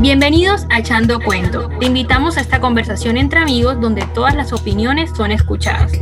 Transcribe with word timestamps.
Bienvenidos 0.00 0.66
a 0.70 0.78
Echando 0.78 1.20
Cuento. 1.20 1.68
Te 1.78 1.86
invitamos 1.86 2.36
a 2.36 2.40
esta 2.40 2.60
conversación 2.60 3.16
entre 3.16 3.40
amigos 3.40 3.80
donde 3.80 4.02
todas 4.14 4.34
las 4.34 4.52
opiniones 4.52 5.10
son 5.14 5.30
escuchadas. 5.30 5.92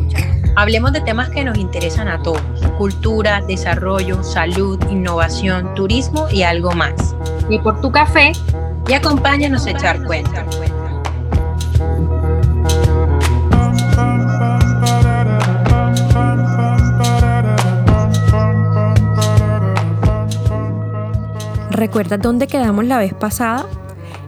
Hablemos 0.55 0.93
de 0.93 1.01
temas 1.01 1.31
que 1.31 1.45
nos 1.45 1.59
interesan 1.59 2.09
a 2.09 2.23
todos. 2.23 2.43
Cultura, 2.79 3.43
desarrollo, 3.49 4.23
salud, 4.23 4.79
innovación, 4.89 5.75
turismo 5.75 6.29
y 6.31 6.43
algo 6.43 6.73
más. 6.73 7.15
Y 7.51 7.59
por 7.59 7.81
tu 7.81 7.91
café 7.91 8.33
y 8.89 8.93
acompáñanos 8.93 9.67
a 9.67 9.71
echar 9.73 10.03
cuento. 10.05 10.78
¿Recuerdas 21.79 22.21
dónde 22.21 22.49
quedamos 22.49 22.87
la 22.87 22.99
vez 22.99 23.15
pasada? 23.15 23.65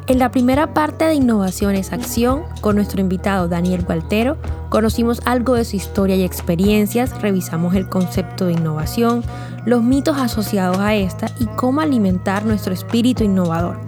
En 0.06 0.20
la 0.20 0.30
primera 0.30 0.72
parte 0.72 1.06
de 1.06 1.14
Innovaciones 1.14 1.92
Acción, 1.92 2.44
con 2.60 2.76
nuestro 2.76 3.00
invitado 3.00 3.48
Daniel 3.48 3.82
Gualtero, 3.82 4.36
conocimos 4.68 5.20
algo 5.24 5.54
de 5.54 5.64
su 5.64 5.74
historia 5.74 6.14
y 6.14 6.22
experiencias, 6.22 7.20
revisamos 7.20 7.74
el 7.74 7.88
concepto 7.88 8.46
de 8.46 8.52
innovación, 8.52 9.24
los 9.66 9.82
mitos 9.82 10.16
asociados 10.16 10.78
a 10.78 10.94
esta 10.94 11.26
y 11.40 11.46
cómo 11.56 11.80
alimentar 11.80 12.46
nuestro 12.46 12.72
espíritu 12.72 13.24
innovador. 13.24 13.80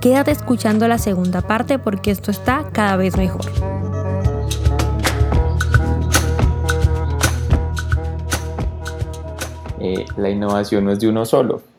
Quédate 0.00 0.30
escuchando 0.30 0.88
la 0.88 0.96
segunda 0.96 1.42
parte 1.42 1.78
porque 1.78 2.12
esto 2.12 2.30
está 2.30 2.64
cada 2.72 2.96
vez 2.96 3.18
mejor. 3.18 3.44
Eh, 9.80 10.06
la 10.16 10.30
innovación 10.30 10.86
no 10.86 10.92
es 10.92 10.98
de 10.98 11.10
uno 11.10 11.26
solo. 11.26 11.71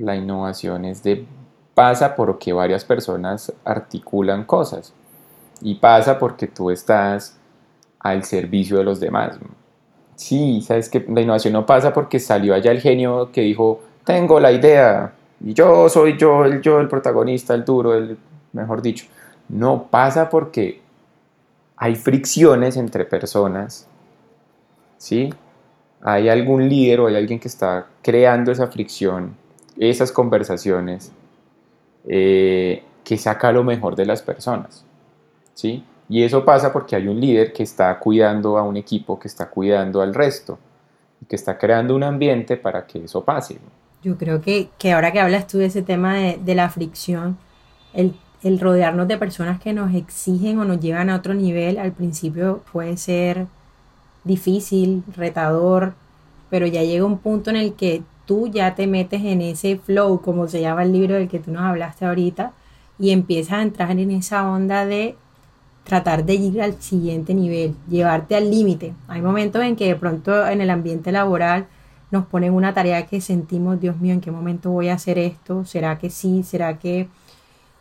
La 0.00 0.16
innovación 0.16 0.86
es 0.86 1.02
de 1.02 1.26
pasa 1.74 2.16
porque 2.16 2.52
varias 2.52 2.84
personas 2.84 3.52
articulan 3.64 4.44
cosas 4.44 4.94
y 5.60 5.74
pasa 5.74 6.18
porque 6.18 6.46
tú 6.46 6.70
estás 6.70 7.38
al 7.98 8.24
servicio 8.24 8.78
de 8.78 8.84
los 8.84 8.98
demás. 8.98 9.38
Sí, 10.16 10.62
sabes 10.62 10.88
que 10.88 11.04
la 11.08 11.20
innovación 11.20 11.52
no 11.52 11.66
pasa 11.66 11.92
porque 11.92 12.18
salió 12.18 12.54
allá 12.54 12.72
el 12.72 12.80
genio 12.80 13.30
que 13.30 13.42
dijo, 13.42 13.82
tengo 14.04 14.40
la 14.40 14.52
idea 14.52 15.12
y 15.44 15.52
yo 15.52 15.88
soy 15.88 16.16
yo, 16.16 16.44
el 16.44 16.60
yo, 16.60 16.80
el 16.80 16.88
protagonista, 16.88 17.54
el 17.54 17.64
duro, 17.64 17.94
el 17.94 18.18
mejor 18.52 18.82
dicho. 18.82 19.06
No 19.48 19.88
pasa 19.90 20.30
porque 20.30 20.80
hay 21.76 21.94
fricciones 21.94 22.76
entre 22.76 23.04
personas, 23.04 23.86
¿sí? 24.98 25.32
Hay 26.02 26.28
algún 26.28 26.68
líder 26.68 27.00
o 27.00 27.06
hay 27.06 27.16
alguien 27.16 27.38
que 27.38 27.48
está 27.48 27.86
creando 28.02 28.52
esa 28.52 28.66
fricción, 28.68 29.36
esas 29.80 30.12
conversaciones, 30.12 31.10
eh, 32.06 32.84
que 33.02 33.16
saca 33.16 33.50
lo 33.50 33.64
mejor 33.64 33.96
de 33.96 34.04
las 34.04 34.20
personas. 34.20 34.84
¿sí? 35.54 35.82
Y 36.08 36.22
eso 36.22 36.44
pasa 36.44 36.72
porque 36.72 36.96
hay 36.96 37.08
un 37.08 37.18
líder 37.18 37.52
que 37.52 37.62
está 37.62 37.98
cuidando 37.98 38.58
a 38.58 38.62
un 38.62 38.76
equipo, 38.76 39.18
que 39.18 39.28
está 39.28 39.48
cuidando 39.48 40.02
al 40.02 40.14
resto, 40.14 40.58
que 41.26 41.36
está 41.36 41.56
creando 41.56 41.96
un 41.96 42.02
ambiente 42.02 42.56
para 42.56 42.86
que 42.86 43.04
eso 43.04 43.24
pase. 43.24 43.58
Yo 44.02 44.18
creo 44.18 44.40
que, 44.40 44.68
que 44.78 44.92
ahora 44.92 45.12
que 45.12 45.20
hablas 45.20 45.46
tú 45.46 45.58
de 45.58 45.66
ese 45.66 45.82
tema 45.82 46.14
de, 46.14 46.38
de 46.42 46.54
la 46.54 46.68
fricción, 46.68 47.38
el, 47.94 48.14
el, 48.42 48.60
rodearnos 48.60 49.08
de 49.08 49.16
personas 49.16 49.60
que 49.60 49.72
nos 49.72 49.94
exigen 49.94 50.58
o 50.58 50.64
nos 50.64 50.80
llevan 50.80 51.10
a 51.10 51.16
otro 51.16 51.32
nivel, 51.32 51.78
al 51.78 51.92
principio 51.92 52.62
puede 52.72 52.96
ser 52.96 53.46
difícil, 54.24 55.04
retador, 55.16 55.94
pero 56.50 56.66
ya 56.66 56.82
llega 56.82 57.04
un 57.04 57.18
punto 57.18 57.50
en 57.50 57.56
el 57.56 57.74
que 57.74 58.02
tú 58.30 58.46
ya 58.46 58.76
te 58.76 58.86
metes 58.86 59.24
en 59.24 59.42
ese 59.42 59.76
flow, 59.76 60.20
como 60.20 60.46
se 60.46 60.60
llama 60.60 60.84
el 60.84 60.92
libro 60.92 61.16
del 61.16 61.26
que 61.26 61.40
tú 61.40 61.50
nos 61.50 61.62
hablaste 61.62 62.06
ahorita, 62.06 62.52
y 62.96 63.10
empiezas 63.10 63.54
a 63.54 63.62
entrar 63.62 63.90
en 63.90 64.12
esa 64.12 64.48
onda 64.48 64.86
de 64.86 65.16
tratar 65.82 66.24
de 66.24 66.34
ir 66.34 66.62
al 66.62 66.80
siguiente 66.80 67.34
nivel, 67.34 67.74
llevarte 67.88 68.36
al 68.36 68.48
límite. 68.48 68.94
Hay 69.08 69.20
momentos 69.20 69.64
en 69.64 69.74
que 69.74 69.88
de 69.88 69.96
pronto 69.96 70.46
en 70.46 70.60
el 70.60 70.70
ambiente 70.70 71.10
laboral 71.10 71.66
nos 72.12 72.24
ponen 72.24 72.52
una 72.52 72.72
tarea 72.72 73.04
que 73.08 73.20
sentimos, 73.20 73.80
Dios 73.80 73.98
mío, 73.98 74.14
¿en 74.14 74.20
qué 74.20 74.30
momento 74.30 74.70
voy 74.70 74.90
a 74.90 74.94
hacer 74.94 75.18
esto? 75.18 75.64
¿Será 75.64 75.98
que 75.98 76.08
sí? 76.08 76.44
¿Será 76.44 76.78
que...? 76.78 77.08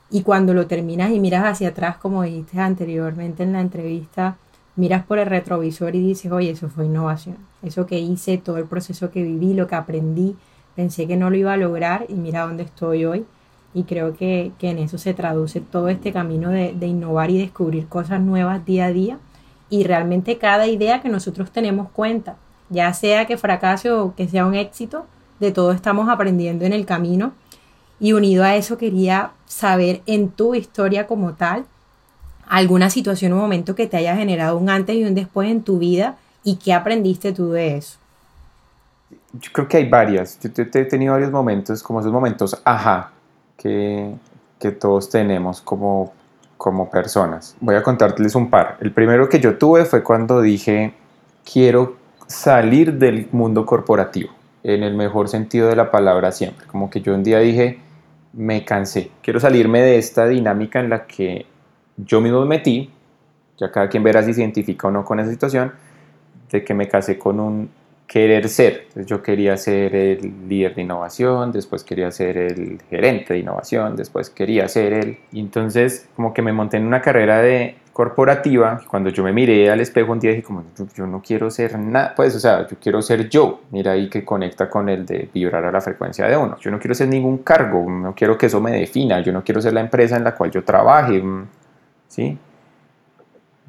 Y 0.09 0.23
cuando 0.23 0.55
lo 0.55 0.65
terminas 0.65 1.11
y 1.11 1.19
miras 1.19 1.43
hacia 1.45 1.67
atrás, 1.67 1.97
como 1.97 2.23
dijiste 2.23 2.59
anteriormente 2.59 3.43
en 3.43 3.53
la 3.53 3.61
entrevista, 3.61 4.37
miras 4.79 5.05
por 5.05 5.19
el 5.19 5.25
retrovisor 5.25 5.93
y 5.93 5.99
dices, 5.99 6.31
oye, 6.31 6.51
eso 6.51 6.69
fue 6.69 6.85
innovación. 6.85 7.35
Eso 7.61 7.85
que 7.85 7.99
hice, 7.99 8.37
todo 8.37 8.57
el 8.57 8.63
proceso 8.63 9.11
que 9.11 9.21
viví, 9.21 9.53
lo 9.53 9.67
que 9.67 9.75
aprendí, 9.75 10.37
pensé 10.73 11.05
que 11.05 11.17
no 11.17 11.29
lo 11.29 11.35
iba 11.35 11.51
a 11.51 11.57
lograr 11.57 12.05
y 12.07 12.13
mira 12.13 12.43
dónde 12.43 12.63
estoy 12.63 13.03
hoy. 13.03 13.25
Y 13.73 13.83
creo 13.83 14.15
que, 14.15 14.53
que 14.57 14.69
en 14.69 14.79
eso 14.79 14.97
se 14.97 15.13
traduce 15.13 15.59
todo 15.59 15.89
este 15.89 16.13
camino 16.13 16.49
de, 16.49 16.73
de 16.73 16.87
innovar 16.87 17.29
y 17.29 17.37
descubrir 17.37 17.87
cosas 17.87 18.21
nuevas 18.21 18.65
día 18.65 18.85
a 18.85 18.93
día. 18.93 19.19
Y 19.69 19.83
realmente 19.83 20.37
cada 20.37 20.65
idea 20.65 21.01
que 21.01 21.09
nosotros 21.09 21.51
tenemos 21.51 21.89
cuenta, 21.89 22.37
ya 22.69 22.93
sea 22.93 23.27
que 23.27 23.37
fracase 23.37 23.91
o 23.91 24.15
que 24.15 24.29
sea 24.29 24.45
un 24.45 24.55
éxito, 24.55 25.05
de 25.41 25.51
todo 25.51 25.73
estamos 25.73 26.07
aprendiendo 26.07 26.63
en 26.63 26.71
el 26.71 26.85
camino. 26.85 27.33
Y 27.99 28.13
unido 28.13 28.45
a 28.45 28.55
eso 28.55 28.77
quería 28.77 29.31
saber 29.45 30.01
en 30.05 30.29
tu 30.29 30.55
historia 30.55 31.05
como 31.05 31.33
tal, 31.33 31.65
alguna 32.49 32.89
situación 32.89 33.31
o 33.33 33.37
momento 33.37 33.75
que 33.75 33.87
te 33.87 33.97
haya 33.97 34.15
generado 34.15 34.57
un 34.57 34.69
antes 34.69 34.95
y 34.95 35.05
un 35.05 35.15
después 35.15 35.49
en 35.49 35.61
tu 35.61 35.77
vida 35.77 36.17
y 36.43 36.57
qué 36.57 36.73
aprendiste 36.73 37.31
tú 37.31 37.51
de 37.51 37.77
eso. 37.77 37.97
Yo 39.33 39.51
creo 39.53 39.67
que 39.67 39.77
hay 39.77 39.87
varias. 39.87 40.39
Yo 40.41 40.49
he 40.55 40.85
tenido 40.85 41.13
varios 41.13 41.31
momentos, 41.31 41.83
como 41.83 41.99
esos 41.99 42.11
momentos, 42.11 42.59
ajá, 42.65 43.11
que, 43.55 44.13
que 44.59 44.71
todos 44.71 45.09
tenemos 45.09 45.61
como, 45.61 46.11
como 46.57 46.89
personas. 46.89 47.55
Voy 47.59 47.75
a 47.75 47.83
contarles 47.83 48.33
un 48.33 48.49
par. 48.49 48.77
El 48.81 48.91
primero 48.91 49.29
que 49.29 49.39
yo 49.39 49.57
tuve 49.57 49.85
fue 49.85 50.03
cuando 50.03 50.41
dije, 50.41 50.93
quiero 51.51 51.97
salir 52.25 52.95
del 52.95 53.29
mundo 53.31 53.65
corporativo, 53.65 54.31
en 54.63 54.83
el 54.83 54.95
mejor 54.95 55.29
sentido 55.29 55.67
de 55.67 55.75
la 55.75 55.91
palabra 55.91 56.31
siempre. 56.31 56.65
Como 56.65 56.89
que 56.89 57.01
yo 57.01 57.13
un 57.13 57.23
día 57.23 57.39
dije, 57.39 57.79
me 58.33 58.65
cansé, 58.65 59.11
quiero 59.21 59.39
salirme 59.39 59.81
de 59.81 59.99
esta 59.99 60.27
dinámica 60.27 60.79
en 60.79 60.89
la 60.89 61.05
que 61.05 61.45
yo 62.05 62.21
mismo 62.21 62.41
me 62.41 62.47
metí, 62.47 62.89
ya 63.57 63.71
cada 63.71 63.89
quien 63.89 64.03
verá 64.03 64.23
si 64.23 64.33
se 64.33 64.41
identifica 64.41 64.87
o 64.87 64.91
no 64.91 65.03
con 65.03 65.19
esa 65.19 65.31
situación, 65.31 65.73
de 66.51 66.63
que 66.63 66.73
me 66.73 66.87
casé 66.87 67.17
con 67.17 67.39
un 67.39 67.69
querer 68.07 68.49
ser. 68.49 68.85
Entonces 68.87 69.05
yo 69.05 69.21
quería 69.21 69.55
ser 69.55 69.95
el 69.95 70.47
líder 70.49 70.73
de 70.75 70.81
innovación, 70.81 71.51
después 71.51 71.83
quería 71.83 72.09
ser 72.11 72.37
el 72.37 72.81
gerente 72.89 73.33
de 73.35 73.39
innovación, 73.39 73.95
después 73.95 74.31
quería 74.31 74.67
ser 74.67 74.93
el... 74.93 75.17
Y 75.31 75.39
entonces 75.39 76.09
como 76.15 76.33
que 76.33 76.41
me 76.41 76.51
monté 76.51 76.77
en 76.77 76.87
una 76.87 77.01
carrera 77.01 77.41
de 77.41 77.75
corporativa, 77.93 78.81
cuando 78.87 79.09
yo 79.09 79.23
me 79.23 79.33
miré 79.33 79.69
al 79.69 79.81
espejo 79.81 80.13
un 80.13 80.19
día 80.19 80.31
dije 80.31 80.41
como 80.41 80.63
yo, 80.77 80.87
yo 80.95 81.05
no 81.05 81.21
quiero 81.21 81.51
ser 81.51 81.77
nada, 81.77 82.13
pues 82.15 82.33
o 82.33 82.39
sea, 82.39 82.65
yo 82.65 82.77
quiero 82.81 83.01
ser 83.01 83.27
yo, 83.27 83.59
mira 83.71 83.91
ahí 83.91 84.09
que 84.09 84.23
conecta 84.23 84.69
con 84.69 84.87
el 84.87 85.05
de 85.05 85.29
vibrar 85.33 85.65
a 85.65 85.71
la 85.71 85.81
frecuencia 85.81 86.25
de 86.25 86.37
uno, 86.37 86.57
yo 86.61 86.71
no 86.71 86.79
quiero 86.79 86.95
ser 86.95 87.09
ningún 87.09 87.39
cargo, 87.39 87.85
no 87.89 88.15
quiero 88.15 88.37
que 88.37 88.45
eso 88.45 88.61
me 88.61 88.71
defina, 88.71 89.19
yo 89.19 89.33
no 89.33 89.43
quiero 89.43 89.59
ser 89.59 89.73
la 89.73 89.81
empresa 89.81 90.15
en 90.15 90.23
la 90.23 90.33
cual 90.33 90.49
yo 90.49 90.63
trabaje, 90.63 91.21
¿sí? 92.09 92.37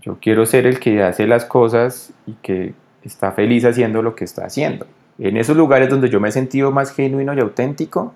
Yo 0.03 0.19
quiero 0.21 0.45
ser 0.47 0.67
el 0.67 0.81
que 0.81 1.03
hace 1.03 1.27
las 1.27 1.45
cosas 1.45 2.13
y 2.27 2.33
que 2.43 2.75
está 3.05 3.33
feliz 3.33 3.65
haciendo 3.65 4.03
lo 4.03 4.17
que 4.17 4.25
está 4.25 4.47
haciendo. 4.47 4.87
En 5.19 5.37
esos 5.37 5.57
lugares 5.57 5.89
donde 5.89 6.09
yo 6.09 6.19
me 6.19 6.31
he 6.31 6.33
sentido 6.33 6.73
más 6.73 6.93
genuino 6.93 7.35
y 7.35 7.41
auténtico, 7.41 8.15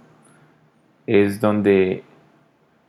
es 1.06 1.40
donde, 1.40 2.02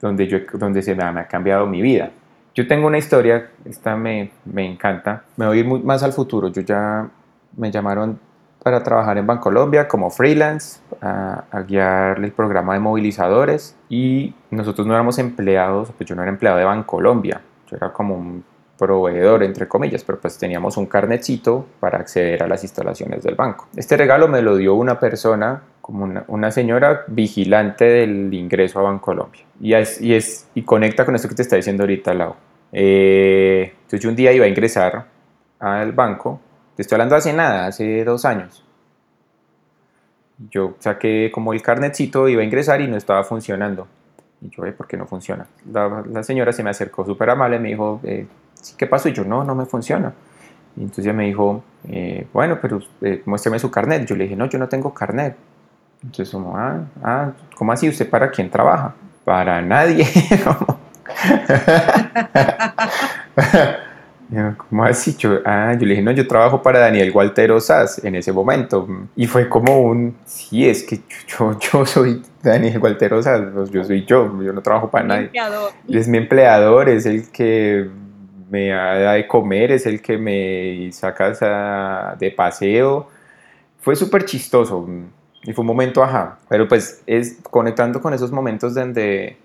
donde, 0.02 0.28
yo, 0.28 0.40
donde 0.54 0.82
se 0.82 0.96
me 0.96 1.04
ha, 1.04 1.28
cambiado 1.28 1.68
mi 1.68 1.82
vida. 1.82 2.12
Yo 2.56 2.66
tengo 2.68 2.88
una 2.88 2.98
historia, 2.98 3.52
esta 3.66 3.98
me, 3.98 4.32
me 4.46 4.66
encanta, 4.66 5.26
me 5.36 5.46
voy 5.46 5.58
a 5.58 5.60
ir 5.60 5.68
más 5.68 6.02
al 6.04 6.14
futuro. 6.14 6.48
Yo 6.48 6.62
ya 6.62 7.10
me 7.58 7.70
llamaron 7.70 8.18
para 8.66 8.82
trabajar 8.82 9.16
en 9.20 9.28
Bancolombia 9.28 9.88
como 9.88 10.10
freelance, 10.10 10.80
a, 11.00 11.44
a, 11.52 11.62
guiar 11.62 12.18
el 12.18 12.32
programa 12.32 12.74
de 12.74 12.80
movilizadores 12.80 13.78
y 13.90 14.34
nosotros 14.50 14.88
no 14.88 14.96
éramos 14.96 15.20
empleados, 15.20 15.92
pues 15.96 16.10
yo 16.10 16.16
no 16.16 16.24
era 16.24 16.32
empleado 16.32 16.58
de 16.58 16.64
Bancolombia, 16.64 17.42
yo 17.70 17.78
era 17.78 17.94
como 17.94 18.16
un 18.16 18.44
proveedor, 18.76 19.44
entre 19.44 19.68
comillas, 19.68 20.04
pero 20.04 20.20
pues 20.20 20.40
teníamos 20.40 20.78
un 20.78 20.88
carnetcito 20.88 21.68
para 21.80 22.00
acceder 22.00 22.42
a 22.42 22.48
las 22.48 22.64
instalaciones 22.64 23.22
del 23.22 23.36
banco. 23.36 23.68
Este 23.76 23.98
regalo 23.98 24.28
me 24.28 24.42
lo 24.42 24.58
dio 24.58 24.74
una 24.74 25.00
persona, 25.00 25.62
como 25.80 26.04
una, 26.04 26.24
una 26.28 26.50
señora 26.50 27.04
vigilante 27.06 27.86
del 27.86 28.34
ingreso 28.34 28.80
a 28.80 28.82
Bancolombia. 28.82 29.44
Y, 29.62 29.76
es, 29.76 30.02
y, 30.02 30.16
es, 30.16 30.50
y 30.56 30.64
conecta 30.64 31.06
con 31.06 31.14
esto 31.14 31.30
que 31.30 31.36
te 31.36 31.44
está 31.44 31.56
diciendo 31.56 31.84
ahorita, 31.84 32.16
Lau. 32.16 32.34
Eh, 32.72 33.74
entonces 33.76 34.00
yo 34.00 34.10
un 34.10 34.16
día 34.16 34.32
iba 34.32 34.46
a 34.46 34.48
ingresar 34.48 35.06
al 35.60 35.92
banco 35.92 36.42
te 36.76 36.82
estoy 36.82 36.96
hablando 36.96 37.16
hace 37.16 37.34
nada, 37.34 37.68
hace 37.68 38.04
dos 38.04 38.26
años. 38.26 38.64
Yo 40.50 40.76
saqué 40.80 41.32
como 41.34 41.54
el 41.54 41.62
carnetcito, 41.62 42.28
iba 42.28 42.42
a 42.42 42.46
ingresar 42.46 42.82
y 42.82 42.88
no 42.88 42.98
estaba 42.98 43.24
funcionando. 43.24 43.88
Y 44.42 44.50
yo, 44.50 44.64
¿por 44.76 44.86
qué 44.86 44.98
no 44.98 45.08
funciona? 45.08 45.48
La, 45.72 46.24
señora 46.24 46.52
se 46.52 46.64
me 46.64 46.70
acercó 46.70 47.06
súper 47.06 47.30
amable, 47.30 47.60
me 47.60 47.70
dijo, 47.70 48.02
eh, 48.04 48.28
¿qué 48.78 48.88
pasó? 48.88 49.08
Y 49.08 49.14
yo, 49.14 49.24
no, 49.24 49.46
no 49.46 49.56
me 49.56 49.66
funciona. 49.66 50.14
Y 50.76 50.82
entonces 50.82 51.14
me 51.14 51.26
dijo, 51.26 51.64
eh, 51.88 52.28
bueno, 52.34 52.60
pero 52.62 52.82
eh, 53.02 53.22
muéstrame 53.26 53.60
su 53.60 53.72
carnet. 53.72 54.06
Yo 54.06 54.16
le 54.16 54.26
dije, 54.26 54.36
no, 54.36 54.48
yo 54.48 54.60
no 54.60 54.68
tengo 54.68 54.94
carnet. 54.94 55.38
Entonces, 56.04 56.30
como, 56.30 56.58
ah, 56.58 56.82
ah, 57.02 57.32
¿cómo 57.56 57.72
así? 57.72 57.88
¿Usted 57.88 58.10
para 58.10 58.30
quién 58.30 58.50
trabaja? 58.50 58.94
Para 59.24 59.62
nadie. 59.62 60.06
¿Cómo 64.58 64.84
así? 64.84 65.16
Yo, 65.18 65.40
ah, 65.46 65.74
yo 65.74 65.86
le 65.86 65.92
dije, 65.92 66.02
no, 66.02 66.12
yo 66.12 66.28
trabajo 66.28 66.62
para 66.62 66.80
Daniel 66.80 67.12
Walter 67.14 67.60
Sass 67.62 68.04
en 68.04 68.16
ese 68.16 68.32
momento. 68.32 68.88
Y 69.16 69.28
fue 69.28 69.48
como 69.48 69.82
un, 69.82 70.16
sí, 70.26 70.68
es 70.68 70.84
que 70.84 71.02
yo, 71.28 71.58
yo 71.60 71.86
soy 71.86 72.24
Daniel 72.42 72.80
Walter 72.80 73.22
Sass, 73.24 73.42
pues, 73.54 73.72
yo 73.72 73.84
soy 73.84 74.06
yo, 74.06 74.42
yo 74.42 74.54
no 74.54 74.62
trabajo 74.62 74.90
para 74.90 75.06
nadie. 75.06 75.32
Es 75.88 76.08
mi 76.08 76.18
empleador, 76.18 76.90
es 76.90 77.06
el 77.06 77.30
que 77.32 77.88
me 78.50 78.70
da 78.70 79.14
de 79.14 79.28
comer, 79.28 79.72
es 79.72 79.86
el 79.86 80.02
que 80.02 80.18
me 80.18 80.92
saca 80.92 82.16
de 82.18 82.32
paseo. 82.32 83.08
Fue 83.80 83.96
súper 83.96 84.26
chistoso 84.26 84.88
y 85.44 85.54
fue 85.54 85.62
un 85.62 85.68
momento 85.68 86.04
ajá, 86.04 86.40
pero 86.50 86.68
pues 86.68 87.04
es 87.06 87.38
conectando 87.44 88.02
con 88.02 88.14
esos 88.14 88.32
momentos 88.32 88.74
donde 88.74 89.38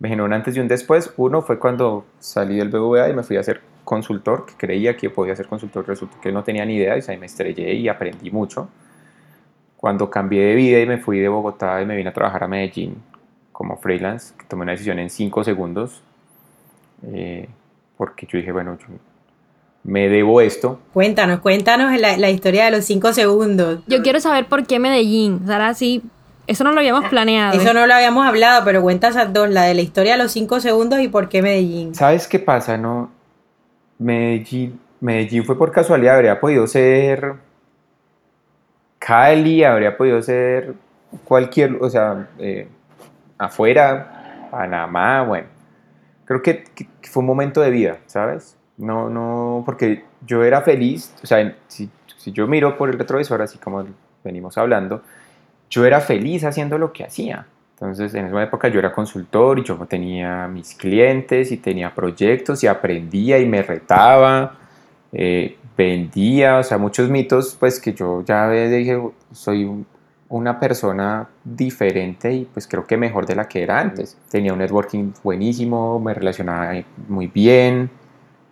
me 0.00 0.08
generó 0.08 0.24
un 0.24 0.32
antes 0.32 0.56
y 0.56 0.60
un 0.60 0.66
después. 0.66 1.12
Uno 1.16 1.42
fue 1.42 1.60
cuando 1.60 2.04
salí 2.18 2.56
del 2.56 2.70
BVA 2.70 3.10
y 3.10 3.14
me 3.14 3.22
fui 3.22 3.36
a 3.36 3.40
hacer 3.40 3.60
consultor, 3.84 4.46
que 4.46 4.54
creía 4.54 4.96
que 4.96 5.10
podía 5.10 5.36
ser 5.36 5.46
consultor, 5.46 5.86
resultó 5.86 6.20
que 6.20 6.32
no 6.32 6.42
tenía 6.42 6.64
ni 6.64 6.76
idea 6.76 6.96
y 6.98 7.02
ahí 7.06 7.18
me 7.18 7.26
estrellé 7.26 7.74
y 7.74 7.88
aprendí 7.88 8.30
mucho. 8.30 8.68
Cuando 9.76 10.10
cambié 10.10 10.42
de 10.46 10.54
vida 10.54 10.80
y 10.80 10.86
me 10.86 10.98
fui 10.98 11.20
de 11.20 11.28
Bogotá 11.28 11.80
y 11.82 11.86
me 11.86 11.94
vine 11.94 12.10
a 12.10 12.12
trabajar 12.12 12.44
a 12.44 12.48
Medellín 12.48 12.96
como 13.52 13.76
freelance, 13.76 14.34
tomé 14.48 14.62
una 14.62 14.72
decisión 14.72 14.98
en 14.98 15.10
cinco 15.10 15.44
segundos, 15.44 16.02
eh, 17.06 17.48
porque 17.96 18.26
yo 18.26 18.38
dije, 18.38 18.50
bueno, 18.50 18.76
yo 18.78 18.86
me 19.84 20.08
debo 20.08 20.40
esto. 20.40 20.80
Cuéntanos, 20.92 21.40
cuéntanos 21.40 21.98
la, 22.00 22.16
la, 22.16 22.30
historia 22.30 22.64
de 22.64 22.70
los 22.70 22.84
cinco 22.84 23.12
segundos. 23.12 23.80
Yo 23.86 24.02
quiero 24.02 24.18
saber 24.18 24.46
por 24.46 24.66
qué 24.66 24.78
Medellín. 24.78 25.46
Sara, 25.46 25.74
sí, 25.74 26.02
eso 26.46 26.64
no 26.64 26.72
lo 26.72 26.80
habíamos 26.80 27.08
planeado. 27.08 27.58
Eso 27.60 27.72
no 27.72 27.86
lo 27.86 27.94
habíamos 27.94 28.26
hablado, 28.26 28.64
pero 28.64 28.82
cuenta 28.82 29.08
esas 29.08 29.32
dos, 29.32 29.48
la 29.48 29.64
de 29.64 29.74
la 29.74 29.82
historia 29.82 30.12
de 30.12 30.22
los 30.22 30.32
cinco 30.32 30.60
segundos 30.60 31.00
y 31.00 31.08
por 31.08 31.28
qué 31.28 31.42
Medellín. 31.42 31.94
¿Sabes 31.94 32.26
qué 32.26 32.38
pasa? 32.38 32.76
No, 32.76 33.10
Medellín, 33.98 34.80
Medellín 35.00 35.44
fue 35.44 35.56
por 35.56 35.72
casualidad, 35.72 36.16
habría 36.16 36.40
podido 36.40 36.66
ser 36.66 37.34
Cali, 38.98 39.62
habría 39.62 39.96
podido 39.96 40.22
ser 40.22 40.74
cualquier, 41.24 41.76
o 41.80 41.90
sea, 41.90 42.28
eh, 42.38 42.68
afuera, 43.36 44.48
Panamá, 44.50 45.22
bueno. 45.22 45.48
Creo 46.24 46.40
que, 46.42 46.64
fue 47.02 47.20
un 47.20 47.26
momento 47.26 47.60
de 47.60 47.70
vida, 47.70 47.98
¿sabes? 48.06 48.56
No, 48.78 49.10
no, 49.10 49.62
porque 49.66 50.04
yo 50.26 50.42
era 50.42 50.62
feliz, 50.62 51.14
o 51.22 51.26
sea, 51.26 51.54
si, 51.68 51.90
si 52.16 52.32
yo 52.32 52.46
miro 52.46 52.78
por 52.78 52.88
el 52.88 52.98
retrovisor, 52.98 53.42
así 53.42 53.58
como 53.58 53.84
venimos 54.24 54.56
hablando, 54.56 55.02
yo 55.68 55.84
era 55.84 56.00
feliz 56.00 56.44
haciendo 56.44 56.78
lo 56.78 56.92
que 56.92 57.04
hacía. 57.04 57.46
Entonces, 57.74 58.14
en 58.14 58.26
esa 58.26 58.42
época 58.42 58.68
yo 58.68 58.78
era 58.78 58.92
consultor 58.92 59.58
y 59.58 59.64
yo 59.64 59.76
tenía 59.88 60.46
mis 60.46 60.74
clientes 60.74 61.50
y 61.50 61.56
tenía 61.56 61.92
proyectos 61.92 62.62
y 62.62 62.68
aprendía 62.68 63.38
y 63.38 63.46
me 63.46 63.62
retaba, 63.62 64.56
eh, 65.12 65.56
vendía, 65.76 66.58
o 66.58 66.62
sea, 66.62 66.78
muchos 66.78 67.10
mitos, 67.10 67.56
pues 67.58 67.80
que 67.80 67.92
yo 67.92 68.22
ya 68.24 68.48
dije, 68.48 69.00
soy 69.32 69.84
una 70.28 70.58
persona 70.60 71.28
diferente 71.42 72.32
y 72.32 72.44
pues 72.44 72.66
creo 72.68 72.86
que 72.86 72.96
mejor 72.96 73.26
de 73.26 73.34
la 73.34 73.48
que 73.48 73.62
era 73.62 73.80
antes. 73.80 74.16
Tenía 74.30 74.52
un 74.52 74.60
networking 74.60 75.12
buenísimo, 75.22 75.98
me 75.98 76.14
relacionaba 76.14 76.74
muy 77.08 77.26
bien. 77.26 77.90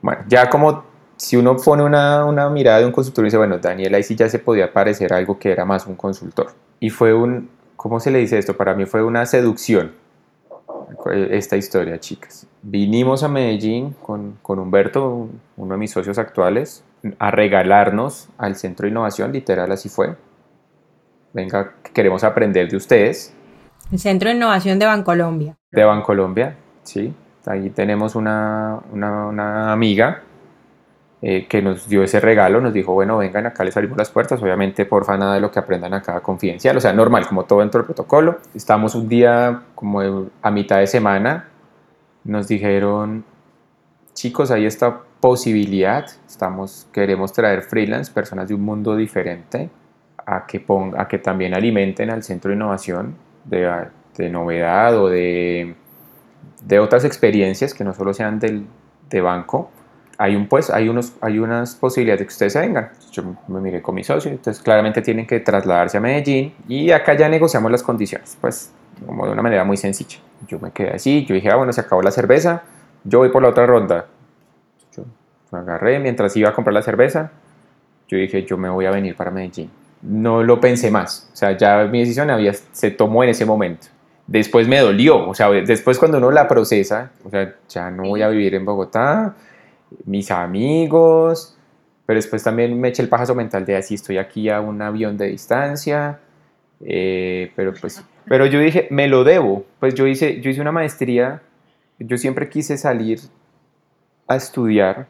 Bueno, 0.01 0.23
ya 0.29 0.51
como 0.51 0.85
si 1.17 1.37
uno 1.37 1.57
pone 1.57 1.85
una, 1.85 2.25
una 2.25 2.51
mirada 2.51 2.81
de 2.81 2.87
un 2.87 2.93
consultor 2.93 3.25
y 3.25 3.27
dice, 3.27 3.37
bueno, 3.37 3.59
Daniel 3.59 3.95
ahí 3.95 4.03
sí 4.03 4.17
ya 4.17 4.29
se 4.29 4.41
podía 4.41 4.73
parecer 4.73 5.13
algo 5.13 5.39
que 5.39 5.53
era 5.53 5.65
más 5.65 5.87
un 5.87 5.95
consultor. 5.95 6.53
Y 6.81 6.91
fue 6.91 7.15
un, 7.15 7.49
¿cómo 7.83 7.99
se 7.99 8.13
le 8.13 8.21
dice 8.21 8.39
esto? 8.39 8.57
Para 8.57 8.75
mí 8.75 8.87
fue 8.87 9.03
una 9.03 9.27
seducción 9.27 9.91
esta 11.31 11.57
historia, 11.57 11.99
chicas. 11.99 12.47
Vinimos 12.63 13.25
a 13.25 13.29
Medellín 13.29 13.93
con, 14.01 14.39
con 14.41 14.61
Humberto, 14.61 15.29
uno 15.57 15.75
de 15.75 15.79
mis 15.79 15.91
socios 15.91 16.17
actuales, 16.17 16.85
a 17.19 17.33
regalarnos 17.33 18.29
al 18.39 18.55
Centro 18.55 18.85
de 18.85 18.93
Innovación, 18.93 19.33
literal 19.33 19.73
así 19.73 19.89
fue. 19.89 20.15
Venga, 21.33 21.75
queremos 21.93 22.23
aprender 22.23 22.71
de 22.71 22.77
ustedes. 22.77 23.35
El 23.91 23.99
Centro 23.99 24.29
de 24.29 24.37
Innovación 24.37 24.79
de 24.79 24.87
Bancolombia. 24.87 25.57
De 25.73 25.83
Bancolombia, 25.83 26.55
sí. 26.85 27.13
Ahí 27.47 27.71
tenemos 27.71 28.15
una, 28.15 28.79
una, 28.93 29.27
una 29.27 29.73
amiga 29.73 30.23
eh, 31.25 31.47
que 31.47 31.63
nos 31.63 31.89
dio 31.89 32.03
ese 32.03 32.19
regalo, 32.19 32.61
nos 32.61 32.73
dijo, 32.73 32.93
bueno, 32.93 33.19
vengan 33.19 33.47
acá, 33.47 33.63
les 33.63 33.77
abrimos 33.77 33.97
las 33.97 34.11
puertas, 34.11 34.43
obviamente 34.43 34.85
porfa 34.87 35.17
nada 35.17 35.35
de 35.35 35.41
lo 35.41 35.53
que 35.53 35.61
aprendan 35.61 35.95
acá 35.95 36.19
confidencial, 36.21 36.77
o 36.77 36.81
sea, 36.81 36.93
normal, 36.93 37.29
como 37.29 37.45
todo 37.45 37.61
dentro 37.61 37.79
del 37.79 37.87
protocolo. 37.87 38.39
Estamos 38.57 38.97
un 38.97 39.09
día 39.09 39.63
como 39.77 40.01
a 40.43 40.51
mitad 40.51 40.81
de 40.81 40.89
semana, 40.89 41.49
nos 42.25 42.49
dijeron, 42.49 43.25
chicos, 44.15 44.51
hay 44.51 44.67
esta 44.67 44.99
posibilidad, 45.21 46.07
estamos, 46.27 46.89
queremos 46.93 47.33
traer 47.33 47.63
freelance, 47.63 48.13
personas 48.13 48.49
de 48.49 48.55
un 48.55 48.63
mundo 48.63 48.97
diferente, 48.97 49.71
a 50.27 50.45
que, 50.45 50.59
ponga, 50.59 51.03
a 51.03 51.07
que 51.07 51.19
también 51.19 51.55
alimenten 51.55 52.11
al 52.11 52.25
centro 52.25 52.49
de 52.49 52.57
innovación 52.57 53.15
de, 53.45 53.73
de 54.17 54.29
novedad 54.29 54.99
o 54.99 55.09
de, 55.09 55.77
de 56.65 56.81
otras 56.81 57.05
experiencias 57.05 57.75
que 57.75 57.85
no 57.85 57.95
solo 57.95 58.13
sean 58.13 58.41
del, 58.41 58.67
de 59.09 59.21
banco 59.21 59.71
hay, 60.23 60.37
un, 60.37 60.47
pues, 60.47 60.71
hay, 60.71 60.89
unos, 60.89 61.15
hay 61.21 61.41
unas 61.41 61.75
posibilidades 61.75 62.21
de 62.21 62.27
que 62.27 62.33
ustedes 62.33 62.53
se 62.53 62.61
vengan. 62.61 62.91
Yo 63.11 63.25
me 63.49 63.61
miré 63.61 63.83
con 63.83 63.97
mi 63.97 64.05
socio, 64.05 64.31
entonces 64.31 64.63
claramente 64.63 65.03
tienen 65.03 65.27
que 65.27 65.41
trasladarse 65.41 65.97
a 65.97 66.01
Medellín 66.01 66.55
y 66.69 66.93
acá 66.93 67.15
ya 67.15 67.29
negociamos 67.29 67.73
las 67.73 67.83
condiciones, 67.83 68.39
pues 68.41 68.71
como 69.05 69.27
de 69.27 69.33
una 69.33 69.43
manera 69.43 69.65
muy 69.65 69.77
sencilla. 69.77 70.19
Yo 70.47 70.61
me 70.61 70.71
quedé 70.71 70.91
así, 70.91 71.25
yo 71.25 71.35
dije, 71.35 71.51
ah, 71.51 71.57
bueno, 71.57 71.73
se 71.73 71.81
acabó 71.81 72.03
la 72.03 72.13
cerveza, 72.13 72.63
yo 73.03 73.19
voy 73.19 73.31
por 73.31 73.43
la 73.43 73.49
otra 73.49 73.67
ronda. 73.67 74.07
Yo 74.97 75.03
me 75.51 75.59
agarré 75.59 75.99
mientras 75.99 76.37
iba 76.37 76.51
a 76.51 76.53
comprar 76.53 76.75
la 76.75 76.83
cerveza, 76.83 77.33
yo 78.07 78.17
dije, 78.17 78.45
yo 78.45 78.57
me 78.57 78.69
voy 78.69 78.87
a 78.87 78.93
venir 78.93 79.17
para 79.17 79.33
Medellín. 79.33 79.73
No 80.03 80.45
lo 80.45 80.61
pensé 80.61 80.93
más, 80.93 81.31
o 81.33 81.37
sea, 81.37 81.57
ya 81.57 81.83
mi 81.91 81.99
decisión 81.99 82.31
había, 82.31 82.53
se 82.55 82.93
tomó 82.93 83.25
en 83.25 83.31
ese 83.31 83.45
momento. 83.45 83.89
Después 84.29 84.69
me 84.69 84.79
dolió, 84.79 85.29
o 85.29 85.35
sea, 85.35 85.51
después 85.51 85.99
cuando 85.99 86.19
uno 86.19 86.31
la 86.31 86.47
procesa, 86.47 87.11
o 87.25 87.31
sea, 87.31 87.57
ya 87.69 87.91
no 87.91 88.05
voy 88.05 88.23
a 88.23 88.29
vivir 88.29 88.55
en 88.55 88.65
Bogotá, 88.65 89.35
mis 90.05 90.31
amigos, 90.31 91.57
pero 92.07 92.19
después 92.19 92.43
también 92.43 92.79
me 92.81 92.89
eché 92.89 93.03
el 93.03 93.09
pajazo 93.09 93.35
mental 93.35 93.65
de 93.65 93.77
así 93.77 93.95
estoy 93.95 94.19
aquí 94.19 94.49
a 94.49 94.61
un 94.61 94.83
avión 94.83 95.17
de 95.17 95.29
distancia, 95.29 96.19
eh, 96.85 97.53
pero 97.55 97.73
pues, 97.81 98.05
pero 98.27 98.47
yo 98.47 98.59
dije, 98.61 98.89
me 98.91 99.09
lo 99.09 99.25
debo, 99.25 99.65
pues 99.81 99.95
yo 99.95 100.07
hice, 100.07 100.41
yo 100.41 100.51
hice 100.51 100.61
una 100.61 100.73
maestría, 100.73 101.43
yo 101.99 102.19
siempre 102.19 102.49
quise 102.49 102.77
salir 102.77 103.21
a 104.27 104.37
estudiar, 104.37 105.07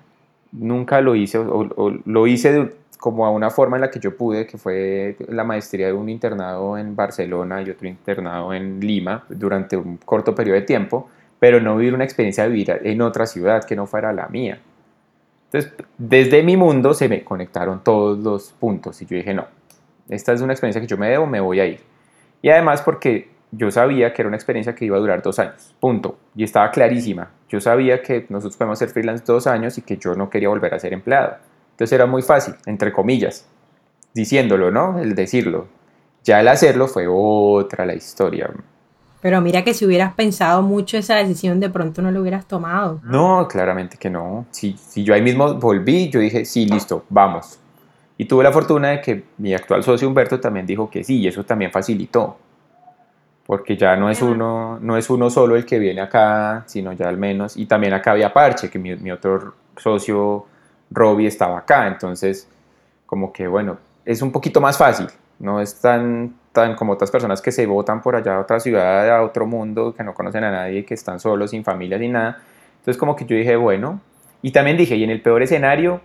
nunca 0.52 1.00
lo 1.00 1.14
hice, 1.14 1.38
o, 1.38 1.90
lo 2.04 2.26
hice 2.26 2.72
como 2.98 3.26
a 3.26 3.30
una 3.30 3.50
forma 3.50 3.76
en 3.76 3.80
la 3.80 3.90
que 3.90 3.98
yo 3.98 4.16
pude, 4.16 4.46
que 4.46 4.58
fue 4.58 5.16
la 5.28 5.44
maestría 5.44 5.88
de 5.88 5.92
un 5.92 6.08
internado 6.08 6.78
en 6.78 6.94
Barcelona 6.94 7.60
y 7.62 7.70
otro 7.70 7.88
internado 7.88 8.54
en 8.54 8.78
Lima 8.78 9.24
durante 9.28 9.76
un 9.76 9.96
corto 9.96 10.34
periodo 10.34 10.60
de 10.60 10.62
tiempo, 10.62 11.08
pero 11.40 11.60
no 11.60 11.76
vivir 11.76 11.94
una 11.94 12.04
experiencia 12.04 12.44
de 12.44 12.50
vivir 12.50 12.80
en 12.84 13.02
otra 13.02 13.26
ciudad 13.26 13.64
que 13.64 13.74
no 13.74 13.88
fuera 13.88 14.12
la 14.12 14.28
mía. 14.28 14.60
Entonces, 15.52 15.72
desde 15.98 16.42
mi 16.42 16.56
mundo 16.56 16.94
se 16.94 17.08
me 17.08 17.24
conectaron 17.24 17.84
todos 17.84 18.18
los 18.18 18.52
puntos 18.52 19.02
y 19.02 19.06
yo 19.06 19.16
dije, 19.16 19.34
no, 19.34 19.46
esta 20.08 20.32
es 20.32 20.40
una 20.40 20.54
experiencia 20.54 20.80
que 20.80 20.86
yo 20.86 20.96
me 20.96 21.10
debo, 21.10 21.26
me 21.26 21.40
voy 21.40 21.60
a 21.60 21.66
ir. 21.66 21.80
Y 22.40 22.48
además 22.48 22.80
porque 22.80 23.28
yo 23.50 23.70
sabía 23.70 24.14
que 24.14 24.22
era 24.22 24.28
una 24.28 24.36
experiencia 24.36 24.74
que 24.74 24.86
iba 24.86 24.96
a 24.96 25.00
durar 25.00 25.22
dos 25.22 25.38
años, 25.38 25.74
punto. 25.78 26.18
Y 26.34 26.44
estaba 26.44 26.70
clarísima. 26.70 27.30
Yo 27.50 27.60
sabía 27.60 28.02
que 28.02 28.24
nosotros 28.30 28.56
podemos 28.56 28.78
ser 28.78 28.88
freelance 28.88 29.24
dos 29.26 29.46
años 29.46 29.76
y 29.76 29.82
que 29.82 29.98
yo 29.98 30.14
no 30.14 30.30
quería 30.30 30.48
volver 30.48 30.72
a 30.72 30.78
ser 30.78 30.94
empleado. 30.94 31.36
Entonces 31.72 31.92
era 31.92 32.06
muy 32.06 32.22
fácil, 32.22 32.54
entre 32.64 32.90
comillas, 32.90 33.46
diciéndolo, 34.14 34.70
¿no? 34.70 34.98
El 34.98 35.14
decirlo. 35.14 35.68
Ya 36.24 36.40
el 36.40 36.48
hacerlo 36.48 36.88
fue 36.88 37.06
otra 37.08 37.84
la 37.84 37.94
historia. 37.94 38.48
Pero 39.22 39.40
mira 39.40 39.62
que 39.62 39.72
si 39.72 39.86
hubieras 39.86 40.14
pensado 40.14 40.62
mucho 40.62 40.98
esa 40.98 41.14
decisión, 41.14 41.60
de 41.60 41.70
pronto 41.70 42.02
no 42.02 42.10
lo 42.10 42.20
hubieras 42.20 42.44
tomado. 42.46 43.00
No, 43.04 43.46
claramente 43.48 43.96
que 43.96 44.10
no. 44.10 44.46
Si, 44.50 44.76
si 44.76 45.04
yo 45.04 45.14
ahí 45.14 45.22
mismo 45.22 45.54
volví, 45.54 46.10
yo 46.10 46.18
dije, 46.18 46.44
sí, 46.44 46.66
listo, 46.66 47.04
vamos. 47.08 47.60
Y 48.18 48.24
tuve 48.24 48.42
la 48.42 48.50
fortuna 48.50 48.88
de 48.88 49.00
que 49.00 49.24
mi 49.38 49.54
actual 49.54 49.84
socio 49.84 50.08
Humberto 50.08 50.40
también 50.40 50.66
dijo 50.66 50.90
que 50.90 51.04
sí, 51.04 51.20
y 51.20 51.28
eso 51.28 51.44
también 51.44 51.70
facilitó. 51.70 52.36
Porque 53.46 53.76
ya 53.76 53.94
no 53.94 54.10
es 54.10 54.20
uno, 54.22 54.80
no 54.80 54.96
es 54.96 55.08
uno 55.08 55.30
solo 55.30 55.54
el 55.54 55.64
que 55.64 55.78
viene 55.78 56.00
acá, 56.00 56.64
sino 56.66 56.92
ya 56.92 57.08
al 57.08 57.16
menos. 57.16 57.56
Y 57.56 57.66
también 57.66 57.92
acá 57.92 58.12
había 58.12 58.32
Parche, 58.32 58.68
que 58.68 58.80
mi, 58.80 58.96
mi 58.96 59.12
otro 59.12 59.54
socio 59.76 60.46
Robbie 60.90 61.28
estaba 61.28 61.58
acá. 61.58 61.86
Entonces, 61.86 62.48
como 63.06 63.32
que 63.32 63.46
bueno, 63.46 63.78
es 64.04 64.20
un 64.20 64.32
poquito 64.32 64.60
más 64.60 64.76
fácil. 64.76 65.06
No 65.38 65.60
es 65.60 65.80
tan 65.80 66.34
tan 66.52 66.74
como 66.76 66.92
otras 66.92 67.10
personas 67.10 67.42
que 67.42 67.52
se 67.52 67.66
votan 67.66 68.02
por 68.02 68.16
allá 68.16 68.36
a 68.36 68.40
otra 68.40 68.60
ciudad, 68.60 69.08
a 69.10 69.22
otro 69.22 69.46
mundo, 69.46 69.94
que 69.94 70.04
no 70.04 70.14
conocen 70.14 70.44
a 70.44 70.50
nadie, 70.50 70.84
que 70.84 70.94
están 70.94 71.18
solos, 71.18 71.50
sin 71.50 71.64
familia, 71.64 71.98
sin 71.98 72.12
nada. 72.12 72.42
Entonces 72.78 72.98
como 72.98 73.16
que 73.16 73.24
yo 73.24 73.36
dije, 73.36 73.56
bueno, 73.56 74.00
y 74.42 74.52
también 74.52 74.76
dije, 74.76 74.96
y 74.96 75.04
en 75.04 75.10
el 75.10 75.22
peor 75.22 75.42
escenario, 75.42 76.00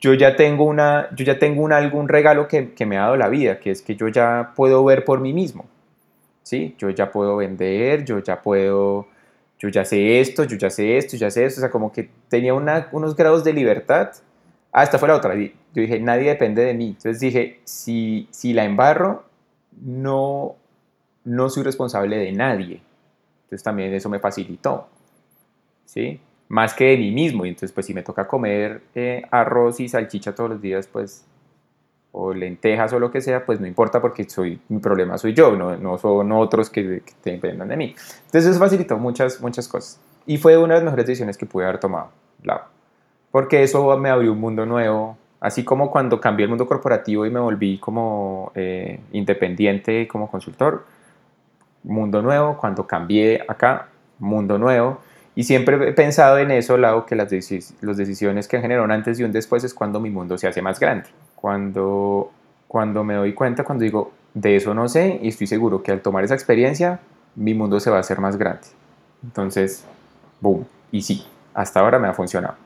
yo 0.00 0.14
ya 0.14 0.34
tengo, 0.36 0.64
una, 0.64 1.08
yo 1.14 1.24
ya 1.24 1.38
tengo 1.38 1.66
algún 1.68 2.08
regalo 2.08 2.48
que, 2.48 2.72
que, 2.72 2.86
me 2.86 2.98
ha 2.98 3.02
dado 3.02 3.16
la 3.16 3.28
vida, 3.28 3.60
que 3.60 3.70
es 3.70 3.82
que 3.82 3.94
yo 3.94 4.08
ya 4.08 4.52
puedo 4.56 4.84
ver 4.84 5.04
por 5.04 5.20
mí 5.20 5.32
mismo. 5.32 5.66
¿sí? 6.42 6.74
Yo 6.78 6.90
ya 6.90 7.10
puedo 7.10 7.36
vender, 7.36 8.04
yo 8.04 8.18
ya 8.18 8.42
puedo, 8.42 9.08
yo 9.58 9.68
ya 9.68 9.84
sé 9.84 10.20
esto, 10.20 10.44
yo 10.44 10.56
ya 10.56 10.70
sé 10.70 10.96
esto, 10.96 11.16
ya 11.16 11.30
sé 11.30 11.44
esto. 11.44 11.60
O 11.60 11.62
sea, 11.62 11.70
como 11.70 11.92
que 11.92 12.10
tenía 12.28 12.54
una, 12.54 12.88
unos 12.92 13.16
grados 13.16 13.44
de 13.44 13.52
libertad. 13.52 14.10
Ah, 14.72 14.82
esta 14.82 14.98
fue 14.98 15.08
la 15.08 15.16
otra. 15.16 15.34
Yo 15.34 15.50
dije, 15.74 16.00
nadie 16.00 16.30
depende 16.30 16.64
de 16.64 16.74
mí. 16.74 16.88
Entonces 16.88 17.20
dije, 17.20 17.60
si, 17.64 18.26
si 18.30 18.52
la 18.52 18.64
embarro, 18.64 19.24
no, 19.82 20.56
no 21.24 21.50
soy 21.50 21.62
responsable 21.62 22.16
de 22.16 22.32
nadie. 22.32 22.80
Entonces 23.44 23.62
también 23.62 23.92
eso 23.92 24.08
me 24.08 24.18
facilitó. 24.18 24.88
¿Sí? 25.84 26.20
más 26.52 26.74
que 26.74 26.84
de 26.84 26.98
mí 26.98 27.10
mismo. 27.10 27.46
Y 27.46 27.48
entonces, 27.48 27.72
pues 27.72 27.86
si 27.86 27.94
me 27.94 28.02
toca 28.02 28.28
comer 28.28 28.82
eh, 28.94 29.22
arroz 29.30 29.80
y 29.80 29.88
salchicha 29.88 30.34
todos 30.34 30.50
los 30.50 30.60
días, 30.60 30.86
pues, 30.86 31.24
o 32.12 32.34
lentejas 32.34 32.92
o 32.92 32.98
lo 32.98 33.10
que 33.10 33.22
sea, 33.22 33.46
pues 33.46 33.58
no 33.58 33.66
importa 33.66 34.02
porque 34.02 34.28
soy, 34.28 34.60
mi 34.68 34.78
problema 34.78 35.16
soy 35.16 35.32
yo, 35.32 35.56
no, 35.56 35.78
no 35.78 35.96
son 35.96 36.30
otros 36.32 36.68
que, 36.68 37.02
que 37.22 37.30
dependan 37.32 37.68
de 37.68 37.76
mí. 37.78 37.94
Entonces 38.26 38.50
eso 38.50 38.58
facilitó 38.58 38.98
muchas, 38.98 39.40
muchas 39.40 39.66
cosas. 39.66 39.98
Y 40.26 40.36
fue 40.36 40.58
una 40.58 40.74
de 40.74 40.80
las 40.80 40.84
mejores 40.84 41.06
decisiones 41.06 41.38
que 41.38 41.46
pude 41.46 41.64
haber 41.64 41.80
tomado, 41.80 42.10
Porque 43.32 43.64
eso 43.64 43.98
me 43.98 44.10
abrió 44.10 44.32
un 44.32 44.40
mundo 44.40 44.64
nuevo, 44.66 45.16
así 45.40 45.64
como 45.64 45.90
cuando 45.90 46.20
cambié 46.20 46.44
el 46.44 46.50
mundo 46.50 46.68
corporativo 46.68 47.26
y 47.26 47.30
me 47.30 47.40
volví 47.40 47.78
como 47.78 48.52
eh, 48.54 49.00
independiente 49.10 50.06
como 50.06 50.30
consultor, 50.30 50.84
mundo 51.82 52.22
nuevo, 52.22 52.56
cuando 52.56 52.86
cambié 52.86 53.44
acá, 53.48 53.88
mundo 54.20 54.56
nuevo 54.58 55.00
y 55.34 55.44
siempre 55.44 55.88
he 55.88 55.92
pensado 55.92 56.38
en 56.38 56.50
eso, 56.50 56.76
lado 56.76 57.06
que 57.06 57.16
las, 57.16 57.30
decisiones 57.30 58.48
que 58.48 58.60
generan 58.60 58.90
antes 58.90 59.18
y 59.18 59.24
un 59.24 59.32
después 59.32 59.64
es 59.64 59.72
cuando 59.72 59.98
mi 59.98 60.10
mundo 60.10 60.36
se 60.36 60.46
hace 60.46 60.60
más 60.60 60.78
grande. 60.78 61.08
Cuando, 61.36 62.30
cuando 62.68 63.02
me 63.02 63.14
doy 63.14 63.32
cuenta, 63.32 63.64
cuando 63.64 63.84
digo, 63.84 64.12
de 64.34 64.56
eso 64.56 64.74
no 64.74 64.88
sé 64.88 65.18
y 65.22 65.28
estoy 65.28 65.46
seguro 65.46 65.82
que 65.82 65.90
al 65.90 66.00
tomar 66.02 66.24
esa 66.24 66.34
experiencia, 66.34 67.00
mi 67.34 67.54
mundo 67.54 67.80
se 67.80 67.90
va 67.90 67.96
a 67.96 68.00
hacer 68.00 68.20
más 68.20 68.36
grande. 68.36 68.66
Entonces, 69.22 69.84
boom. 70.40 70.66
Y 70.90 71.00
sí, 71.00 71.24
hasta 71.54 71.80
ahora 71.80 71.98
me 71.98 72.08
ha 72.08 72.12
funcionado. 72.12 72.56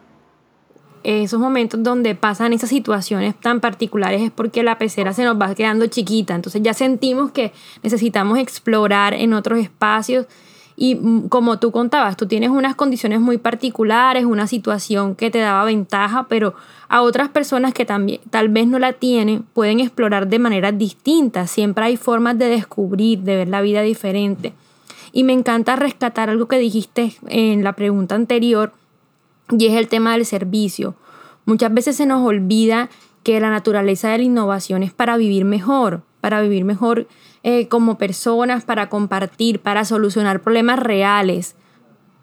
Esos 1.08 1.38
momentos 1.38 1.80
donde 1.84 2.16
pasan 2.16 2.52
esas 2.52 2.68
situaciones 2.68 3.36
tan 3.36 3.60
particulares 3.60 4.22
es 4.22 4.32
porque 4.32 4.64
la 4.64 4.76
pecera 4.76 5.12
se 5.12 5.22
nos 5.22 5.40
va 5.40 5.54
quedando 5.54 5.86
chiquita. 5.86 6.34
Entonces 6.34 6.62
ya 6.64 6.75
sentimos 6.75 7.30
que 7.30 7.52
necesitamos 7.84 8.40
explorar 8.40 9.14
en 9.14 9.32
otros 9.32 9.60
espacios 9.60 10.26
y 10.75 10.96
mm, 10.96 11.28
como 11.28 11.60
tú 11.60 11.70
contabas, 11.70 12.16
tú 12.16 12.26
tienes 12.26 12.50
unas 12.50 12.75
condiciones 12.75 13.20
muy 13.20 13.38
particulares, 13.38 14.25
una 14.25 14.48
situación 14.48 15.14
que 15.14 15.30
te 15.30 15.38
daba 15.38 15.64
ventaja, 15.64 16.26
pero 16.28 16.54
a 16.88 17.02
otras 17.02 17.28
personas 17.28 17.72
que 17.72 17.84
también 17.84 18.20
tal 18.30 18.48
vez 18.48 18.66
no 18.66 18.80
la 18.80 18.92
tienen 18.92 19.44
pueden 19.54 19.78
explorar 19.78 20.26
de 20.26 20.40
manera 20.40 20.72
distinta. 20.72 21.46
Siempre 21.46 21.84
hay 21.84 21.96
formas 21.96 22.36
de 22.36 22.48
descubrir, 22.48 23.20
de 23.20 23.36
ver 23.36 23.48
la 23.48 23.60
vida 23.60 23.82
diferente. 23.82 24.54
Y 25.12 25.22
me 25.22 25.34
encanta 25.34 25.76
rescatar 25.76 26.30
algo 26.30 26.48
que 26.48 26.58
dijiste 26.58 27.14
en 27.28 27.62
la 27.62 27.75
pregunta 27.75 28.16
anterior 28.16 28.72
y 29.50 29.66
es 29.66 29.74
el 29.74 29.88
tema 29.88 30.12
del 30.12 30.26
servicio. 30.26 30.94
Muchas 31.44 31.72
veces 31.72 31.96
se 31.96 32.06
nos 32.06 32.26
olvida 32.26 32.88
que 33.22 33.40
la 33.40 33.50
naturaleza 33.50 34.10
de 34.10 34.18
la 34.18 34.24
innovación 34.24 34.82
es 34.82 34.92
para 34.92 35.16
vivir 35.16 35.44
mejor, 35.44 36.02
para 36.20 36.40
vivir 36.40 36.64
mejor 36.64 37.06
eh, 37.42 37.68
como 37.68 37.98
personas, 37.98 38.64
para 38.64 38.88
compartir, 38.88 39.60
para 39.60 39.84
solucionar 39.84 40.42
problemas 40.42 40.78
reales, 40.78 41.56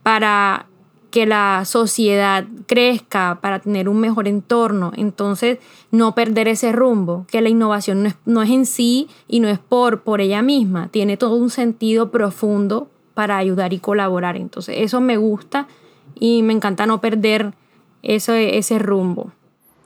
para 0.02 0.68
que 1.12 1.26
la 1.26 1.64
sociedad 1.66 2.46
crezca, 2.66 3.38
para 3.40 3.60
tener 3.60 3.88
un 3.88 4.00
mejor 4.00 4.28
entorno. 4.28 4.92
Entonces, 4.96 5.60
no 5.92 6.16
perder 6.16 6.48
ese 6.48 6.72
rumbo, 6.72 7.26
que 7.30 7.40
la 7.40 7.50
innovación 7.50 8.04
no 8.04 8.10
es, 8.10 8.16
no 8.26 8.42
es 8.42 8.50
en 8.50 8.66
sí 8.66 9.08
y 9.28 9.40
no 9.40 9.48
es 9.48 9.60
por, 9.60 10.02
por 10.02 10.22
ella 10.22 10.42
misma, 10.42 10.88
tiene 10.88 11.16
todo 11.16 11.36
un 11.36 11.50
sentido 11.50 12.12
profundo 12.12 12.90
para 13.14 13.38
ayudar 13.38 13.74
y 13.74 13.80
colaborar. 13.80 14.38
Entonces, 14.38 14.78
eso 14.80 15.02
me 15.02 15.18
gusta 15.18 15.68
y 16.16 16.44
me 16.44 16.54
encanta 16.54 16.86
no 16.86 17.02
perder 17.02 17.54
ese, 18.02 18.58
ese 18.58 18.80
rumbo. 18.80 19.32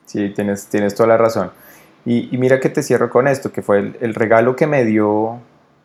Sí, 0.05 0.29
tienes, 0.29 0.67
tienes 0.67 0.95
toda 0.95 1.09
la 1.09 1.17
razón. 1.17 1.51
Y, 2.05 2.29
mira 2.37 2.61
que 2.61 2.69
te 2.69 2.83
cierro 2.83 3.09
con 3.09 3.27
esto, 3.27 3.51
que 3.51 3.61
fue 3.61 3.93
el, 3.99 4.15
regalo 4.15 4.55
que 4.55 4.65
me 4.65 4.85
dio 4.85 5.39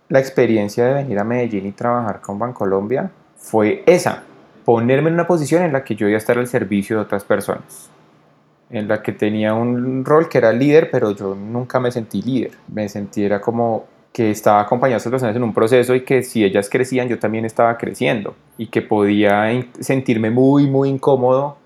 la 0.08 0.20
experiencia 0.20 0.84
de 0.84 0.94
venir 0.94 1.18
a 1.18 1.24
Medellín 1.24 1.66
y 1.66 1.72
trabajar 1.72 2.20
con 2.20 2.38
Bancolombia, 2.38 3.10
fue 3.36 3.82
esa, 3.86 4.22
ponerme 4.64 5.08
en 5.08 5.14
una 5.14 5.26
posición 5.26 5.64
en 5.64 5.72
la 5.72 5.82
que 5.82 5.96
yo 5.96 6.06
iba 6.06 6.14
a 6.14 6.18
estar 6.18 6.38
al 6.38 6.46
servicio 6.46 6.96
de 6.96 7.02
otras 7.02 7.24
personas, 7.24 7.90
en 8.70 8.86
la 8.86 9.02
que 9.02 9.10
tenía 9.10 9.54
un 9.54 10.04
rol 10.04 10.28
que 10.28 10.38
era 10.38 10.52
líder, 10.52 10.90
pero 10.92 11.10
yo 11.10 11.34
nunca 11.34 11.80
me 11.80 11.90
sentí 11.90 12.22
líder, 12.22 12.52
me 12.68 12.88
sentí 12.88 13.24
era 13.24 13.40
como 13.40 13.86
que 14.12 14.30
estaba 14.30 14.60
acompañando 14.60 14.96
a 14.96 15.00
otras 15.00 15.12
personas 15.12 15.36
en 15.36 15.42
un 15.42 15.54
proceso 15.54 15.94
y 15.94 16.04
que 16.04 16.22
si 16.22 16.44
ellas 16.44 16.68
crecían 16.68 17.08
yo 17.08 17.18
también 17.18 17.44
estaba 17.44 17.76
creciendo 17.78 18.34
y 18.58 18.66
que 18.66 18.82
podía 18.82 19.44
sentirme 19.80 20.30
muy 20.30 20.66
muy 20.66 20.90
incómodo 20.90 21.56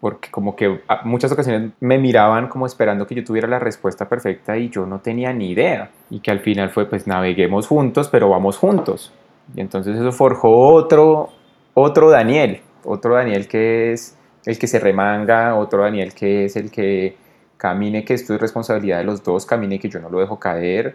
porque 0.00 0.30
como 0.30 0.54
que 0.54 0.80
muchas 1.04 1.32
ocasiones 1.32 1.72
me 1.80 1.98
miraban 1.98 2.48
como 2.48 2.66
esperando 2.66 3.06
que 3.06 3.14
yo 3.14 3.24
tuviera 3.24 3.48
la 3.48 3.58
respuesta 3.58 4.08
perfecta 4.08 4.56
y 4.56 4.68
yo 4.68 4.86
no 4.86 5.00
tenía 5.00 5.32
ni 5.32 5.50
idea. 5.50 5.90
Y 6.10 6.20
que 6.20 6.30
al 6.30 6.40
final 6.40 6.70
fue 6.70 6.88
pues 6.88 7.06
naveguemos 7.06 7.66
juntos, 7.66 8.08
pero 8.08 8.28
vamos 8.28 8.58
juntos. 8.58 9.12
Y 9.54 9.60
entonces 9.60 9.96
eso 9.96 10.12
forjó 10.12 10.74
otro, 10.74 11.30
otro 11.74 12.10
Daniel, 12.10 12.60
otro 12.84 13.14
Daniel 13.14 13.48
que 13.48 13.92
es 13.92 14.16
el 14.44 14.58
que 14.58 14.66
se 14.66 14.78
remanga, 14.78 15.56
otro 15.56 15.82
Daniel 15.82 16.12
que 16.14 16.44
es 16.44 16.56
el 16.56 16.70
que 16.70 17.16
camine 17.56 18.04
que 18.04 18.14
esto 18.14 18.34
es 18.34 18.40
responsabilidad 18.40 18.98
de 18.98 19.04
los 19.04 19.24
dos, 19.24 19.46
camine 19.46 19.78
que 19.78 19.88
yo 19.88 19.98
no 19.98 20.10
lo 20.10 20.20
dejo 20.20 20.38
caer, 20.38 20.94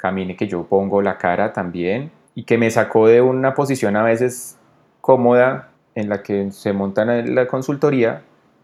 camine 0.00 0.36
que 0.36 0.48
yo 0.48 0.64
pongo 0.64 1.02
la 1.02 1.18
cara 1.18 1.52
también 1.52 2.10
y 2.34 2.44
que 2.44 2.58
me 2.58 2.70
sacó 2.70 3.06
de 3.08 3.20
una 3.20 3.54
posición 3.54 3.96
a 3.96 4.02
veces 4.02 4.58
cómoda 5.00 5.68
en 5.94 6.08
la 6.08 6.22
que 6.22 6.50
se 6.52 6.72
montan 6.72 7.10
en 7.10 7.34
la 7.34 7.46
consultoría 7.46 8.22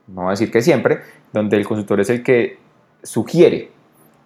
no 0.08 0.22
voy 0.22 0.28
a 0.28 0.30
decir 0.30 0.50
que 0.50 0.62
siempre, 0.62 1.00
donde 1.32 1.56
el 1.56 1.66
consultor 1.66 2.00
es 2.00 2.10
el 2.10 2.22
que 2.22 2.58
sugiere, 3.02 3.70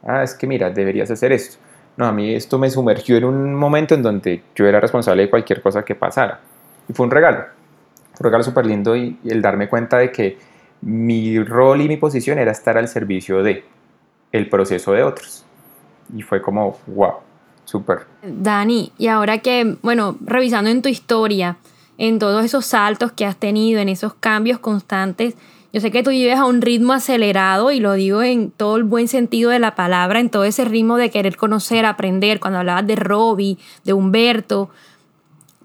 ah, 0.02 0.22
es 0.22 0.34
que 0.34 0.46
mira, 0.46 0.70
deberías 0.70 1.10
hacer 1.10 1.32
esto. 1.32 1.58
No, 1.96 2.06
a 2.06 2.12
mí 2.12 2.34
esto 2.34 2.58
me 2.58 2.70
sumergió 2.70 3.16
en 3.16 3.24
un 3.24 3.54
momento 3.54 3.94
en 3.94 4.02
donde 4.02 4.42
yo 4.54 4.66
era 4.66 4.80
responsable 4.80 5.22
de 5.22 5.30
cualquier 5.30 5.60
cosa 5.60 5.84
que 5.84 5.94
pasara. 5.94 6.40
Y 6.88 6.92
fue 6.92 7.06
un 7.06 7.10
regalo, 7.10 7.44
un 8.18 8.24
regalo 8.24 8.44
súper 8.44 8.66
lindo 8.66 8.96
y, 8.96 9.18
el 9.24 9.42
darme 9.42 9.68
cuenta 9.68 9.98
de 9.98 10.12
que 10.12 10.38
mi 10.82 11.42
rol 11.42 11.80
y 11.80 11.88
mi 11.88 11.96
posición 11.96 12.38
era 12.38 12.52
estar 12.52 12.78
al 12.78 12.88
servicio 12.88 13.42
de 13.42 13.64
el 14.32 14.48
proceso 14.48 14.92
de 14.92 15.02
otros. 15.02 15.44
Y 16.16 16.22
fue 16.22 16.42
como, 16.42 16.78
wow, 16.86 17.14
súper. 17.64 18.06
Dani, 18.22 18.92
y 18.98 19.06
ahora 19.06 19.38
que, 19.38 19.76
bueno, 19.82 20.16
revisando 20.20 20.70
en 20.70 20.82
tu 20.82 20.88
historia, 20.88 21.56
en 21.98 22.18
todos 22.18 22.44
esos 22.44 22.66
saltos 22.66 23.12
que 23.12 23.26
has 23.26 23.36
tenido, 23.36 23.80
en 23.80 23.88
esos 23.88 24.14
cambios 24.14 24.58
constantes, 24.58 25.36
yo 25.72 25.80
sé 25.80 25.92
que 25.92 26.02
tú 26.02 26.10
vives 26.10 26.36
a 26.36 26.46
un 26.46 26.62
ritmo 26.62 26.92
acelerado 26.94 27.70
y 27.70 27.78
lo 27.78 27.92
digo 27.92 28.22
en 28.22 28.50
todo 28.50 28.76
el 28.76 28.82
buen 28.82 29.06
sentido 29.06 29.50
de 29.50 29.60
la 29.60 29.76
palabra, 29.76 30.18
en 30.18 30.28
todo 30.28 30.42
ese 30.44 30.64
ritmo 30.64 30.96
de 30.96 31.10
querer 31.10 31.36
conocer, 31.36 31.86
aprender, 31.86 32.40
cuando 32.40 32.58
hablabas 32.58 32.86
de 32.88 32.96
Robbie, 32.96 33.56
de 33.84 33.92
Humberto. 33.92 34.70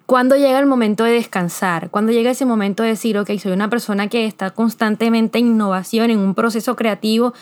¿Cuándo 0.06 0.36
llega 0.36 0.60
el 0.60 0.68
momento 0.68 1.04
de 1.04 1.14
descansar? 1.14 1.90
¿Cuándo 1.90 2.12
llega 2.12 2.30
ese 2.30 2.46
momento 2.46 2.84
de 2.84 2.90
decir, 2.90 3.18
ok, 3.18 3.32
soy 3.40 3.54
una 3.54 3.72
persona 3.72 4.08
que 4.08 4.28
está 4.28 4.52
constantemente 4.52 5.40
en 5.40 5.48
innovación, 5.48 6.12
en 6.12 6.20
un 6.20 6.36
proceso 6.36 6.76
creativo 6.76 7.34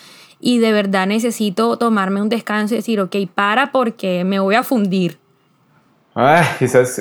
y 0.44 0.60
de 0.60 0.74
verdad 0.74 1.08
necesito 1.08 1.78
tomarme 1.78 2.22
un 2.22 2.30
descanso 2.30 2.76
y 2.76 2.78
decir, 2.78 3.00
ok, 3.00 3.16
para 3.34 3.72
porque 3.72 4.24
me 4.24 4.40
voy 4.40 4.56
a 4.56 4.64
fundir? 4.64 5.18
Ay, 6.14 6.46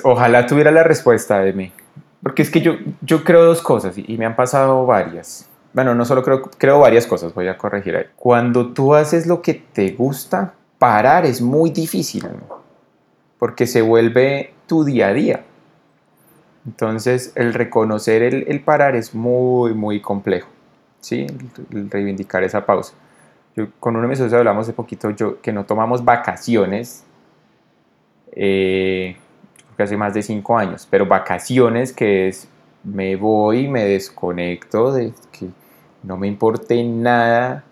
ojalá 0.04 0.46
tuviera 0.46 0.70
la 0.70 0.84
respuesta 0.84 1.40
de 1.40 1.52
mí. 1.52 1.72
Porque 2.22 2.42
es 2.42 2.50
que 2.50 2.60
yo, 2.60 2.74
yo 3.00 3.24
creo 3.24 3.44
dos 3.44 3.60
cosas 3.60 3.98
y 3.98 4.16
me 4.16 4.24
han 4.24 4.36
pasado 4.36 4.86
varias 4.86 5.48
bueno, 5.72 5.94
no 5.94 6.04
solo 6.04 6.22
creo, 6.22 6.42
creo 6.42 6.80
varias 6.80 7.06
cosas, 7.06 7.32
voy 7.34 7.48
a 7.48 7.56
corregir 7.56 7.96
ahí. 7.96 8.04
Cuando 8.16 8.72
tú 8.72 8.94
haces 8.94 9.26
lo 9.26 9.40
que 9.40 9.54
te 9.54 9.90
gusta, 9.92 10.54
parar 10.78 11.24
es 11.24 11.40
muy 11.40 11.70
difícil, 11.70 12.26
porque 13.38 13.66
se 13.66 13.80
vuelve 13.80 14.52
tu 14.66 14.84
día 14.84 15.08
a 15.08 15.12
día. 15.12 15.44
Entonces, 16.66 17.32
el 17.34 17.54
reconocer 17.54 18.22
el, 18.22 18.60
parar 18.60 18.94
es 18.94 19.14
muy, 19.14 19.74
muy 19.74 20.00
complejo, 20.00 20.48
¿sí? 21.00 21.26
El, 21.72 21.90
reivindicar 21.90 22.44
esa 22.44 22.66
pausa. 22.66 22.94
Yo, 23.56 23.68
con 23.80 23.94
uno 23.94 24.02
de 24.02 24.08
mis 24.08 24.18
socios 24.18 24.38
hablamos 24.38 24.66
de 24.66 24.72
poquito 24.72 25.10
yo, 25.10 25.40
que 25.40 25.52
no 25.52 25.64
tomamos 25.64 26.04
vacaciones, 26.04 27.04
eh, 28.32 29.16
hace 29.82 29.96
más 29.96 30.14
de 30.14 30.22
cinco 30.22 30.56
años, 30.56 30.86
pero 30.90 31.06
vacaciones 31.06 31.92
que 31.92 32.28
es 32.28 32.48
me 32.84 33.16
voy, 33.16 33.68
me 33.68 33.84
desconecto 33.84 34.92
de 34.92 35.12
que 35.30 35.48
no 36.02 36.16
me 36.16 36.26
importe 36.26 36.82
nada 36.82 37.64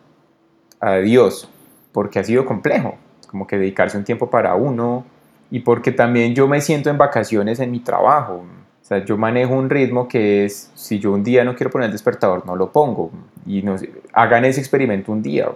a 0.81 0.97
Dios, 0.97 1.49
porque 1.93 2.19
ha 2.19 2.25
sido 2.25 2.45
complejo, 2.45 2.97
como 3.29 3.47
que 3.47 3.59
dedicarse 3.59 3.97
un 3.99 4.05
tiempo 4.05 4.31
para 4.31 4.55
uno 4.55 5.05
y 5.51 5.61
porque 5.61 5.93
también 5.93 6.35
yo 6.35 6.47
me 6.47 6.61
siento 6.61 6.91
en 6.91 6.99
vacaciones 6.99 7.59
en 7.61 7.71
mi 7.71 7.81
trabajo. 7.81 8.45
O 8.81 8.85
sea, 8.91 9.05
yo 9.05 9.17
manejo 9.17 9.55
un 9.55 9.69
ritmo 9.69 10.09
que 10.09 10.45
es, 10.45 10.71
si 10.75 10.99
yo 10.99 11.13
un 11.13 11.23
día 11.23 11.45
no 11.45 11.55
quiero 11.55 11.71
poner 11.71 11.87
el 11.87 11.93
despertador, 11.93 12.47
no 12.47 12.57
lo 12.57 12.73
pongo. 12.73 13.11
Y 13.47 13.65
hagan 14.13 14.45
ese 14.45 14.61
experimento 14.61 15.13
un 15.13 15.23
día. 15.23 15.49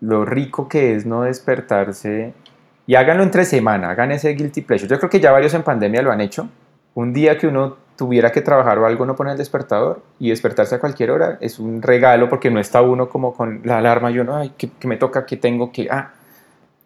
Lo 0.00 0.24
rico 0.24 0.68
que 0.68 0.94
es 0.94 1.06
no 1.06 1.22
despertarse. 1.22 2.32
Y 2.86 2.94
háganlo 2.94 3.22
entre 3.22 3.44
semana, 3.44 3.90
hagan 3.90 4.12
ese 4.12 4.30
guilty 4.34 4.62
pleasure. 4.62 4.88
Yo 4.88 4.98
creo 4.98 5.10
que 5.10 5.20
ya 5.20 5.32
varios 5.32 5.54
en 5.54 5.62
pandemia 5.62 6.02
lo 6.02 6.12
han 6.12 6.20
hecho. 6.20 6.48
Un 6.94 7.12
día 7.12 7.36
que 7.36 7.46
uno 7.46 7.76
tuviera 7.96 8.30
que 8.30 8.42
trabajar 8.42 8.78
o 8.78 8.86
algo, 8.86 9.06
no 9.06 9.16
poner 9.16 9.32
el 9.32 9.38
despertador 9.38 10.02
y 10.18 10.28
despertarse 10.28 10.74
a 10.74 10.78
cualquier 10.78 11.10
hora 11.10 11.38
es 11.40 11.58
un 11.58 11.82
regalo 11.82 12.28
porque 12.28 12.50
no 12.50 12.60
está 12.60 12.82
uno 12.82 13.08
como 13.08 13.34
con 13.34 13.62
la 13.64 13.78
alarma, 13.78 14.10
yo 14.10 14.22
no, 14.22 14.36
ay, 14.36 14.52
que, 14.56 14.70
me 14.86 14.96
toca, 14.96 15.26
que 15.26 15.36
tengo 15.36 15.72
que, 15.72 15.88
ah. 15.90 16.12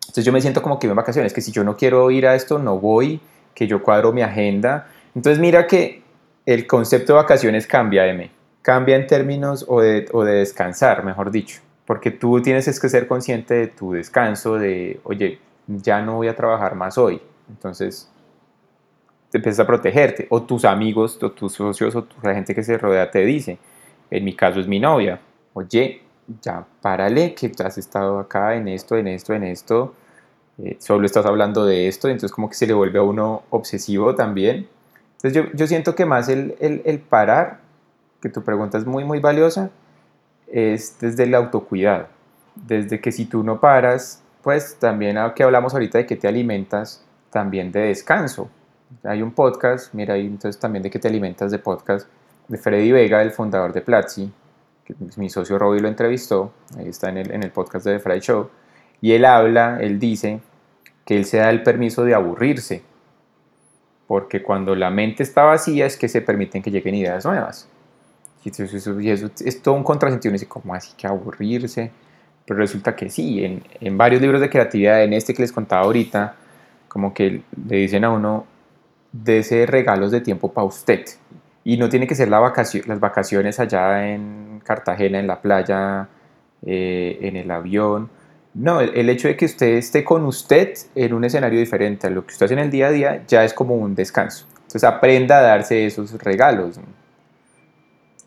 Entonces 0.02 0.24
yo 0.24 0.32
me 0.32 0.40
siento 0.40 0.62
como 0.62 0.78
que 0.78 0.86
en 0.86 0.96
vacaciones, 0.96 1.32
que 1.32 1.40
si 1.40 1.52
yo 1.52 1.62
no 1.64 1.76
quiero 1.76 2.10
ir 2.10 2.26
a 2.26 2.34
esto, 2.34 2.58
no 2.58 2.78
voy, 2.78 3.20
que 3.54 3.66
yo 3.66 3.82
cuadro 3.82 4.12
mi 4.12 4.22
agenda. 4.22 4.88
Entonces 5.14 5.38
mira 5.38 5.66
que 5.66 6.02
el 6.46 6.66
concepto 6.66 7.12
de 7.12 7.18
vacaciones 7.18 7.66
cambia, 7.66 8.06
M. 8.06 8.30
Cambia 8.62 8.96
en 8.96 9.06
términos 9.06 9.64
o 9.68 9.80
de, 9.80 10.08
o 10.12 10.24
de 10.24 10.34
descansar, 10.34 11.04
mejor 11.04 11.30
dicho. 11.30 11.60
Porque 11.90 12.12
tú 12.12 12.40
tienes 12.40 12.78
que 12.78 12.88
ser 12.88 13.08
consciente 13.08 13.52
de 13.52 13.66
tu 13.66 13.94
descanso, 13.94 14.54
de, 14.54 15.00
oye, 15.02 15.40
ya 15.66 16.00
no 16.00 16.14
voy 16.14 16.28
a 16.28 16.36
trabajar 16.36 16.76
más 16.76 16.96
hoy. 16.96 17.20
Entonces 17.48 18.08
te 19.28 19.38
empiezas 19.38 19.58
a 19.58 19.66
protegerte, 19.66 20.28
o 20.30 20.40
tus 20.40 20.64
amigos, 20.64 21.20
o 21.20 21.32
tus 21.32 21.54
socios, 21.54 21.96
o 21.96 22.06
la 22.22 22.32
gente 22.32 22.54
que 22.54 22.62
se 22.62 22.78
rodea 22.78 23.10
te 23.10 23.24
dice, 23.24 23.58
en 24.08 24.24
mi 24.24 24.36
caso 24.36 24.60
es 24.60 24.68
mi 24.68 24.78
novia, 24.78 25.20
oye, 25.52 26.02
ya 26.40 26.64
párale, 26.80 27.34
que 27.34 27.50
has 27.64 27.76
estado 27.76 28.20
acá 28.20 28.54
en 28.54 28.68
esto, 28.68 28.96
en 28.96 29.08
esto, 29.08 29.34
en 29.34 29.42
esto, 29.42 29.92
eh, 30.58 30.76
solo 30.78 31.04
estás 31.04 31.26
hablando 31.26 31.66
de 31.66 31.88
esto, 31.88 32.06
entonces 32.06 32.30
como 32.30 32.48
que 32.48 32.54
se 32.54 32.68
le 32.68 32.72
vuelve 32.72 33.00
a 33.00 33.02
uno 33.02 33.42
obsesivo 33.50 34.14
también. 34.14 34.68
Entonces 35.16 35.32
yo, 35.32 35.50
yo 35.54 35.66
siento 35.66 35.96
que 35.96 36.06
más 36.06 36.28
el, 36.28 36.54
el, 36.60 36.82
el, 36.84 37.00
parar, 37.00 37.58
que 38.22 38.28
tu 38.28 38.44
pregunta 38.44 38.78
es 38.78 38.86
muy, 38.86 39.02
muy 39.02 39.18
valiosa, 39.18 39.72
es 40.50 40.98
desde 41.00 41.24
el 41.24 41.34
autocuidado, 41.34 42.08
desde 42.54 43.00
que 43.00 43.12
si 43.12 43.26
tú 43.26 43.42
no 43.42 43.60
paras, 43.60 44.22
pues 44.42 44.76
también 44.78 45.16
que 45.34 45.42
hablamos 45.42 45.72
ahorita 45.72 45.98
de 45.98 46.06
que 46.06 46.16
te 46.16 46.28
alimentas, 46.28 47.04
también 47.30 47.70
de 47.72 47.80
descanso, 47.80 48.50
hay 49.04 49.22
un 49.22 49.32
podcast, 49.32 49.94
mira, 49.94 50.14
ahí 50.14 50.26
entonces 50.26 50.58
también 50.60 50.82
de 50.82 50.90
que 50.90 50.98
te 50.98 51.08
alimentas 51.08 51.50
de 51.50 51.58
podcast, 51.58 52.08
de 52.48 52.58
Freddy 52.58 52.90
Vega, 52.90 53.22
el 53.22 53.30
fundador 53.30 53.72
de 53.72 53.80
Platzi, 53.80 54.32
que 54.84 54.94
mi 55.16 55.30
socio 55.30 55.58
Robbie 55.58 55.80
lo 55.80 55.88
entrevistó, 55.88 56.52
ahí 56.76 56.88
está 56.88 57.08
en 57.08 57.18
el, 57.18 57.30
en 57.30 57.42
el 57.42 57.52
podcast 57.52 57.86
de 57.86 57.94
The 57.94 58.00
Fry 58.00 58.20
Show, 58.20 58.50
y 59.00 59.12
él 59.12 59.24
habla, 59.24 59.78
él 59.80 59.98
dice 59.98 60.40
que 61.04 61.16
él 61.16 61.24
se 61.24 61.38
da 61.38 61.50
el 61.50 61.62
permiso 61.62 62.04
de 62.04 62.14
aburrirse, 62.14 62.82
porque 64.08 64.42
cuando 64.42 64.74
la 64.74 64.90
mente 64.90 65.22
está 65.22 65.44
vacía 65.44 65.86
es 65.86 65.96
que 65.96 66.08
se 66.08 66.20
permiten 66.20 66.62
que 66.62 66.72
lleguen 66.72 66.96
ideas 66.96 67.24
nuevas. 67.24 67.68
Y 68.44 68.48
eso, 68.50 69.30
es 69.44 69.62
todo 69.62 69.74
un 69.74 69.84
contrasentido, 69.84 70.32
dice, 70.32 70.46
¿cómo 70.46 70.74
así 70.74 70.92
que 70.96 71.06
aburrirse? 71.06 71.90
Pero 72.46 72.58
resulta 72.58 72.96
que 72.96 73.10
sí, 73.10 73.44
en, 73.44 73.62
en 73.80 73.98
varios 73.98 74.22
libros 74.22 74.40
de 74.40 74.48
creatividad, 74.48 75.04
en 75.04 75.12
este 75.12 75.34
que 75.34 75.42
les 75.42 75.52
contaba 75.52 75.82
ahorita, 75.82 76.34
como 76.88 77.14
que 77.14 77.42
le 77.68 77.76
dicen 77.76 78.04
a 78.04 78.10
uno, 78.10 78.46
ese 79.26 79.66
regalos 79.66 80.10
de 80.10 80.20
tiempo 80.20 80.52
para 80.52 80.66
usted. 80.66 81.04
Y 81.64 81.76
no 81.76 81.88
tiene 81.88 82.06
que 82.06 82.14
ser 82.14 82.28
la 82.28 82.38
vacación, 82.38 82.84
las 82.86 83.00
vacaciones 83.00 83.60
allá 83.60 84.12
en 84.12 84.60
Cartagena, 84.64 85.18
en 85.18 85.26
la 85.26 85.40
playa, 85.40 86.08
eh, 86.66 87.18
en 87.22 87.36
el 87.36 87.50
avión. 87.50 88.10
No, 88.54 88.80
el, 88.80 89.08
hecho 89.08 89.28
de 89.28 89.36
que 89.36 89.44
usted 89.44 89.74
esté 89.74 90.02
con 90.02 90.24
usted 90.24 90.74
en 90.94 91.14
un 91.14 91.24
escenario 91.24 91.60
diferente 91.60 92.08
a 92.08 92.10
lo 92.10 92.26
que 92.26 92.32
usted 92.32 92.46
hace 92.46 92.54
en 92.54 92.60
el 92.60 92.70
día 92.70 92.88
a 92.88 92.90
día 92.90 93.22
ya 93.26 93.44
es 93.44 93.54
como 93.54 93.76
un 93.76 93.94
descanso. 93.94 94.46
Entonces 94.54 94.84
aprenda 94.84 95.38
a 95.38 95.42
darse 95.42 95.86
esos 95.86 96.12
regalos. 96.22 96.80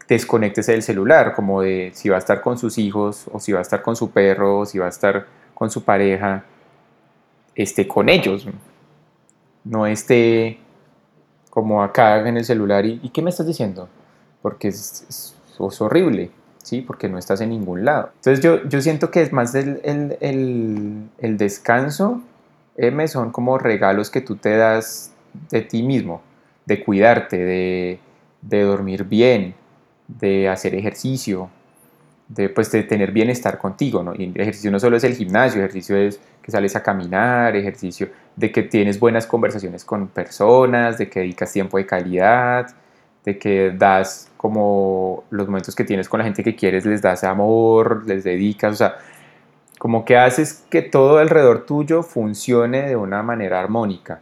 Desconéctese 0.08 0.74
del 0.74 0.84
celular, 0.84 1.34
como 1.34 1.62
de 1.62 1.92
si 1.94 2.10
va 2.10 2.18
a 2.18 2.20
estar 2.20 2.42
con 2.42 2.58
sus 2.58 2.78
hijos, 2.78 3.26
o 3.32 3.40
si 3.40 3.52
va 3.52 3.60
a 3.60 3.62
estar 3.62 3.82
con 3.82 3.96
su 3.96 4.12
perro, 4.12 4.60
o 4.60 4.66
si 4.66 4.78
va 4.80 4.88
a 4.88 4.90
estar 4.90 5.28
con 5.54 5.70
su 5.70 5.84
pareja, 5.84 6.44
esté 7.56 7.88
con 7.88 8.10
ellos. 8.10 8.48
No 9.64 9.88
esté 9.88 10.60
como 11.50 11.84
acá 11.84 12.28
en 12.28 12.38
el 12.38 12.46
celular 12.46 12.84
y, 12.86 12.98
¿qué 13.10 13.22
me 13.22 13.30
estás 13.30 13.46
diciendo? 13.46 13.88
Porque 14.42 14.70
es, 14.70 15.36
horrible, 15.58 16.32
¿sí? 16.64 16.82
Porque 16.82 17.08
no 17.08 17.20
estás 17.20 17.42
en 17.42 17.50
ningún 17.50 17.86
lado. 17.86 18.10
Entonces 18.16 18.44
yo, 18.44 18.68
yo 18.68 18.82
siento 18.82 19.12
que 19.12 19.22
es 19.22 19.32
más 19.32 19.54
el, 19.54 19.80
el, 19.84 21.08
el, 21.20 21.38
descanso, 21.38 22.22
M, 22.76 23.08
son 23.08 23.32
como 23.32 23.60
regalos 23.60 24.10
que 24.10 24.20
tú 24.20 24.36
te 24.36 24.58
das 24.58 25.14
de 25.52 25.62
ti 25.62 25.84
mismo, 25.84 26.22
de 26.66 26.84
cuidarte, 26.84 27.38
de, 27.38 28.00
de 28.42 28.62
dormir 28.64 29.04
bien, 29.04 29.54
de 30.20 30.50
hacer 30.50 30.76
ejercicio, 30.76 31.50
de, 32.28 32.50
pues, 32.50 32.72
de 32.72 32.84
tener 32.84 33.12
bienestar 33.12 33.58
contigo, 33.58 34.04
¿no? 34.04 34.14
Y 34.16 34.32
ejercicio 34.36 34.72
no 34.72 34.80
solo 34.80 34.98
es 34.98 35.04
el 35.04 35.16
gimnasio, 35.16 35.60
ejercicio 35.60 35.98
es 35.98 36.20
que 36.42 36.52
sales 36.52 36.76
a 36.76 36.84
caminar, 36.84 37.56
ejercicio 37.56 38.10
de 38.36 38.52
que 38.52 38.64
tienes 38.64 39.00
buenas 39.00 39.28
conversaciones 39.28 39.86
con 39.86 40.08
personas, 40.08 40.98
de 40.98 41.10
que 41.10 41.22
dedicas 41.22 41.52
tiempo 41.52 41.78
de 41.78 41.86
calidad, 41.86 42.68
de 43.24 43.38
que 43.38 43.72
das 43.72 44.32
como 44.38 45.24
los 45.30 45.48
momentos 45.48 45.76
que 45.76 45.84
tienes 45.84 46.10
con 46.10 46.20
la 46.20 46.26
gente 46.26 46.44
que 46.44 46.56
quieres, 46.56 46.86
les 46.86 47.02
das 47.02 47.24
amor, 47.24 48.06
les 48.06 48.24
dedicas, 48.24 48.74
o 48.74 48.76
sea, 48.76 48.96
como 49.80 50.06
que 50.06 50.18
haces 50.18 50.66
que 50.70 50.82
todo 50.82 51.18
alrededor 51.18 51.66
tuyo 51.66 52.04
funcione 52.04 52.84
de 52.90 52.96
una 52.96 53.24
manera 53.24 53.60
armónica. 53.60 54.22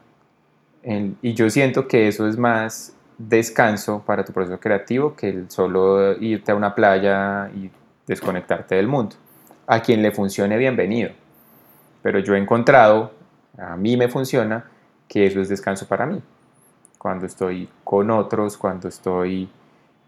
y 1.22 1.34
yo 1.34 1.50
siento 1.50 1.88
que 1.88 2.08
eso 2.08 2.28
es 2.28 2.38
más 2.38 2.96
descanso 3.30 4.04
para 4.06 4.24
tu 4.24 4.34
proceso 4.34 4.60
creativo 4.60 5.16
que 5.16 5.30
el 5.30 5.52
solo 5.52 6.14
irte 6.20 6.52
a 6.52 6.56
una 6.56 6.74
playa 6.74 7.50
y 7.56 7.70
desconectarte 8.08 8.76
del 8.76 8.88
mundo. 8.88 9.16
A 9.68 9.82
quien 9.82 10.02
le 10.02 10.12
funcione, 10.12 10.58
bienvenido. 10.58 11.12
Pero 12.02 12.20
yo 12.20 12.36
he 12.36 12.38
encontrado 12.38 13.12
a 13.58 13.76
mí 13.76 13.98
me 13.98 14.08
funciona 14.08 14.66
que 15.08 15.26
eso 15.26 15.42
es 15.42 15.50
descanso 15.50 15.88
para 15.88 16.06
mí. 16.06 16.22
Cuando 16.98 17.26
estoy 17.26 17.68
con 17.84 18.10
otros, 18.12 18.58
cuando 18.58 18.88
estoy 18.88 19.50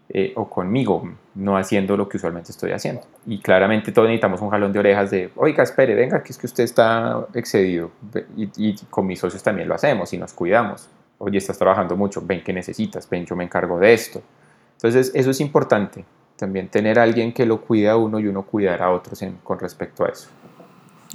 eh, 0.08 0.32
o 0.36 0.48
conmigo, 0.48 1.10
no 1.34 1.56
haciendo 1.56 1.96
lo 1.96 2.08
que 2.08 2.16
usualmente 2.16 2.52
estoy 2.52 2.72
haciendo. 2.72 3.02
Y 3.26 3.40
claramente 3.40 3.92
todos 3.92 4.08
necesitamos 4.08 4.40
un 4.40 4.50
jalón 4.50 4.72
de 4.72 4.78
orejas 4.78 5.10
de, 5.10 5.30
oiga, 5.36 5.62
espere, 5.62 5.94
venga, 5.94 6.22
que 6.22 6.32
es 6.32 6.38
que 6.38 6.46
usted 6.46 6.64
está 6.64 7.26
excedido. 7.34 7.90
Y, 8.36 8.50
y 8.56 8.76
con 8.90 9.06
mis 9.06 9.18
socios 9.18 9.42
también 9.42 9.68
lo 9.68 9.74
hacemos 9.74 10.12
y 10.12 10.18
nos 10.18 10.32
cuidamos. 10.32 10.88
Oye, 11.18 11.38
estás 11.38 11.58
trabajando 11.58 11.96
mucho, 11.96 12.22
ven 12.24 12.42
que 12.42 12.52
necesitas, 12.52 13.08
ven, 13.08 13.24
yo 13.24 13.36
me 13.36 13.44
encargo 13.44 13.78
de 13.78 13.94
esto. 13.94 14.22
Entonces, 14.76 15.12
eso 15.14 15.30
es 15.30 15.40
importante, 15.40 16.04
también 16.36 16.68
tener 16.68 16.98
a 16.98 17.04
alguien 17.04 17.32
que 17.32 17.46
lo 17.46 17.60
cuida 17.60 17.92
a 17.92 17.96
uno 17.96 18.18
y 18.18 18.26
uno 18.26 18.42
cuidar 18.42 18.82
a 18.82 18.90
otros 18.90 19.20
con 19.42 19.58
respecto 19.58 20.04
a 20.04 20.08
eso. 20.08 20.28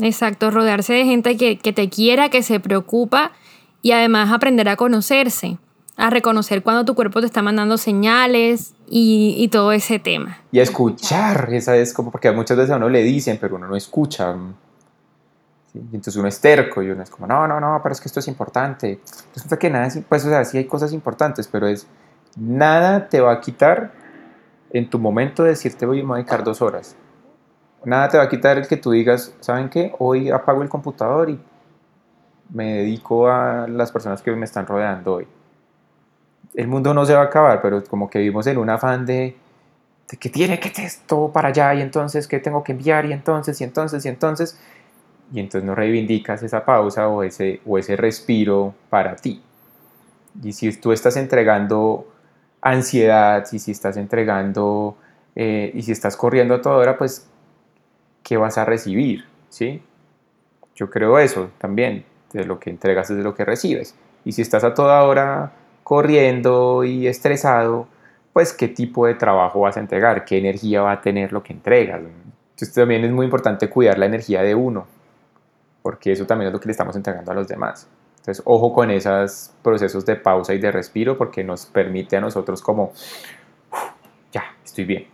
Exacto, 0.01 0.49
rodearse 0.49 0.93
de 0.93 1.05
gente 1.05 1.37
que, 1.37 1.73
te 1.73 1.89
quiera, 1.89 2.29
que 2.29 2.41
se 2.41 2.59
preocupa 2.59 3.31
y 3.81 3.91
además 3.91 4.31
aprender 4.31 4.69
a 4.69 4.75
conocerse, 4.75 5.57
a 5.97 6.09
reconocer 6.09 6.63
cuando 6.63 6.85
tu 6.85 6.95
cuerpo 6.95 7.19
te 7.19 7.25
está 7.25 7.41
mandando 7.41 7.77
señales 7.77 8.73
y, 8.89 9.47
todo 9.49 9.73
ese 9.73 9.99
tema. 9.99 10.39
Y 10.51 10.59
a 10.59 10.63
escuchar, 10.63 11.49
esa 11.51 11.75
es 11.75 11.93
como 11.93 12.11
porque 12.11 12.31
muchas 12.31 12.57
veces 12.57 12.71
a 12.71 12.77
uno 12.77 12.89
le 12.89 13.03
dicen, 13.03 13.37
pero 13.39 13.57
uno 13.57 13.67
no 13.67 13.75
escucha. 13.75 14.35
Y 15.73 15.79
entonces 15.79 16.15
uno 16.15 16.27
es 16.27 16.39
terco 16.39 16.81
y 16.81 16.89
uno 16.89 17.03
es 17.03 17.09
como, 17.09 17.27
no, 17.27 17.47
no, 17.47 17.59
no, 17.59 17.79
pero 17.83 17.93
es 17.93 18.01
que 18.01 18.07
esto 18.07 18.19
es 18.19 18.27
importante. 18.27 18.99
Resulta 19.33 19.57
que 19.57 19.69
nada, 19.69 19.89
pues 20.07 20.25
o 20.25 20.29
sea, 20.29 20.43
sí 20.45 20.57
hay 20.57 20.65
cosas 20.65 20.93
importantes, 20.93 21.47
pero 21.47 21.67
es 21.67 21.87
nada 22.37 23.07
te 23.07 23.21
va 23.21 23.33
a 23.33 23.41
quitar 23.41 23.91
en 24.71 24.89
tu 24.89 24.99
momento 24.99 25.43
de 25.43 25.49
decirte 25.49 25.85
voy 25.85 26.01
a 26.01 26.13
dedicar 26.15 26.43
dos 26.43 26.61
horas 26.61 26.95
nada 27.85 28.09
te 28.09 28.17
va 28.17 28.23
a 28.23 28.29
quitar 28.29 28.57
el 28.57 28.67
que 28.67 28.77
tú 28.77 28.91
digas, 28.91 29.33
¿saben 29.39 29.69
qué? 29.69 29.93
Hoy 29.99 30.29
apago 30.29 30.61
el 30.61 30.69
computador 30.69 31.29
y 31.29 31.39
me 32.49 32.77
dedico 32.77 33.29
a 33.29 33.67
las 33.67 33.91
personas 33.91 34.21
que 34.21 34.31
me 34.31 34.45
están 34.45 34.65
rodeando 34.65 35.15
hoy. 35.15 35.27
El 36.55 36.67
mundo 36.67 36.93
no 36.93 37.05
se 37.05 37.13
va 37.13 37.21
a 37.21 37.25
acabar, 37.25 37.61
pero 37.61 37.83
como 37.85 38.09
que 38.09 38.19
vivimos 38.19 38.47
en 38.47 38.57
un 38.57 38.69
afán 38.69 39.05
de, 39.05 39.37
que 40.19 40.29
tiene 40.29 40.59
que 40.59 40.71
todo 41.05 41.31
para 41.31 41.49
allá 41.49 41.73
y 41.75 41.81
entonces 41.81 42.27
qué 42.27 42.39
tengo 42.39 42.63
que 42.63 42.71
enviar 42.71 43.05
y 43.05 43.13
entonces 43.13 43.61
y 43.61 43.63
entonces 43.63 44.03
y 44.05 44.09
entonces 44.09 44.59
y 45.31 45.39
entonces 45.39 45.65
no 45.65 45.75
reivindicas 45.75 46.43
esa 46.43 46.65
pausa 46.65 47.07
o 47.07 47.23
ese, 47.23 47.61
o 47.65 47.77
ese 47.77 47.95
respiro 47.95 48.73
para 48.89 49.15
ti. 49.15 49.41
Y 50.43 50.53
si 50.53 50.71
tú 50.73 50.91
estás 50.91 51.17
entregando 51.17 52.07
ansiedad, 52.61 53.45
y 53.51 53.59
si 53.59 53.71
estás 53.71 53.97
entregando 53.97 54.97
eh, 55.35 55.71
y 55.73 55.81
si 55.83 55.91
estás 55.91 56.15
corriendo 56.17 56.55
a 56.55 56.61
toda 56.61 56.77
hora, 56.77 56.97
pues 56.97 57.27
que 58.23 58.37
vas 58.37 58.57
a 58.57 58.65
recibir, 58.65 59.25
¿sí? 59.49 59.81
Yo 60.75 60.89
creo 60.89 61.19
eso 61.19 61.51
también, 61.57 62.05
de 62.33 62.45
lo 62.45 62.59
que 62.59 62.69
entregas 62.69 63.09
es 63.09 63.17
de 63.17 63.23
lo 63.23 63.33
que 63.33 63.45
recibes. 63.45 63.95
Y 64.25 64.33
si 64.33 64.41
estás 64.41 64.63
a 64.63 64.73
toda 64.73 65.03
hora 65.03 65.53
corriendo 65.83 66.83
y 66.83 67.07
estresado, 67.07 67.87
pues 68.33 68.53
qué 68.53 68.67
tipo 68.67 69.07
de 69.07 69.15
trabajo 69.15 69.61
vas 69.61 69.77
a 69.77 69.79
entregar, 69.79 70.25
qué 70.25 70.37
energía 70.37 70.81
va 70.81 70.93
a 70.93 71.01
tener 71.01 71.33
lo 71.33 71.41
que 71.43 71.53
entregas. 71.53 72.01
Entonces 72.01 72.73
también 72.73 73.03
es 73.03 73.11
muy 73.11 73.25
importante 73.25 73.69
cuidar 73.69 73.97
la 73.97 74.05
energía 74.05 74.41
de 74.41 74.55
uno, 74.55 74.85
porque 75.81 76.11
eso 76.11 76.25
también 76.25 76.47
es 76.47 76.53
lo 76.53 76.59
que 76.59 76.67
le 76.67 76.71
estamos 76.71 76.95
entregando 76.95 77.31
a 77.31 77.35
los 77.35 77.47
demás. 77.47 77.87
Entonces, 78.19 78.41
ojo 78.45 78.73
con 78.73 78.91
esos 78.91 79.51
procesos 79.63 80.05
de 80.05 80.15
pausa 80.15 80.53
y 80.53 80.59
de 80.59 80.71
respiro 80.71 81.17
porque 81.17 81.43
nos 81.43 81.65
permite 81.65 82.17
a 82.17 82.21
nosotros 82.21 82.61
como, 82.61 82.91
ya, 84.31 84.43
estoy 84.63 84.85
bien. 84.85 85.07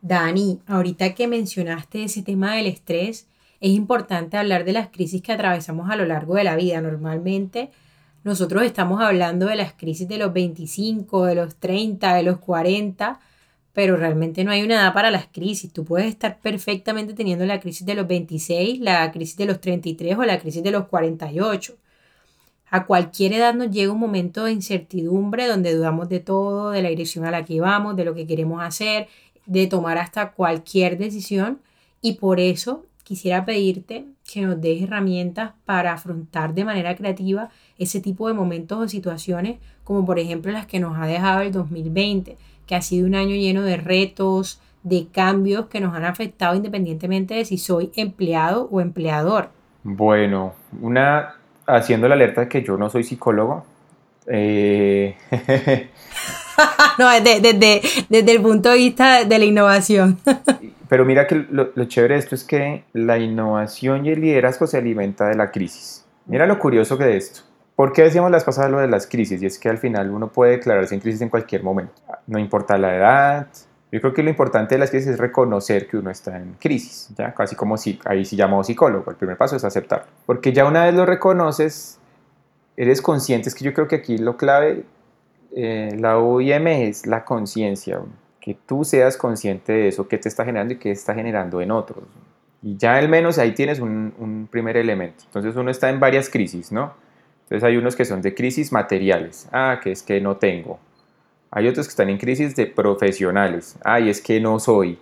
Dani, 0.00 0.60
ahorita 0.66 1.14
que 1.14 1.28
mencionaste 1.28 2.04
ese 2.04 2.22
tema 2.22 2.54
del 2.54 2.66
estrés, 2.66 3.26
es 3.60 3.70
importante 3.72 4.38
hablar 4.38 4.64
de 4.64 4.72
las 4.72 4.88
crisis 4.88 5.20
que 5.22 5.32
atravesamos 5.32 5.90
a 5.90 5.96
lo 5.96 6.06
largo 6.06 6.34
de 6.36 6.44
la 6.44 6.56
vida. 6.56 6.80
Normalmente 6.80 7.70
nosotros 8.24 8.62
estamos 8.62 9.02
hablando 9.02 9.46
de 9.46 9.56
las 9.56 9.74
crisis 9.74 10.08
de 10.08 10.18
los 10.18 10.32
25, 10.32 11.26
de 11.26 11.34
los 11.34 11.56
30, 11.56 12.14
de 12.14 12.22
los 12.22 12.38
40, 12.38 13.20
pero 13.80 13.96
realmente 13.96 14.44
no 14.44 14.50
hay 14.50 14.62
una 14.62 14.74
edad 14.74 14.92
para 14.92 15.10
las 15.10 15.28
crisis. 15.28 15.72
Tú 15.72 15.86
puedes 15.86 16.06
estar 16.06 16.38
perfectamente 16.38 17.14
teniendo 17.14 17.46
la 17.46 17.60
crisis 17.60 17.86
de 17.86 17.94
los 17.94 18.06
26, 18.06 18.78
la 18.80 19.10
crisis 19.10 19.38
de 19.38 19.46
los 19.46 19.58
33 19.58 20.18
o 20.18 20.24
la 20.24 20.38
crisis 20.38 20.62
de 20.62 20.70
los 20.70 20.86
48. 20.86 21.78
A 22.68 22.84
cualquier 22.84 23.32
edad 23.32 23.54
nos 23.54 23.70
llega 23.70 23.90
un 23.90 23.98
momento 23.98 24.44
de 24.44 24.52
incertidumbre 24.52 25.46
donde 25.46 25.74
dudamos 25.74 26.10
de 26.10 26.20
todo, 26.20 26.72
de 26.72 26.82
la 26.82 26.90
dirección 26.90 27.24
a 27.24 27.30
la 27.30 27.46
que 27.46 27.58
vamos, 27.58 27.96
de 27.96 28.04
lo 28.04 28.14
que 28.14 28.26
queremos 28.26 28.62
hacer, 28.62 29.08
de 29.46 29.66
tomar 29.66 29.96
hasta 29.96 30.32
cualquier 30.32 30.98
decisión 30.98 31.62
y 32.02 32.16
por 32.16 32.38
eso 32.38 32.84
quisiera 33.02 33.46
pedirte 33.46 34.04
que 34.30 34.42
nos 34.42 34.60
des 34.60 34.82
herramientas 34.82 35.52
para 35.64 35.94
afrontar 35.94 36.52
de 36.52 36.66
manera 36.66 36.94
creativa 36.96 37.48
ese 37.78 38.02
tipo 38.02 38.28
de 38.28 38.34
momentos 38.34 38.78
o 38.78 38.88
situaciones, 38.88 39.56
como 39.84 40.04
por 40.04 40.18
ejemplo 40.18 40.52
las 40.52 40.66
que 40.66 40.80
nos 40.80 40.98
ha 40.98 41.06
dejado 41.06 41.40
el 41.40 41.50
2020, 41.50 42.36
que 42.70 42.76
ha 42.76 42.82
sido 42.82 43.04
un 43.04 43.16
año 43.16 43.34
lleno 43.34 43.62
de 43.62 43.76
retos, 43.76 44.60
de 44.84 45.08
cambios 45.12 45.66
que 45.66 45.80
nos 45.80 45.92
han 45.92 46.04
afectado 46.04 46.54
independientemente 46.54 47.34
de 47.34 47.44
si 47.44 47.58
soy 47.58 47.90
empleado 47.96 48.68
o 48.70 48.80
empleador. 48.80 49.48
Bueno, 49.82 50.54
una 50.80 51.34
haciendo 51.66 52.06
la 52.06 52.14
alerta 52.14 52.42
de 52.42 52.48
que 52.48 52.62
yo 52.62 52.76
no 52.76 52.88
soy 52.88 53.02
psicólogo. 53.02 53.66
Eh... 54.28 55.16
no, 57.00 57.10
desde, 57.10 57.82
desde, 58.08 58.32
el 58.32 58.40
punto 58.40 58.68
de 58.70 58.76
vista 58.76 59.24
de 59.24 59.38
la 59.40 59.44
innovación. 59.44 60.20
Pero 60.88 61.04
mira 61.04 61.26
que 61.26 61.44
lo, 61.50 61.72
lo, 61.74 61.84
chévere 61.86 62.14
de 62.14 62.20
esto 62.20 62.36
es 62.36 62.44
que 62.44 62.84
la 62.92 63.18
innovación 63.18 64.06
y 64.06 64.10
el 64.10 64.20
liderazgo 64.20 64.68
se 64.68 64.76
alimenta 64.76 65.26
de 65.26 65.34
la 65.34 65.50
crisis. 65.50 66.06
Mira 66.26 66.46
lo 66.46 66.56
curioso 66.60 66.96
que 66.96 67.04
de 67.04 67.16
esto. 67.16 67.40
¿Por 67.80 67.94
qué 67.94 68.02
decíamos 68.02 68.30
las 68.30 68.44
pasadas 68.44 68.70
lo 68.70 68.78
de 68.78 68.88
las 68.88 69.06
crisis? 69.06 69.40
Y 69.40 69.46
es 69.46 69.58
que 69.58 69.70
al 69.70 69.78
final 69.78 70.10
uno 70.10 70.28
puede 70.28 70.50
declararse 70.52 70.94
en 70.94 71.00
crisis 71.00 71.22
en 71.22 71.30
cualquier 71.30 71.62
momento. 71.62 71.94
No 72.26 72.38
importa 72.38 72.76
la 72.76 72.94
edad. 72.94 73.46
Yo 73.90 74.02
creo 74.02 74.12
que 74.12 74.22
lo 74.22 74.28
importante 74.28 74.74
de 74.74 74.80
las 74.80 74.90
crisis 74.90 75.12
es 75.12 75.18
reconocer 75.18 75.88
que 75.88 75.96
uno 75.96 76.10
está 76.10 76.36
en 76.36 76.56
crisis, 76.60 77.08
¿ya? 77.16 77.32
Casi 77.32 77.56
como 77.56 77.78
si, 77.78 77.98
ahí 78.04 78.26
sí 78.26 78.36
llamo 78.36 78.62
psicólogo. 78.62 79.10
El 79.10 79.16
primer 79.16 79.38
paso 79.38 79.56
es 79.56 79.64
aceptarlo. 79.64 80.04
Porque 80.26 80.52
ya 80.52 80.66
una 80.66 80.84
vez 80.84 80.94
lo 80.94 81.06
reconoces, 81.06 81.98
eres 82.76 83.00
consciente. 83.00 83.48
Es 83.48 83.54
que 83.54 83.64
yo 83.64 83.72
creo 83.72 83.88
que 83.88 83.96
aquí 83.96 84.18
lo 84.18 84.36
clave 84.36 84.84
eh, 85.56 85.96
la 85.98 86.18
OIM 86.18 86.66
es 86.66 87.06
la 87.06 87.24
conciencia, 87.24 87.98
que 88.42 88.58
tú 88.66 88.84
seas 88.84 89.16
consciente 89.16 89.72
de 89.72 89.88
eso, 89.88 90.06
que 90.06 90.18
te 90.18 90.28
está 90.28 90.44
generando 90.44 90.74
y 90.74 90.76
que 90.76 90.90
está 90.90 91.14
generando 91.14 91.62
en 91.62 91.70
otros. 91.70 92.04
Y 92.62 92.76
ya 92.76 92.96
al 92.96 93.08
menos 93.08 93.38
ahí 93.38 93.52
tienes 93.52 93.80
un, 93.80 94.48
primer 94.50 94.76
elemento. 94.76 95.24
Entonces 95.24 95.56
uno 95.56 95.70
está 95.70 95.88
en 95.88 95.98
varias 95.98 96.28
crisis, 96.28 96.72
¿no? 96.72 97.08
Entonces 97.50 97.64
hay 97.64 97.76
unos 97.76 97.96
que 97.96 98.04
son 98.04 98.22
de 98.22 98.34
crisis 98.34 98.72
materiales, 98.72 99.48
ah, 99.52 99.80
que 99.82 99.90
es 99.92 100.02
que 100.02 100.20
no 100.20 100.36
tengo. 100.36 100.78
Hay 101.50 101.66
otros 101.66 101.86
que 101.86 101.90
están 101.90 102.08
en 102.08 102.16
crisis 102.16 102.54
de 102.54 102.66
profesionales, 102.66 103.76
ay, 103.84 104.08
es 104.08 104.20
que 104.20 104.40
no 104.40 104.58
soy. 104.58 104.98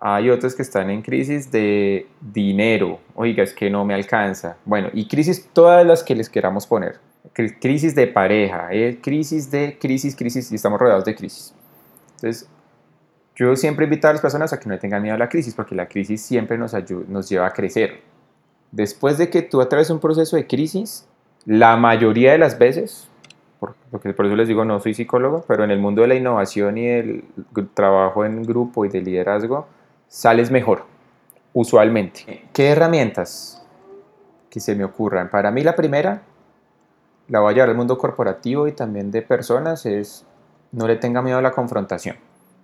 Hay 0.00 0.30
otros 0.30 0.54
que 0.54 0.62
están 0.62 0.88
en 0.90 1.02
crisis 1.02 1.50
de 1.50 2.06
dinero, 2.20 3.00
oiga, 3.16 3.42
es 3.42 3.52
que 3.52 3.68
no 3.68 3.84
me 3.84 3.94
alcanza. 3.94 4.56
Bueno, 4.64 4.88
y 4.94 5.08
crisis 5.08 5.48
todas 5.52 5.84
las 5.84 6.04
que 6.04 6.14
les 6.14 6.30
queramos 6.30 6.66
poner 6.66 7.00
crisis 7.32 7.94
de 7.94 8.06
pareja, 8.06 8.68
eh, 8.72 8.98
crisis 9.02 9.50
de 9.50 9.78
crisis, 9.78 10.16
crisis, 10.16 10.50
y 10.52 10.56
estamos 10.56 10.80
rodeados 10.80 11.04
de 11.04 11.14
crisis. 11.14 11.54
Entonces, 12.16 12.48
yo 13.36 13.54
siempre 13.56 13.84
invito 13.84 14.08
a 14.08 14.12
las 14.12 14.20
personas 14.20 14.52
a 14.52 14.58
que 14.58 14.68
no 14.68 14.78
tengan 14.78 15.02
miedo 15.02 15.14
a 15.14 15.18
la 15.18 15.28
crisis, 15.28 15.54
porque 15.54 15.74
la 15.74 15.88
crisis 15.88 16.20
siempre 16.20 16.58
nos, 16.58 16.74
ayuda, 16.74 17.04
nos 17.08 17.28
lleva 17.28 17.46
a 17.46 17.52
crecer. 17.52 18.00
Después 18.72 19.18
de 19.18 19.30
que 19.30 19.42
tú 19.42 19.60
atraves 19.60 19.90
un 19.90 20.00
proceso 20.00 20.36
de 20.36 20.46
crisis, 20.46 21.06
la 21.46 21.76
mayoría 21.76 22.32
de 22.32 22.38
las 22.38 22.58
veces, 22.58 23.08
porque 23.90 24.12
por 24.12 24.26
eso 24.26 24.36
les 24.36 24.48
digo, 24.48 24.64
no 24.64 24.80
soy 24.80 24.94
psicólogo, 24.94 25.44
pero 25.48 25.64
en 25.64 25.70
el 25.70 25.78
mundo 25.78 26.02
de 26.02 26.08
la 26.08 26.14
innovación 26.14 26.78
y 26.78 26.86
del 26.86 27.24
trabajo 27.74 28.24
en 28.24 28.42
grupo 28.42 28.84
y 28.84 28.88
de 28.88 29.00
liderazgo, 29.00 29.66
sales 30.08 30.50
mejor, 30.50 30.84
usualmente. 31.52 32.48
¿Qué 32.52 32.68
herramientas 32.68 33.66
que 34.50 34.60
se 34.60 34.74
me 34.74 34.84
ocurran? 34.84 35.30
Para 35.30 35.50
mí 35.50 35.62
la 35.62 35.74
primera 35.74 36.22
la 37.28 37.40
voy 37.40 37.52
a 37.52 37.54
llevar 37.54 37.70
al 37.70 37.76
mundo 37.76 37.98
corporativo 37.98 38.66
y 38.68 38.72
también 38.72 39.10
de 39.10 39.22
personas 39.22 39.84
es 39.86 40.24
no 40.72 40.86
le 40.86 40.96
tenga 40.96 41.22
miedo 41.22 41.38
a 41.38 41.42
la 41.42 41.52
confrontación. 41.52 42.16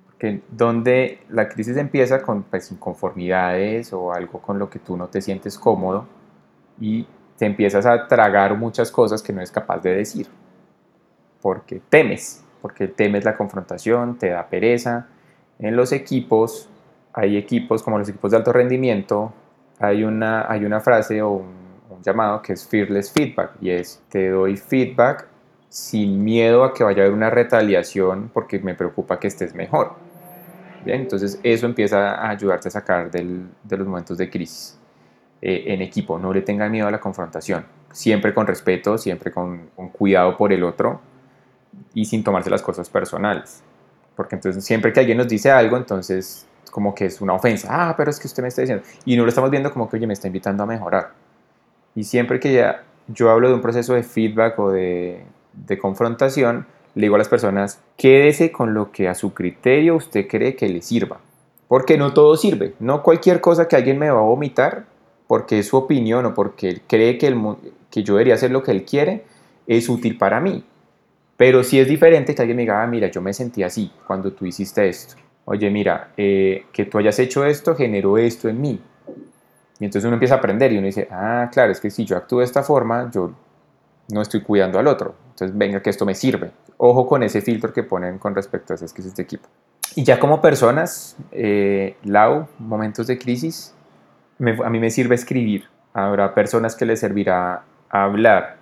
Porque 0.06 0.42
donde 0.50 1.20
la 1.28 1.48
crisis 1.48 1.76
empieza 1.76 2.22
con 2.22 2.44
pues, 2.44 2.70
inconformidades 2.70 3.92
o 3.92 4.12
algo 4.12 4.40
con 4.40 4.58
lo 4.58 4.70
que 4.70 4.78
tú 4.78 4.96
no 4.96 5.08
te 5.08 5.20
sientes 5.20 5.58
cómodo 5.58 6.06
y 6.80 7.06
te 7.36 7.46
empiezas 7.46 7.86
a 7.86 8.06
tragar 8.06 8.56
muchas 8.56 8.90
cosas 8.90 9.22
que 9.22 9.32
no 9.32 9.40
eres 9.40 9.50
capaz 9.50 9.78
de 9.78 9.94
decir. 9.94 10.26
Porque 11.40 11.80
temes, 11.88 12.44
porque 12.62 12.88
temes 12.88 13.24
la 13.24 13.36
confrontación, 13.36 14.18
te 14.18 14.30
da 14.30 14.46
pereza. 14.46 15.06
En 15.58 15.76
los 15.76 15.92
equipos, 15.92 16.68
hay 17.12 17.36
equipos 17.36 17.82
como 17.82 17.98
los 17.98 18.08
equipos 18.08 18.30
de 18.30 18.36
alto 18.36 18.52
rendimiento, 18.52 19.32
hay 19.78 20.04
una, 20.04 20.50
hay 20.50 20.64
una 20.64 20.80
frase 20.80 21.20
o 21.22 21.30
un 21.90 22.02
llamado 22.02 22.40
que 22.42 22.52
es 22.52 22.66
Fearless 22.66 23.12
Feedback 23.12 23.52
y 23.60 23.70
es 23.70 24.02
te 24.08 24.28
doy 24.28 24.56
feedback 24.56 25.26
sin 25.68 26.22
miedo 26.22 26.64
a 26.64 26.72
que 26.72 26.84
vaya 26.84 27.02
a 27.02 27.06
haber 27.06 27.16
una 27.16 27.30
retaliación 27.30 28.30
porque 28.32 28.58
me 28.60 28.74
preocupa 28.74 29.18
que 29.18 29.26
estés 29.26 29.54
mejor. 29.54 29.94
Bien, 30.84 31.00
entonces 31.00 31.40
eso 31.42 31.66
empieza 31.66 32.14
a 32.14 32.30
ayudarte 32.30 32.68
a 32.68 32.70
sacar 32.70 33.10
del, 33.10 33.48
de 33.62 33.76
los 33.76 33.86
momentos 33.86 34.18
de 34.18 34.30
crisis 34.30 34.78
eh, 35.46 35.74
en 35.74 35.82
equipo. 35.82 36.18
No 36.18 36.32
le 36.32 36.40
tengan 36.40 36.72
miedo 36.72 36.88
a 36.88 36.90
la 36.90 37.00
confrontación. 37.00 37.66
Siempre 37.92 38.32
con 38.32 38.46
respeto, 38.46 38.96
siempre 38.96 39.30
con, 39.30 39.68
con 39.76 39.90
cuidado 39.90 40.38
por 40.38 40.54
el 40.54 40.64
otro 40.64 41.02
y 41.92 42.06
sin 42.06 42.24
tomarse 42.24 42.48
las 42.48 42.62
cosas 42.62 42.88
personales. 42.88 43.62
Porque 44.16 44.36
entonces 44.36 44.64
siempre 44.64 44.90
que 44.90 45.00
alguien 45.00 45.18
nos 45.18 45.28
dice 45.28 45.50
algo, 45.50 45.76
entonces 45.76 46.46
como 46.70 46.94
que 46.94 47.04
es 47.04 47.20
una 47.20 47.34
ofensa. 47.34 47.68
Ah, 47.70 47.94
pero 47.94 48.10
es 48.10 48.18
que 48.18 48.26
usted 48.26 48.42
me 48.42 48.48
está 48.48 48.62
diciendo. 48.62 48.84
Y 49.04 49.18
no 49.18 49.24
lo 49.24 49.28
estamos 49.28 49.50
viendo 49.50 49.70
como 49.70 49.86
que, 49.86 49.96
oye, 49.96 50.06
me 50.06 50.14
está 50.14 50.28
invitando 50.28 50.62
a 50.62 50.66
mejorar. 50.66 51.10
Y 51.94 52.04
siempre 52.04 52.40
que 52.40 52.54
ya 52.54 52.82
yo 53.08 53.30
hablo 53.30 53.48
de 53.48 53.54
un 53.54 53.60
proceso 53.60 53.92
de 53.92 54.02
feedback 54.02 54.58
o 54.58 54.70
de, 54.70 55.26
de 55.52 55.78
confrontación, 55.78 56.66
le 56.94 57.02
digo 57.02 57.16
a 57.16 57.18
las 57.18 57.28
personas, 57.28 57.82
quédese 57.98 58.50
con 58.50 58.72
lo 58.72 58.92
que 58.92 59.08
a 59.08 59.14
su 59.14 59.34
criterio 59.34 59.96
usted 59.96 60.26
cree 60.26 60.56
que 60.56 60.70
le 60.70 60.80
sirva. 60.80 61.20
Porque 61.68 61.98
no 61.98 62.14
todo 62.14 62.34
sirve. 62.38 62.72
No 62.80 63.02
cualquier 63.02 63.42
cosa 63.42 63.68
que 63.68 63.76
alguien 63.76 63.98
me 63.98 64.08
va 64.08 64.20
a 64.20 64.22
vomitar, 64.22 64.86
porque 65.26 65.58
es 65.58 65.68
su 65.68 65.76
opinión 65.76 66.26
o 66.26 66.34
porque 66.34 66.68
él 66.68 66.82
cree 66.86 67.18
que, 67.18 67.26
el, 67.26 67.40
que 67.90 68.02
yo 68.02 68.14
debería 68.14 68.34
hacer 68.34 68.50
lo 68.50 68.62
que 68.62 68.70
él 68.70 68.84
quiere, 68.84 69.24
es 69.66 69.88
útil 69.88 70.18
para 70.18 70.40
mí. 70.40 70.64
Pero 71.36 71.64
si 71.64 71.80
es 71.80 71.88
diferente 71.88 72.34
que 72.34 72.42
alguien 72.42 72.56
me 72.56 72.62
diga, 72.62 72.82
ah, 72.82 72.86
mira, 72.86 73.08
yo 73.08 73.20
me 73.20 73.32
sentí 73.32 73.62
así 73.62 73.90
cuando 74.06 74.32
tú 74.32 74.46
hiciste 74.46 74.88
esto. 74.88 75.16
Oye, 75.46 75.70
mira, 75.70 76.12
eh, 76.16 76.66
que 76.72 76.86
tú 76.86 76.98
hayas 76.98 77.18
hecho 77.18 77.44
esto 77.44 77.74
generó 77.74 78.18
esto 78.18 78.48
en 78.48 78.60
mí. 78.60 78.80
Y 79.80 79.84
entonces 79.84 80.06
uno 80.06 80.14
empieza 80.14 80.34
a 80.34 80.38
aprender 80.38 80.72
y 80.72 80.78
uno 80.78 80.86
dice, 80.86 81.08
ah, 81.10 81.50
claro, 81.52 81.72
es 81.72 81.80
que 81.80 81.90
si 81.90 82.04
yo 82.04 82.16
actúo 82.16 82.38
de 82.38 82.44
esta 82.44 82.62
forma, 82.62 83.10
yo 83.12 83.32
no 84.08 84.22
estoy 84.22 84.42
cuidando 84.42 84.78
al 84.78 84.86
otro. 84.86 85.14
Entonces, 85.30 85.56
venga, 85.56 85.82
que 85.82 85.90
esto 85.90 86.06
me 86.06 86.14
sirve. 86.14 86.52
Ojo 86.76 87.06
con 87.06 87.22
ese 87.22 87.40
filtro 87.40 87.72
que 87.72 87.82
ponen 87.82 88.18
con 88.18 88.34
respecto 88.34 88.72
a 88.72 88.76
esas 88.76 88.92
crisis 88.92 89.14
de 89.16 89.22
equipo. 89.22 89.48
Y 89.96 90.04
ya 90.04 90.18
como 90.18 90.40
personas, 90.40 91.16
eh, 91.32 91.96
Lau, 92.04 92.46
momentos 92.58 93.06
de 93.06 93.18
crisis, 93.18 93.74
a 94.38 94.70
mí 94.70 94.78
me 94.78 94.90
sirve 94.90 95.14
escribir. 95.14 95.68
Habrá 95.92 96.34
personas 96.34 96.74
que 96.74 96.86
les 96.86 97.00
servirá 97.00 97.62
hablar. 97.88 98.56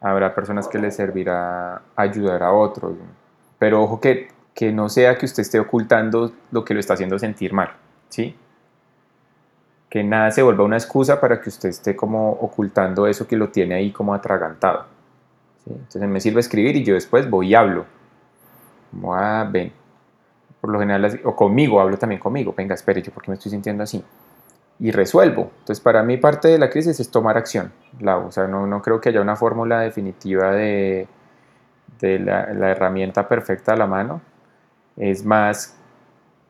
Habrá 0.00 0.34
personas 0.34 0.68
que 0.68 0.78
les 0.78 0.96
servirá 0.96 1.82
ayudar 1.96 2.42
a 2.42 2.52
otros. 2.52 2.94
Pero 3.58 3.82
ojo 3.82 4.00
que, 4.00 4.28
que 4.54 4.72
no 4.72 4.88
sea 4.88 5.16
que 5.16 5.26
usted 5.26 5.42
esté 5.42 5.60
ocultando 5.60 6.32
lo 6.50 6.64
que 6.64 6.74
lo 6.74 6.80
está 6.80 6.94
haciendo 6.94 7.18
sentir 7.18 7.52
mal. 7.52 7.70
¿sí? 8.08 8.36
que 9.92 10.02
nada 10.02 10.30
se 10.30 10.40
vuelva 10.40 10.64
una 10.64 10.78
excusa 10.78 11.20
para 11.20 11.38
que 11.38 11.50
usted 11.50 11.68
esté 11.68 11.94
como 11.94 12.30
ocultando 12.30 13.06
eso 13.06 13.26
que 13.26 13.36
lo 13.36 13.50
tiene 13.50 13.74
ahí 13.74 13.92
como 13.92 14.14
atragantado. 14.14 14.86
Entonces 15.66 16.08
me 16.08 16.18
sirve 16.18 16.40
escribir 16.40 16.74
y 16.76 16.82
yo 16.82 16.94
después 16.94 17.28
voy 17.28 17.48
y 17.48 17.54
hablo. 17.54 17.84
Como, 18.90 19.14
ah, 19.14 19.46
ven. 19.52 19.70
Por 20.62 20.70
lo 20.70 20.78
general, 20.80 21.20
o 21.24 21.36
conmigo, 21.36 21.78
hablo 21.78 21.98
también 21.98 22.18
conmigo. 22.18 22.54
Venga, 22.56 22.74
espere, 22.74 23.02
yo 23.02 23.12
porque 23.12 23.30
me 23.30 23.34
estoy 23.34 23.50
sintiendo 23.50 23.82
así. 23.82 24.02
Y 24.82 24.90
resuelvo. 24.90 25.52
Entonces, 25.60 25.80
para 25.80 26.02
mí 26.02 26.16
parte 26.16 26.48
de 26.48 26.58
la 26.58 26.68
crisis 26.68 26.98
es 26.98 27.08
tomar 27.08 27.36
acción. 27.36 27.72
La, 28.00 28.16
o 28.16 28.32
sea, 28.32 28.48
no, 28.48 28.66
no 28.66 28.82
creo 28.82 29.00
que 29.00 29.10
haya 29.10 29.20
una 29.20 29.36
fórmula 29.36 29.78
definitiva 29.78 30.50
de, 30.50 31.06
de 32.00 32.18
la, 32.18 32.52
la 32.52 32.70
herramienta 32.70 33.28
perfecta 33.28 33.74
a 33.74 33.76
la 33.76 33.86
mano. 33.86 34.20
Es 34.96 35.24
más 35.24 35.78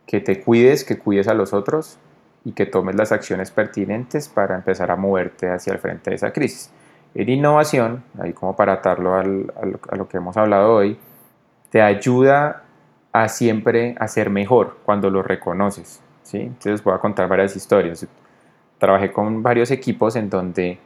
que 0.06 0.20
te 0.20 0.40
cuides, 0.40 0.82
que 0.82 0.98
cuides 0.98 1.28
a 1.28 1.34
los 1.34 1.52
otros, 1.52 1.98
y 2.44 2.52
que 2.52 2.64
tomes 2.64 2.96
las 2.96 3.12
acciones 3.12 3.50
pertinentes 3.50 4.28
para 4.28 4.54
empezar 4.54 4.90
a 4.90 4.96
moverte 4.96 5.50
hacia 5.50 5.74
el 5.74 5.78
frente 5.78 6.10
de 6.10 6.16
esa 6.16 6.32
crisis. 6.32 6.72
En 7.14 7.28
innovación, 7.28 8.02
ahí 8.18 8.32
como 8.32 8.56
para 8.56 8.72
atarlo 8.74 9.14
al, 9.14 9.52
a 9.90 9.96
lo 9.96 10.08
que 10.08 10.16
hemos 10.16 10.38
hablado 10.38 10.72
hoy, 10.72 10.98
te 11.70 11.82
ayuda 11.82 12.64
a 13.12 13.28
siempre 13.28 13.94
a 13.98 14.08
ser 14.08 14.30
mejor 14.30 14.78
cuando 14.84 15.10
lo 15.10 15.22
reconoces. 15.22 16.02
¿sí? 16.22 16.38
Entonces 16.38 16.82
voy 16.82 16.94
a 16.94 16.98
contar 16.98 17.28
varias 17.28 17.54
historias. 17.54 18.06
Trabajé 18.82 19.12
con 19.12 19.44
varios 19.44 19.70
equipos 19.70 20.16
en 20.16 20.28
donde, 20.28 20.76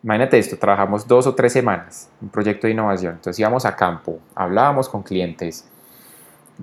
imagínate 0.00 0.38
esto, 0.38 0.56
trabajamos 0.56 1.08
dos 1.08 1.26
o 1.26 1.34
tres 1.34 1.52
semanas, 1.52 2.08
un 2.22 2.28
proyecto 2.28 2.68
de 2.68 2.72
innovación. 2.72 3.14
Entonces 3.14 3.36
íbamos 3.40 3.66
a 3.66 3.74
campo, 3.74 4.20
hablábamos 4.32 4.88
con 4.88 5.02
clientes, 5.02 5.68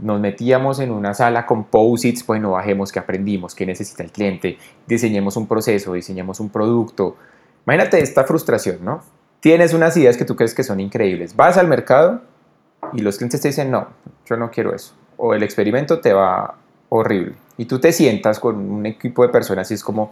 nos 0.01 0.21
metíamos 0.21 0.79
en 0.79 0.91
una 0.91 1.13
sala 1.13 1.45
con 1.45 1.65
post-its, 1.65 2.25
bueno, 2.25 2.51
bajemos 2.51 2.93
qué 2.93 2.99
aprendimos, 2.99 3.55
qué 3.55 3.65
necesita 3.65 4.03
el 4.03 4.12
cliente, 4.13 4.57
diseñemos 4.88 5.36
un 5.36 5.47
proceso, 5.47 5.91
diseñemos 5.91 6.39
un 6.39 6.47
producto. 6.49 7.17
Imagínate 7.65 7.99
esta 8.01 8.23
frustración, 8.23 8.77
¿no? 8.86 9.01
Tienes 9.41 9.73
unas 9.73 9.97
ideas 9.97 10.15
que 10.15 10.23
tú 10.23 10.38
crees 10.38 10.53
que 10.53 10.63
son 10.63 10.79
increíbles. 10.79 11.36
Vas 11.36 11.57
al 11.57 11.67
mercado 11.67 12.21
y 12.93 13.01
los 13.01 13.17
clientes 13.17 13.41
te 13.41 13.49
dicen, 13.49 13.69
no, 13.69 13.89
yo 14.25 14.38
no 14.38 14.49
quiero 14.49 14.73
eso. 14.73 14.95
O 15.17 15.33
el 15.33 15.43
experimento 15.43 15.99
te 15.99 16.13
va 16.13 16.55
horrible. 16.88 17.36
Y 17.57 17.65
tú 17.65 17.79
te 17.79 17.91
sientas 17.91 18.39
con 18.39 18.55
un 18.55 18.86
equipo 18.86 19.23
de 19.23 19.29
personas 19.29 19.69
y 19.71 19.73
es 19.73 19.83
como, 19.83 20.12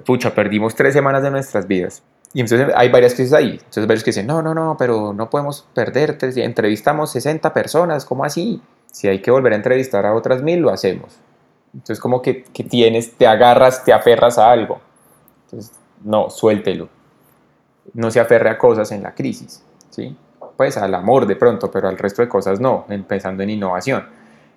pucha, 0.00 0.34
perdimos 0.34 0.74
tres 0.74 0.94
semanas 0.94 1.22
de 1.22 1.30
nuestras 1.30 1.66
vidas. 1.66 2.02
Y 2.34 2.40
entonces 2.40 2.68
hay 2.74 2.88
varias 2.88 3.14
crisis 3.14 3.32
ahí. 3.32 3.52
Entonces 3.52 3.86
varios 3.86 4.04
que 4.04 4.10
dicen, 4.10 4.26
no, 4.26 4.40
no, 4.40 4.54
no, 4.54 4.76
pero 4.78 5.12
no 5.12 5.28
podemos 5.28 5.66
perderte. 5.74 6.44
Entrevistamos 6.44 7.12
60 7.12 7.52
personas, 7.52 8.04
¿cómo 8.04 8.24
así? 8.24 8.62
Si 8.90 9.08
hay 9.08 9.20
que 9.20 9.30
volver 9.30 9.52
a 9.52 9.56
entrevistar 9.56 10.06
a 10.06 10.14
otras 10.14 10.42
mil, 10.42 10.60
lo 10.60 10.70
hacemos. 10.70 11.18
Entonces 11.74 12.00
como 12.00 12.22
que, 12.22 12.44
que 12.44 12.64
tienes, 12.64 13.12
te 13.16 13.26
agarras, 13.26 13.84
te 13.84 13.92
aferras 13.92 14.38
a 14.38 14.50
algo. 14.50 14.80
Entonces, 15.44 15.72
no, 16.02 16.30
suéltelo. 16.30 16.88
No 17.94 18.10
se 18.10 18.20
aferre 18.20 18.50
a 18.50 18.58
cosas 18.58 18.92
en 18.92 19.02
la 19.02 19.14
crisis, 19.14 19.62
¿sí? 19.90 20.16
Pues 20.56 20.76
al 20.76 20.94
amor 20.94 21.26
de 21.26 21.36
pronto, 21.36 21.70
pero 21.70 21.88
al 21.88 21.98
resto 21.98 22.22
de 22.22 22.28
cosas 22.28 22.60
no, 22.60 22.86
empezando 22.88 23.42
en 23.42 23.50
innovación. 23.50 24.06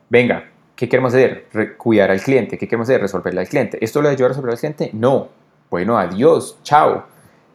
Venga, 0.10 0.52
¿qué 0.76 0.90
queremos 0.90 1.14
hacer? 1.14 1.48
cuidar 1.78 2.12
al 2.12 2.22
cliente. 2.22 2.58
¿Qué 2.58 2.68
queremos 2.68 2.90
hacer? 2.90 3.02
Resolverle 3.02 3.42
al 3.42 3.48
cliente. 3.48 3.78
¿Esto 3.82 4.02
lo 4.02 4.10
ayuda 4.10 4.26
a 4.26 4.30
resolver 4.30 4.52
al 4.52 4.60
cliente? 4.60 4.90
No. 4.94 5.30
Bueno, 5.70 5.98
adiós, 5.98 6.58
chao. 6.64 7.06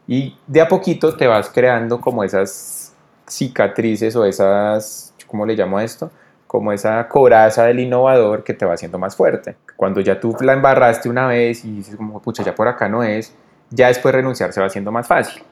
Y 0.07 0.37
de 0.47 0.61
a 0.61 0.69
poquito 0.69 1.17
te 1.17 1.27
vas 1.27 1.49
creando 1.51 2.01
como 2.01 2.25
esas 2.25 2.95
cicatrices 3.29 4.17
o 4.17 4.25
esas, 4.25 5.15
¿cómo 5.27 5.47
le 5.47 5.55
llamo 5.55 5.79
esto? 5.79 6.11
Como 6.47 6.73
esa 6.73 7.07
coraza 7.09 7.65
del 7.65 7.79
innovador 7.79 8.43
que 8.43 8.55
te 8.55 8.67
va 8.67 8.75
haciendo 8.75 8.99
más 8.99 9.15
fuerte. 9.15 9.57
Cuando 9.77 10.01
ya 10.01 10.19
tú 10.19 10.37
la 10.41 10.53
embarraste 10.53 11.09
una 11.09 11.29
vez 11.29 11.65
y 11.65 11.77
dices 11.77 11.97
como, 11.97 12.21
pucha, 12.21 12.43
ya 12.43 12.55
por 12.55 12.67
acá 12.67 12.89
no 12.89 13.05
es, 13.05 13.33
ya 13.71 13.87
después 13.87 14.13
renunciar 14.13 14.53
se 14.53 14.61
va 14.61 14.67
haciendo 14.67 14.91
más 14.91 15.07
fácil. 15.07 15.43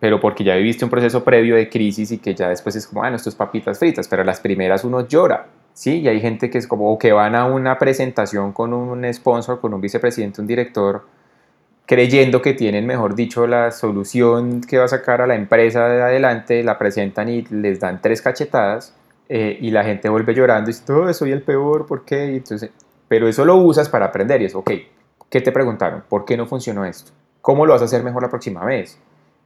Pero 0.00 0.20
porque 0.20 0.44
ya 0.44 0.54
viviste 0.54 0.84
un 0.84 0.90
proceso 0.90 1.22
previo 1.22 1.56
de 1.56 1.68
crisis 1.68 2.10
y 2.12 2.18
que 2.18 2.34
ya 2.34 2.48
después 2.48 2.76
es 2.76 2.86
como, 2.86 3.02
bueno, 3.02 3.16
esto 3.16 3.28
es 3.28 3.34
papitas 3.34 3.78
fritas, 3.78 4.08
pero 4.08 4.24
las 4.24 4.40
primeras 4.40 4.84
uno 4.84 5.06
llora, 5.06 5.46
¿sí? 5.78 6.00
Y 6.00 6.08
hay 6.08 6.20
gente 6.20 6.50
que 6.50 6.58
es 6.58 6.66
como, 6.66 6.92
o 6.92 6.98
que 6.98 7.12
van 7.12 7.36
a 7.36 7.46
una 7.46 7.78
presentación 7.78 8.52
con 8.52 8.74
un 8.74 9.04
sponsor, 9.14 9.60
con 9.60 9.72
un 9.74 9.80
vicepresidente, 9.80 10.40
un 10.40 10.46
director, 10.48 11.06
creyendo 11.86 12.42
que 12.42 12.52
tienen, 12.52 12.84
mejor 12.84 13.14
dicho, 13.14 13.46
la 13.46 13.70
solución 13.70 14.60
que 14.60 14.78
va 14.78 14.86
a 14.86 14.88
sacar 14.88 15.22
a 15.22 15.28
la 15.28 15.36
empresa 15.36 15.88
de 15.88 16.02
adelante, 16.02 16.64
la 16.64 16.78
presentan 16.78 17.28
y 17.28 17.42
les 17.42 17.78
dan 17.78 18.02
tres 18.02 18.20
cachetadas 18.20 18.92
eh, 19.28 19.56
y 19.60 19.70
la 19.70 19.84
gente 19.84 20.08
vuelve 20.08 20.34
llorando 20.34 20.68
y 20.68 20.72
dice, 20.72 20.92
oh, 20.92 21.12
soy 21.14 21.30
el 21.30 21.42
peor, 21.42 21.86
¿por 21.86 22.04
qué? 22.04 22.24
entonces, 22.24 22.70
pero 23.06 23.28
eso 23.28 23.44
lo 23.44 23.54
usas 23.56 23.88
para 23.88 24.06
aprender 24.06 24.42
y 24.42 24.46
es, 24.46 24.56
ok, 24.56 24.72
¿qué 25.30 25.40
te 25.40 25.52
preguntaron? 25.52 26.02
¿Por 26.08 26.24
qué 26.24 26.36
no 26.36 26.46
funcionó 26.46 26.84
esto? 26.84 27.12
¿Cómo 27.40 27.64
lo 27.64 27.72
vas 27.72 27.82
a 27.82 27.84
hacer 27.84 28.02
mejor 28.02 28.24
la 28.24 28.28
próxima 28.28 28.64
vez? 28.64 28.98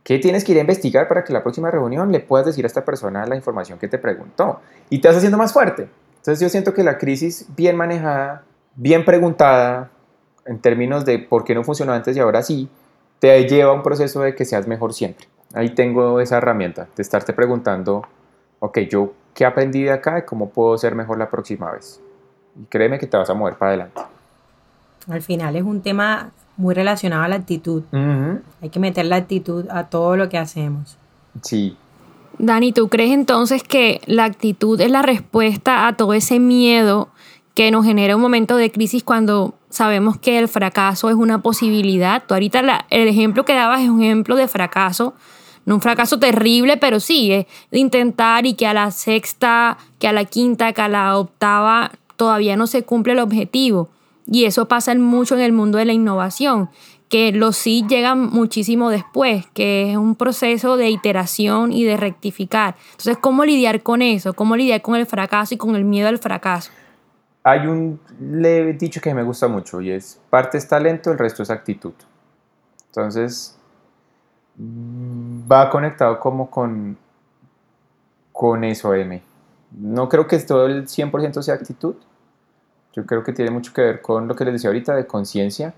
¿Qué 0.02 0.18
tienes 0.18 0.44
que 0.44 0.52
ir 0.52 0.58
a 0.58 0.62
investigar 0.62 1.08
para 1.08 1.24
que 1.24 1.32
la 1.34 1.42
próxima 1.42 1.70
reunión 1.70 2.10
le 2.10 2.20
puedas 2.20 2.46
decir 2.46 2.64
a 2.64 2.68
esta 2.68 2.84
persona 2.86 3.26
la 3.26 3.36
información 3.36 3.78
que 3.78 3.86
te 3.86 3.98
preguntó? 3.98 4.60
Y 4.88 4.98
te 4.98 5.08
vas 5.08 5.18
haciendo 5.18 5.36
más 5.36 5.52
fuerte. 5.52 5.88
Entonces 6.22 6.40
yo 6.40 6.48
siento 6.48 6.72
que 6.72 6.84
la 6.84 6.98
crisis 6.98 7.46
bien 7.56 7.74
manejada, 7.74 8.44
bien 8.76 9.04
preguntada, 9.04 9.90
en 10.46 10.60
términos 10.60 11.04
de 11.04 11.18
por 11.18 11.42
qué 11.42 11.52
no 11.52 11.64
funcionó 11.64 11.92
antes 11.92 12.16
y 12.16 12.20
ahora 12.20 12.44
sí, 12.44 12.68
te 13.18 13.48
lleva 13.48 13.72
a 13.72 13.74
un 13.74 13.82
proceso 13.82 14.20
de 14.20 14.36
que 14.36 14.44
seas 14.44 14.68
mejor 14.68 14.94
siempre. 14.94 15.26
Ahí 15.52 15.70
tengo 15.70 16.20
esa 16.20 16.36
herramienta 16.36 16.86
de 16.94 17.02
estarte 17.02 17.32
preguntando, 17.32 18.06
ok, 18.60 18.78
yo 18.88 19.14
qué 19.34 19.44
aprendí 19.44 19.82
de 19.82 19.90
acá 19.90 20.20
y 20.20 20.22
cómo 20.22 20.50
puedo 20.50 20.78
ser 20.78 20.94
mejor 20.94 21.18
la 21.18 21.28
próxima 21.28 21.72
vez. 21.72 22.00
Y 22.54 22.66
créeme 22.66 23.00
que 23.00 23.08
te 23.08 23.16
vas 23.16 23.28
a 23.28 23.34
mover 23.34 23.56
para 23.56 23.70
adelante. 23.70 24.00
Al 25.08 25.22
final 25.22 25.56
es 25.56 25.64
un 25.64 25.82
tema 25.82 26.30
muy 26.56 26.72
relacionado 26.72 27.24
a 27.24 27.28
la 27.28 27.34
actitud. 27.34 27.82
Hay 28.60 28.68
que 28.68 28.78
meter 28.78 29.06
la 29.06 29.16
actitud 29.16 29.66
a 29.70 29.88
todo 29.88 30.16
lo 30.16 30.28
que 30.28 30.38
hacemos. 30.38 30.96
Sí. 31.42 31.76
Dani, 32.38 32.72
¿tú 32.72 32.88
crees 32.88 33.12
entonces 33.12 33.62
que 33.62 34.00
la 34.06 34.24
actitud 34.24 34.80
es 34.80 34.90
la 34.90 35.02
respuesta 35.02 35.86
a 35.86 35.96
todo 35.96 36.14
ese 36.14 36.38
miedo 36.38 37.08
que 37.54 37.70
nos 37.70 37.84
genera 37.84 38.16
un 38.16 38.22
momento 38.22 38.56
de 38.56 38.70
crisis 38.70 39.04
cuando 39.04 39.54
sabemos 39.68 40.18
que 40.18 40.38
el 40.38 40.48
fracaso 40.48 41.10
es 41.10 41.16
una 41.16 41.42
posibilidad? 41.42 42.22
Tú 42.26 42.34
ahorita 42.34 42.86
el 42.90 43.08
ejemplo 43.08 43.44
que 43.44 43.54
dabas 43.54 43.82
es 43.82 43.88
un 43.88 44.02
ejemplo 44.02 44.36
de 44.36 44.48
fracaso, 44.48 45.14
no 45.64 45.76
un 45.76 45.80
fracaso 45.80 46.18
terrible, 46.18 46.76
pero 46.76 46.98
sí, 46.98 47.32
es 47.32 47.46
de 47.70 47.78
intentar 47.78 48.46
y 48.46 48.54
que 48.54 48.66
a 48.66 48.74
la 48.74 48.90
sexta, 48.90 49.78
que 49.98 50.08
a 50.08 50.12
la 50.12 50.24
quinta, 50.24 50.72
que 50.72 50.82
a 50.82 50.88
la 50.88 51.16
octava 51.16 51.92
todavía 52.16 52.56
no 52.56 52.66
se 52.66 52.82
cumple 52.82 53.12
el 53.12 53.20
objetivo. 53.20 53.88
Y 54.26 54.44
eso 54.44 54.66
pasa 54.68 54.94
mucho 54.94 55.34
en 55.34 55.40
el 55.40 55.52
mundo 55.52 55.78
de 55.78 55.84
la 55.84 55.92
innovación, 55.92 56.70
que 57.12 57.30
los 57.30 57.58
sí 57.58 57.84
llegan 57.86 58.30
muchísimo 58.30 58.88
después, 58.88 59.44
que 59.52 59.90
es 59.90 59.98
un 59.98 60.16
proceso 60.16 60.78
de 60.78 60.88
iteración 60.88 61.70
y 61.70 61.84
de 61.84 61.98
rectificar. 61.98 62.74
Entonces, 62.92 63.18
¿cómo 63.18 63.44
lidiar 63.44 63.82
con 63.82 64.00
eso? 64.00 64.32
¿Cómo 64.32 64.56
lidiar 64.56 64.80
con 64.80 64.96
el 64.96 65.04
fracaso 65.04 65.52
y 65.52 65.58
con 65.58 65.76
el 65.76 65.84
miedo 65.84 66.08
al 66.08 66.16
fracaso? 66.16 66.70
Hay 67.42 67.66
un 67.66 68.00
leve 68.18 68.72
dicho 68.72 68.98
que 69.02 69.12
me 69.12 69.22
gusta 69.22 69.46
mucho 69.46 69.82
y 69.82 69.90
es, 69.90 70.22
parte 70.30 70.56
es 70.56 70.66
talento, 70.66 71.12
el 71.12 71.18
resto 71.18 71.42
es 71.42 71.50
actitud. 71.50 71.92
Entonces, 72.86 73.58
va 74.58 75.68
conectado 75.68 76.18
como 76.18 76.48
con, 76.48 76.96
con 78.32 78.64
eso, 78.64 78.94
M. 78.94 79.20
No 79.72 80.08
creo 80.08 80.26
que 80.26 80.38
todo 80.38 80.64
el 80.64 80.86
100% 80.86 81.42
sea 81.42 81.56
actitud, 81.56 81.96
yo 82.94 83.04
creo 83.04 83.22
que 83.22 83.34
tiene 83.34 83.50
mucho 83.50 83.74
que 83.74 83.82
ver 83.82 84.00
con 84.00 84.26
lo 84.28 84.34
que 84.34 84.46
les 84.46 84.54
decía 84.54 84.70
ahorita 84.70 84.96
de 84.96 85.06
conciencia. 85.06 85.74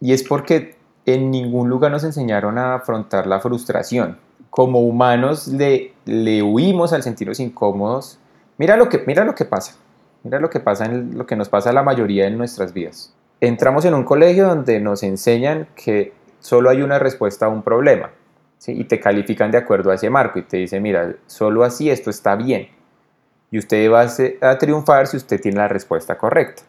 Y 0.00 0.12
es 0.12 0.22
porque 0.22 0.76
en 1.04 1.30
ningún 1.30 1.68
lugar 1.68 1.90
nos 1.90 2.04
enseñaron 2.04 2.58
a 2.58 2.74
afrontar 2.74 3.26
la 3.26 3.40
frustración. 3.40 4.18
Como 4.50 4.80
humanos 4.80 5.48
le, 5.48 5.94
le 6.04 6.42
huimos 6.42 6.92
al 6.92 7.02
sentirnos 7.02 7.40
incómodos. 7.40 8.18
Mira 8.58 8.76
lo, 8.76 8.88
que, 8.88 9.02
mira 9.06 9.24
lo 9.24 9.34
que 9.34 9.44
pasa. 9.44 9.76
Mira 10.22 10.40
lo 10.40 10.50
que 10.50 10.60
pasa 10.60 10.86
en 10.86 11.16
lo 11.16 11.26
que 11.26 11.36
nos 11.36 11.48
pasa 11.48 11.70
a 11.70 11.72
la 11.72 11.82
mayoría 11.82 12.24
de 12.24 12.30
nuestras 12.30 12.72
vidas. 12.72 13.14
Entramos 13.40 13.84
en 13.84 13.94
un 13.94 14.04
colegio 14.04 14.48
donde 14.48 14.80
nos 14.80 15.02
enseñan 15.02 15.68
que 15.74 16.12
solo 16.40 16.70
hay 16.70 16.82
una 16.82 16.98
respuesta 16.98 17.46
a 17.46 17.48
un 17.48 17.62
problema. 17.62 18.10
¿sí? 18.58 18.72
Y 18.72 18.84
te 18.84 18.98
califican 18.98 19.50
de 19.50 19.58
acuerdo 19.58 19.90
a 19.90 19.94
ese 19.94 20.10
marco 20.10 20.38
y 20.38 20.42
te 20.42 20.56
dicen, 20.56 20.82
mira, 20.82 21.14
solo 21.26 21.64
así 21.64 21.90
esto 21.90 22.10
está 22.10 22.34
bien 22.34 22.68
y 23.50 23.58
usted 23.58 23.90
va 23.90 24.06
a 24.50 24.58
triunfar 24.58 25.06
si 25.06 25.16
usted 25.16 25.40
tiene 25.40 25.58
la 25.58 25.68
respuesta 25.68 26.18
correcta. 26.18 26.62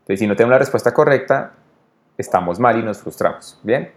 Entonces, 0.00 0.20
si 0.20 0.26
no 0.26 0.36
tenemos 0.36 0.52
la 0.52 0.58
respuesta 0.58 0.92
correcta, 0.92 1.52
estamos 2.18 2.58
mal 2.58 2.78
y 2.78 2.82
nos 2.82 2.98
frustramos. 2.98 3.58
Bien, 3.62 3.90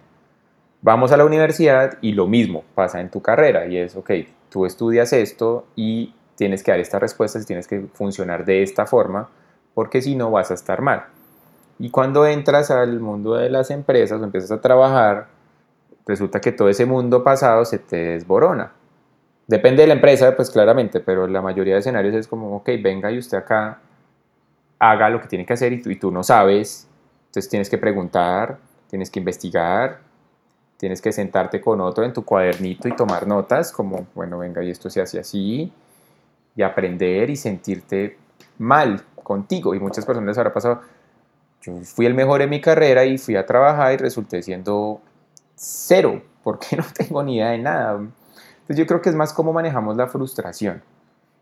vamos 0.82 1.12
a 1.12 1.18
la 1.18 1.26
universidad 1.26 1.98
y 2.02 2.14
lo 2.14 2.28
mismo 2.28 2.64
pasa 2.76 3.02
en 3.02 3.10
tu 3.10 3.22
carrera 3.22 3.66
y 3.66 3.78
es, 3.78 3.96
ok, 3.96 4.12
tú 4.50 4.66
estudias 4.66 5.12
esto 5.12 5.66
y 5.76 6.14
tienes 6.36 6.64
que 6.64 6.72
dar 6.72 6.80
estas 6.80 7.02
respuestas, 7.02 7.46
tienes 7.46 7.68
que 7.68 7.82
funcionar 7.94 8.46
de 8.46 8.64
esta 8.64 8.86
forma, 8.86 9.30
porque 9.74 10.02
si 10.02 10.16
no 10.16 10.32
vas 10.32 10.52
a 10.52 10.54
estar 10.54 10.82
mal. 10.82 11.06
Y 11.80 11.90
cuando 11.90 12.26
entras 12.28 12.70
al 12.70 13.00
mundo 13.00 13.34
de 13.34 13.50
las 13.50 13.72
empresas 13.72 14.22
o 14.22 14.24
empiezas 14.24 14.52
a 14.52 14.62
trabajar, 14.62 15.28
resulta 16.06 16.40
que 16.40 16.52
todo 16.52 16.70
ese 16.70 16.86
mundo 16.86 17.24
pasado 17.24 17.66
se 17.66 17.80
te 17.80 17.96
desborona. 17.96 18.72
Depende 19.48 19.82
de 19.82 19.88
la 19.88 19.96
empresa, 19.96 20.36
pues 20.36 20.52
claramente, 20.52 21.00
pero 21.00 21.28
la 21.28 21.42
mayoría 21.42 21.74
de 21.74 21.80
escenarios 21.80 22.14
es 22.14 22.28
como, 22.28 22.56
ok, 22.58 22.70
venga 22.82 23.12
y 23.12 23.18
usted 23.18 23.38
acá 23.38 23.80
haga 24.80 25.10
lo 25.10 25.22
que 25.22 25.28
tiene 25.28 25.46
que 25.46 25.54
hacer 25.54 25.74
y 25.74 25.82
tú, 25.82 25.90
y 25.90 25.96
tú 25.96 26.12
no 26.12 26.24
sabes, 26.24 26.88
entonces 27.32 27.50
tienes 27.50 27.70
que 27.70 27.78
preguntar, 27.78 28.60
tienes 28.89 29.10
que 29.10 29.20
investigar, 29.20 30.02
tienes 30.76 31.02
que 31.02 31.13
sentarte 31.13 31.62
con 31.62 31.80
otro 31.80 32.04
en 32.04 32.12
tu 32.12 32.26
cuadernito 32.26 32.89
y 32.89 32.96
tomar 32.96 33.26
notas, 33.26 33.72
como, 33.72 34.06
bueno, 34.13 34.38
venga, 34.38 34.62
y 34.62 34.70
esto 34.70 34.89
se 34.89 35.02
hace 35.02 35.17
así, 35.17 35.72
y 36.56 36.62
aprender 36.62 37.30
y 37.30 37.38
sentirte 37.38 38.17
mal 38.58 39.02
contigo. 39.24 39.74
Y 39.74 39.80
muchas 39.80 40.06
personas 40.06 40.28
les 40.28 40.38
habrá 40.38 40.54
pasado, 40.54 40.82
yo 41.62 41.74
fui 41.86 42.06
el 42.06 42.13
mejor 42.13 42.41
en 42.41 42.50
mi 42.50 42.60
carrera 42.60 43.06
y 43.06 43.17
fui 43.17 43.38
a 43.38 43.46
trabajar 43.46 43.94
y 43.94 43.98
resulté 43.98 44.44
siendo 44.44 45.00
cero, 45.56 46.22
porque 46.44 46.76
no 46.76 46.84
tengo 46.94 47.24
ni 47.24 47.38
idea 47.38 47.52
de 47.52 47.60
nada 47.60 48.02
yo 48.76 48.86
creo 48.88 49.02
que 49.02 49.10
es 49.10 49.15
más 49.15 49.34
cómo 49.34 49.54
manejamos 49.54 49.98
la 49.98 50.08
frustración. 50.08 50.82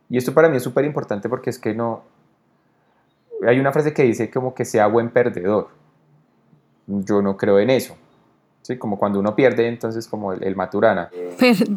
Y 0.10 0.18
esto 0.18 0.34
para 0.34 0.50
mí 0.50 0.58
es 0.58 0.64
súper 0.64 0.86
importante 0.86 1.30
porque 1.30 1.50
es 1.50 1.60
que 1.60 1.74
no... 1.74 2.04
Hay 3.48 3.60
una 3.60 3.72
frase 3.72 3.94
que 3.94 4.04
dice 4.04 4.30
como 4.30 4.54
que 4.54 4.66
sea 4.66 4.88
buen 4.88 5.12
perdedor. 5.12 5.70
Yo 6.90 7.22
no 7.22 7.38
creo 7.38 7.60
en 7.60 7.70
eso. 7.70 7.96
¿sí? 8.62 8.78
Como 8.78 8.98
cuando 8.98 9.20
uno 9.20 9.36
pierde, 9.36 9.68
entonces 9.68 10.08
como 10.08 10.34
el, 10.34 10.56
Maturana. 10.56 11.10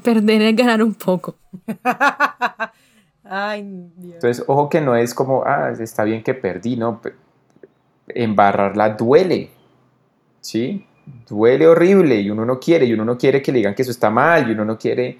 perder 0.02 0.42
es 0.42 0.56
ganar 0.56 0.82
un 0.82 0.94
poco. 0.94 1.36
Ay, 3.24 3.90
Dios. 3.96 4.14
Entonces, 4.14 4.44
ojo 4.46 4.68
que 4.68 4.80
no 4.80 4.96
es 4.96 5.14
como, 5.14 5.44
ah, 5.44 5.72
está 5.78 6.04
bien 6.04 6.22
que 6.22 6.34
perdí, 6.34 6.76
¿no? 6.76 7.00
Embarrarla 8.08 8.90
duele, 8.90 9.50
¿sí? 10.40 10.86
Duele 11.28 11.66
horrible 11.66 12.20
y 12.20 12.30
uno 12.30 12.44
no 12.44 12.58
quiere, 12.58 12.84
y 12.84 12.92
uno 12.92 13.04
no 13.04 13.16
quiere 13.16 13.40
que 13.40 13.52
le 13.52 13.58
digan 13.58 13.74
que 13.74 13.82
eso 13.82 13.90
está 13.90 14.10
mal, 14.10 14.48
y 14.48 14.52
uno 14.52 14.64
no 14.64 14.76
quiere, 14.76 15.18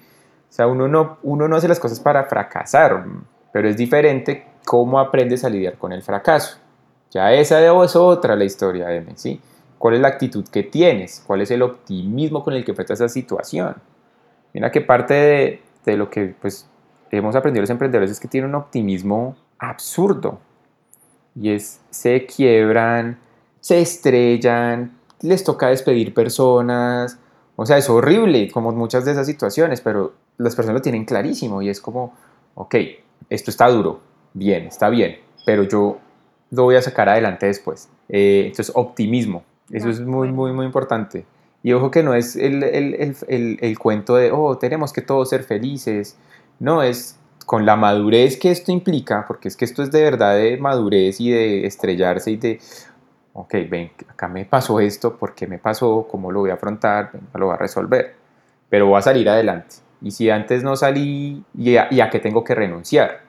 o 0.49 0.53
sea, 0.53 0.67
uno 0.67 0.87
no, 0.87 1.17
uno 1.23 1.47
no 1.47 1.55
hace 1.55 1.67
las 1.67 1.79
cosas 1.79 1.99
para 1.99 2.25
fracasar, 2.25 3.03
pero 3.51 3.67
es 3.67 3.77
diferente 3.77 4.45
cómo 4.65 4.99
aprendes 4.99 5.43
a 5.43 5.49
lidiar 5.49 5.77
con 5.77 5.91
el 5.91 6.03
fracaso. 6.03 6.57
Ya 7.09 7.31
esa 7.33 7.61
es 7.61 7.95
otra 7.95 8.35
la 8.35 8.43
historia, 8.43 8.93
M, 8.93 9.13
¿sí? 9.15 9.39
¿Cuál 9.83 9.95
es 9.95 9.99
la 9.99 10.07
actitud 10.07 10.47
que 10.47 10.63
tienes? 10.63 11.21
¿Cuál 11.27 11.41
es 11.41 11.51
el 11.51 11.61
optimismo 11.61 12.41
con 12.41 12.53
el 12.53 12.63
que 12.63 12.71
enfrentas 12.71 13.01
esa 13.01 13.09
situación? 13.09 13.75
Mira 14.53 14.71
que 14.71 14.79
parte 14.79 15.13
de, 15.13 15.61
de 15.83 15.97
lo 15.97 16.09
que 16.09 16.33
pues, 16.41 16.69
hemos 17.11 17.35
aprendido 17.35 17.63
los 17.63 17.69
emprendedores 17.69 18.09
es 18.09 18.17
que 18.17 18.29
tienen 18.29 18.51
un 18.51 18.55
optimismo 18.55 19.35
absurdo. 19.59 20.39
Y 21.35 21.49
es, 21.49 21.81
se 21.89 22.25
quiebran, 22.25 23.19
se 23.59 23.81
estrellan, 23.81 24.97
les 25.19 25.43
toca 25.43 25.67
despedir 25.67 26.13
personas. 26.13 27.19
O 27.57 27.65
sea, 27.65 27.77
es 27.77 27.89
horrible 27.89 28.49
como 28.51 28.71
muchas 28.71 29.03
de 29.03 29.11
esas 29.11 29.27
situaciones, 29.27 29.81
pero 29.81 30.13
las 30.37 30.55
personas 30.55 30.75
lo 30.75 30.81
tienen 30.81 31.03
clarísimo 31.03 31.61
y 31.61 31.67
es 31.67 31.81
como, 31.81 32.13
ok, 32.55 32.75
esto 33.29 33.51
está 33.51 33.67
duro, 33.67 33.99
bien, 34.33 34.67
está 34.67 34.87
bien, 34.87 35.19
pero 35.45 35.63
yo 35.63 35.97
lo 36.51 36.63
voy 36.63 36.77
a 36.77 36.81
sacar 36.81 37.09
adelante 37.09 37.47
después. 37.47 37.89
Eh, 38.07 38.43
entonces, 38.45 38.71
optimismo, 38.75 39.43
eso 39.71 39.89
es 39.89 40.01
muy, 40.01 40.31
muy, 40.31 40.51
muy 40.51 40.65
importante. 40.65 41.25
Y 41.63 41.71
ojo 41.73 41.91
que 41.91 42.03
no 42.03 42.13
es 42.13 42.35
el, 42.35 42.61
el, 42.63 43.15
el, 43.27 43.57
el, 43.61 43.79
cuento 43.79 44.15
de, 44.15 44.31
oh, 44.31 44.57
tenemos 44.57 44.91
que 44.91 45.01
todos 45.01 45.29
ser 45.29 45.43
felices. 45.43 46.17
No, 46.59 46.83
es 46.83 47.17
con 47.45 47.65
la 47.65 47.75
madurez 47.75 48.37
que 48.37 48.51
esto 48.51 48.71
implica, 48.71 49.25
porque 49.27 49.47
es 49.47 49.55
que 49.55 49.65
esto 49.65 49.81
es 49.81 49.91
de 49.91 50.03
verdad 50.03 50.35
de 50.35 50.57
madurez 50.57 51.19
y 51.19 51.31
de 51.31 51.65
estrellarse 51.65 52.31
y 52.31 52.37
de, 52.37 52.59
ok, 53.33 53.53
ven, 53.69 53.91
acá 54.09 54.27
me 54.27 54.45
pasó 54.45 54.79
esto, 54.79 55.17
¿por 55.17 55.35
qué 55.35 55.47
me 55.47 55.57
pasó? 55.57 56.07
¿Cómo 56.09 56.31
lo 56.31 56.41
voy 56.41 56.49
a 56.49 56.55
afrontar? 56.55 57.11
lo 57.33 57.47
voy 57.47 57.55
a 57.55 57.57
resolver. 57.57 58.15
Pero 58.69 58.87
voy 58.87 58.97
a 58.97 59.01
salir 59.01 59.29
adelante. 59.29 59.75
Y 60.01 60.11
si 60.11 60.29
antes 60.29 60.63
no 60.63 60.75
salí, 60.75 61.43
¿y 61.57 61.77
a, 61.77 61.87
y 61.91 62.01
a 62.01 62.09
qué 62.09 62.19
tengo 62.19 62.43
que 62.43 62.55
renunciar? 62.55 63.21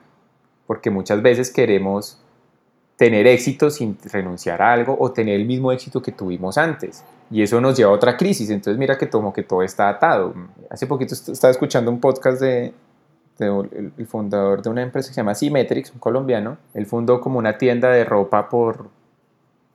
Porque 0.67 0.89
muchas 0.89 1.21
veces 1.21 1.51
queremos 1.51 2.21
tener 2.97 3.27
éxito 3.27 3.69
sin 3.69 3.97
renunciar 4.11 4.61
a 4.61 4.71
algo 4.71 4.95
o 4.99 5.11
tener 5.11 5.39
el 5.39 5.45
mismo 5.45 5.71
éxito 5.71 6.01
que 6.01 6.11
tuvimos 6.11 6.57
antes. 6.57 7.03
Y 7.29 7.41
eso 7.41 7.59
nos 7.59 7.75
lleva 7.75 7.91
a 7.91 7.93
otra 7.93 8.15
crisis. 8.17 8.49
Entonces 8.49 8.77
mira 8.77 8.97
que 8.97 9.09
como 9.09 9.33
que 9.33 9.43
todo 9.43 9.63
está 9.63 9.89
atado. 9.89 10.33
Hace 10.69 10.87
poquito 10.87 11.13
estaba 11.13 11.51
escuchando 11.51 11.91
un 11.91 11.99
podcast 11.99 12.39
de, 12.41 12.73
el 13.39 14.07
fundador 14.07 14.61
de 14.61 14.69
una 14.69 14.81
empresa 14.81 15.09
que 15.09 15.15
se 15.15 15.19
llama 15.19 15.35
Symmetrics, 15.35 15.91
un 15.91 15.99
colombiano. 15.99 16.57
Él 16.73 16.85
fundó 16.85 17.19
como 17.19 17.39
una 17.39 17.57
tienda 17.57 17.89
de 17.89 18.05
ropa 18.05 18.47
por, 18.47 18.89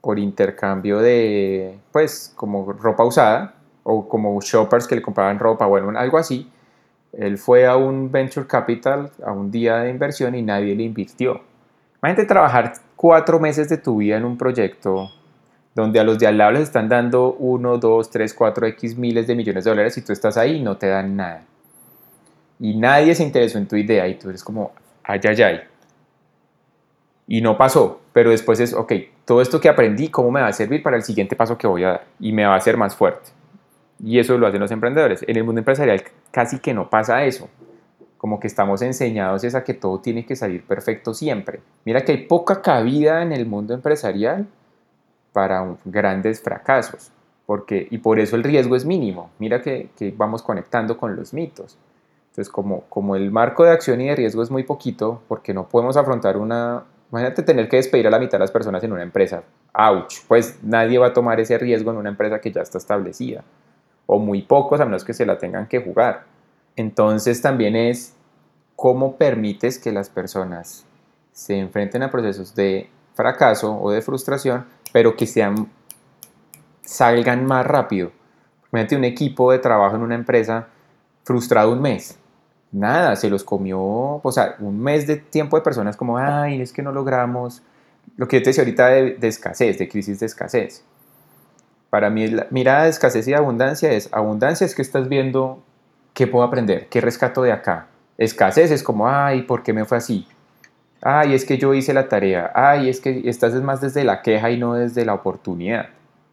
por 0.01 0.19
intercambio 0.19 0.99
de, 0.99 1.79
pues, 1.93 2.33
como 2.37 2.73
ropa 2.73 3.05
usada 3.05 3.55
o 3.83 4.09
como 4.09 4.41
shoppers 4.41 4.87
que 4.87 4.95
le 4.95 5.03
compraban 5.03 5.39
ropa, 5.39 5.67
bueno, 5.67 5.99
algo 5.99 6.19
así. 6.19 6.51
Él 7.13 7.39
fue 7.39 7.67
a 7.67 7.77
un 7.77 8.11
venture 8.13 8.47
capital, 8.47 9.11
a 9.25 9.33
un 9.33 9.51
día 9.51 9.79
de 9.79 9.91
inversión 9.91 10.35
y 10.35 10.43
nadie 10.43 10.75
le 10.77 10.85
invirtió. 10.85 11.41
Imagínate 12.03 12.27
trabajar 12.27 12.73
cuatro 12.97 13.39
meses 13.39 13.69
de 13.69 13.77
tu 13.77 13.99
vida 13.99 14.17
en 14.17 14.25
un 14.25 14.39
proyecto 14.39 15.11
donde 15.75 16.01
a 16.01 16.05
los 16.05 16.19
de 16.19 16.27
al 16.27 16.39
lado 16.39 16.53
les 16.53 16.63
están 16.63 16.89
dando 16.89 17.35
1, 17.35 17.79
2, 17.79 18.11
3, 18.11 18.35
4, 18.35 18.67
X 18.69 18.97
miles 18.97 19.27
de 19.27 19.35
millones 19.35 19.65
de 19.65 19.71
dólares 19.71 19.97
y 19.99 20.03
tú 20.03 20.13
estás 20.13 20.37
ahí 20.37 20.57
y 20.57 20.63
no 20.63 20.77
te 20.79 20.89
dan 20.89 21.17
nada. 21.17 21.43
Y 22.59 22.77
nadie 22.77 23.15
se 23.15 23.23
interesó 23.23 23.59
en 23.59 23.69
tu 23.69 23.77
idea 23.77 24.09
y 24.09 24.15
tú 24.15 24.31
eres 24.31 24.43
como, 24.43 24.73
ay, 25.05 25.21
ay, 25.29 25.43
ay. 25.43 25.61
Y 27.27 27.43
no 27.43 27.57
pasó, 27.57 28.01
pero 28.13 28.31
después 28.31 28.61
es, 28.61 28.75
ok, 28.75 28.93
todo 29.25 29.41
esto 29.41 29.61
que 29.61 29.69
aprendí, 29.69 30.09
¿cómo 30.09 30.31
me 30.31 30.41
va 30.41 30.49
a 30.49 30.53
servir 30.53 30.83
para 30.83 30.97
el 30.97 31.03
siguiente 31.03 31.37
paso 31.37 31.57
que 31.57 31.67
voy 31.67 31.85
a 31.85 31.89
dar? 31.89 32.05
Y 32.19 32.33
me 32.33 32.45
va 32.45 32.55
a 32.55 32.57
hacer 32.57 32.77
más 32.77 32.97
fuerte. 32.97 33.31
Y 34.03 34.19
eso 34.19 34.37
lo 34.39 34.47
hacen 34.47 34.61
los 34.61 34.71
emprendedores. 34.71 35.23
En 35.29 35.37
el 35.37 35.45
mundo 35.45 35.61
empresarial 35.61 36.03
casi 36.31 36.59
que 36.59 36.75
no 36.75 36.91
pasa 36.91 37.25
eso 37.25 37.49
como 38.21 38.39
que 38.39 38.49
estamos 38.49 38.83
enseñados 38.83 39.45
es 39.45 39.55
a 39.55 39.65
que 39.65 39.73
todo 39.73 39.99
tiene 40.01 40.27
que 40.27 40.37
salir 40.37 40.63
perfecto 40.63 41.15
siempre. 41.15 41.61
Mira 41.87 42.05
que 42.05 42.13
hay 42.13 42.27
poca 42.27 42.61
cabida 42.61 43.23
en 43.23 43.33
el 43.33 43.47
mundo 43.47 43.73
empresarial 43.73 44.47
para 45.33 45.77
grandes 45.87 46.43
fracasos, 46.43 47.13
porque, 47.47 47.89
y 47.91 47.97
por 47.97 48.19
eso 48.19 48.37
el 48.37 48.45
riesgo 48.45 48.77
es 48.77 48.85
mínimo. 48.85 49.31
Mira 49.39 49.63
que, 49.63 49.89
que, 49.97 50.13
vamos 50.15 50.43
conectando 50.43 50.99
con 50.99 51.17
los 51.17 51.33
mitos. 51.33 51.79
Entonces, 52.29 52.51
como, 52.51 52.83
como 52.91 53.17
el 53.17 53.31
marco 53.31 53.65
de 53.65 53.71
acción 53.71 54.03
y 54.03 54.09
de 54.09 54.17
riesgo 54.17 54.43
es 54.43 54.51
muy 54.51 54.65
poquito, 54.65 55.23
porque 55.27 55.55
no 55.55 55.67
podemos 55.67 55.97
afrontar 55.97 56.37
una... 56.37 56.85
Imagínate 57.11 57.43
tener 57.43 57.71
que 57.71 57.77
despedir 57.79 58.07
a 58.07 58.11
la 58.11 58.19
mitad 58.19 58.33
de 58.33 58.41
las 58.41 58.51
personas 58.51 58.85
en 58.85 58.93
una 58.93 59.03
empresa. 59.03 59.45
¡Auch! 59.73 60.13
Pues 60.29 60.59
nadie 60.63 60.99
va 60.99 61.07
a 61.07 61.13
tomar 61.15 61.41
ese 61.41 61.57
riesgo 61.57 61.91
en 61.91 61.97
una 61.97 62.11
empresa 62.11 62.39
que 62.39 62.53
ya 62.53 62.61
está 62.61 62.77
establecida. 62.77 63.45
O 64.05 64.19
muy 64.19 64.43
pocos, 64.43 64.79
a 64.79 64.85
menos 64.85 65.05
que 65.05 65.15
se 65.15 65.25
la 65.25 65.39
tengan 65.39 65.67
que 65.67 65.81
jugar. 65.81 66.30
Entonces 66.81 67.43
también 67.43 67.77
es 67.77 68.15
cómo 68.75 69.17
permites 69.17 69.79
que 69.79 69.93
las 69.93 70.09
personas 70.09 70.87
se 71.31 71.59
enfrenten 71.59 72.03
a 72.03 72.11
procesos 72.11 72.55
de 72.55 72.89
fracaso 73.15 73.79
o 73.79 73.91
de 73.91 74.01
frustración, 74.01 74.65
pero 74.91 75.15
que 75.15 75.27
sean, 75.27 75.69
salgan 76.81 77.45
más 77.45 77.67
rápido. 77.67 78.13
Imagínate 78.73 78.97
un 78.97 79.05
equipo 79.05 79.53
de 79.53 79.59
trabajo 79.59 79.97
en 79.97 80.03
una 80.03 80.15
empresa 80.15 80.69
frustrado 81.23 81.73
un 81.73 81.83
mes. 81.83 82.19
Nada, 82.73 83.15
se 83.17 83.29
los 83.29 83.45
comió, 83.45 83.79
o 83.79 84.33
sea, 84.33 84.55
un 84.61 84.81
mes 84.81 85.07
de 85.07 85.17
tiempo 85.17 85.59
de 85.59 85.63
personas 85.63 85.99
como, 85.99 86.17
ay, 86.17 86.63
es 86.63 86.73
que 86.73 86.83
no 86.83 86.93
logramos, 86.93 87.63
lo 88.17 88.27
que 88.27 88.39
yo 88.39 88.43
te 88.43 88.51
decía 88.51 88.63
ahorita 88.63 88.87
de, 88.87 89.17
de 89.17 89.29
escasez, 89.29 89.77
de 89.77 89.87
crisis 89.87 90.19
de 90.19 90.27
escasez. 90.27 90.83
Para 91.91 92.09
mí, 92.09 92.29
la 92.29 92.47
mirada 92.51 92.85
de 92.85 92.91
escasez 92.91 93.29
y 93.29 93.33
de 93.33 93.37
abundancia 93.37 93.93
es, 93.93 94.09
abundancia 94.13 94.65
es 94.65 94.75
que 94.75 94.81
estás 94.81 95.09
viendo 95.11 95.63
¿qué 96.15 96.27
puedo 96.27 96.45
aprender? 96.45 96.89
¿Qué 96.89 97.01
rescato 97.01 97.43
de 97.43 97.53
acá? 97.53 97.87
Escasez 98.19 98.71
es 98.71 98.83
como, 98.83 99.09
ay, 99.09 99.43
¿por 99.43 99.63
qué 99.63 99.73
me 99.73 99.85
fue 99.85 99.99
así? 99.99 100.27
Ay, 101.03 101.35
es 101.35 101.45
que 101.45 101.57
yo 101.57 101.73
hice 101.73 101.95
la 101.95 102.09
tarea. 102.09 102.53
Ay, 102.55 102.91
es 102.91 103.01
que 103.01 103.23
estás 103.25 103.55
más 103.63 103.81
desde 103.81 104.05
la 104.05 104.21
queja 104.21 104.51
y 104.51 104.59
no 104.59 104.75
desde 104.75 105.05
la 105.05 105.15
oportunidad. 105.15 105.89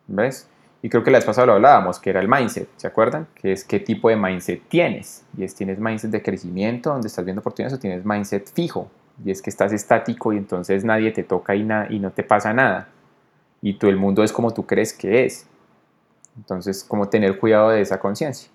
¿Ves? 0.08 0.50
Y 0.82 0.90
creo 0.90 1.04
que 1.04 1.12
la 1.12 1.18
vez 1.18 1.26
pasada 1.26 1.48
lo 1.48 1.54
hablábamos, 1.54 2.00
que 2.00 2.10
era 2.10 2.20
el 2.20 2.28
mindset, 2.28 2.68
¿se 2.78 2.88
acuerdan? 2.88 3.28
Que 3.36 3.52
es 3.52 3.64
qué 3.64 3.80
tipo 3.80 4.10
de 4.10 4.16
mindset 4.16 4.62
tienes. 4.68 5.24
Y 5.38 5.44
es, 5.44 5.56
tienes 5.56 5.80
mindset 5.80 6.12
de 6.12 6.22
crecimiento, 6.22 6.92
donde 6.92 7.08
estás 7.08 7.26
viendo 7.26 7.40
oportunidades, 7.40 7.78
o 7.78 7.82
tienes 7.82 8.06
mindset 8.06 8.52
fijo. 8.52 8.90
Y 9.26 9.32
es 9.32 9.42
que 9.42 9.50
estás 9.50 9.74
estático 9.74 10.34
y 10.34 10.38
entonces 10.38 10.84
nadie 10.84 11.12
te 11.12 11.24
toca 11.24 11.56
y, 11.56 11.68
y 11.90 12.00
no 12.00 12.12
te 12.12 12.24
pasa 12.24 12.54
nada. 12.54 12.90
Y 13.62 13.74
tú, 13.74 13.88
el 13.88 13.98
mundo 13.98 14.24
es 14.24 14.32
como 14.32 14.54
tú 14.54 14.66
crees 14.66 14.94
que 14.94 15.26
es. 15.26 15.48
Entonces, 16.38 16.84
como 16.84 17.10
tener 17.10 17.40
cuidado 17.40 17.70
de 17.70 17.82
esa 17.82 18.00
conciencia. 18.00 18.50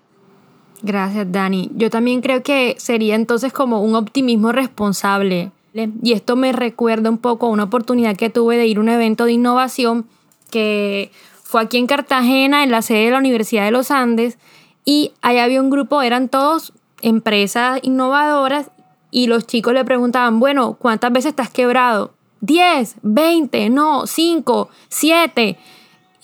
Gracias, 0.83 1.31
Dani. 1.31 1.71
Yo 1.75 1.89
también 1.89 2.19
creo 2.19 2.43
que 2.43 2.75
sería 2.77 3.15
entonces 3.15 3.53
como 3.53 3.81
un 3.81 3.95
optimismo 3.95 4.51
responsable. 4.51 5.51
Y 5.73 6.11
esto 6.11 6.35
me 6.35 6.51
recuerda 6.51 7.09
un 7.09 7.17
poco 7.17 7.47
a 7.47 7.49
una 7.49 7.63
oportunidad 7.63 8.17
que 8.17 8.29
tuve 8.29 8.57
de 8.57 8.67
ir 8.67 8.77
a 8.77 8.81
un 8.81 8.89
evento 8.89 9.25
de 9.25 9.31
innovación 9.31 10.05
que 10.51 11.09
fue 11.41 11.61
aquí 11.61 11.77
en 11.77 11.87
Cartagena, 11.87 12.63
en 12.63 12.69
la 12.69 12.81
sede 12.81 13.05
de 13.05 13.11
la 13.11 13.17
Universidad 13.19 13.63
de 13.63 13.71
los 13.71 13.91
Andes, 13.91 14.37
y 14.85 15.13
allá 15.21 15.45
había 15.45 15.61
un 15.61 15.69
grupo, 15.69 16.01
eran 16.01 16.27
todos 16.27 16.73
empresas 17.01 17.79
innovadoras, 17.81 18.69
y 19.09 19.27
los 19.27 19.47
chicos 19.47 19.73
le 19.73 19.85
preguntaban, 19.85 20.39
bueno, 20.39 20.73
¿cuántas 20.73 21.13
veces 21.13 21.29
estás 21.29 21.49
quebrado? 21.49 22.13
10, 22.41 22.97
20, 23.03 23.69
no, 23.69 24.05
5, 24.05 24.69
7 24.89 25.57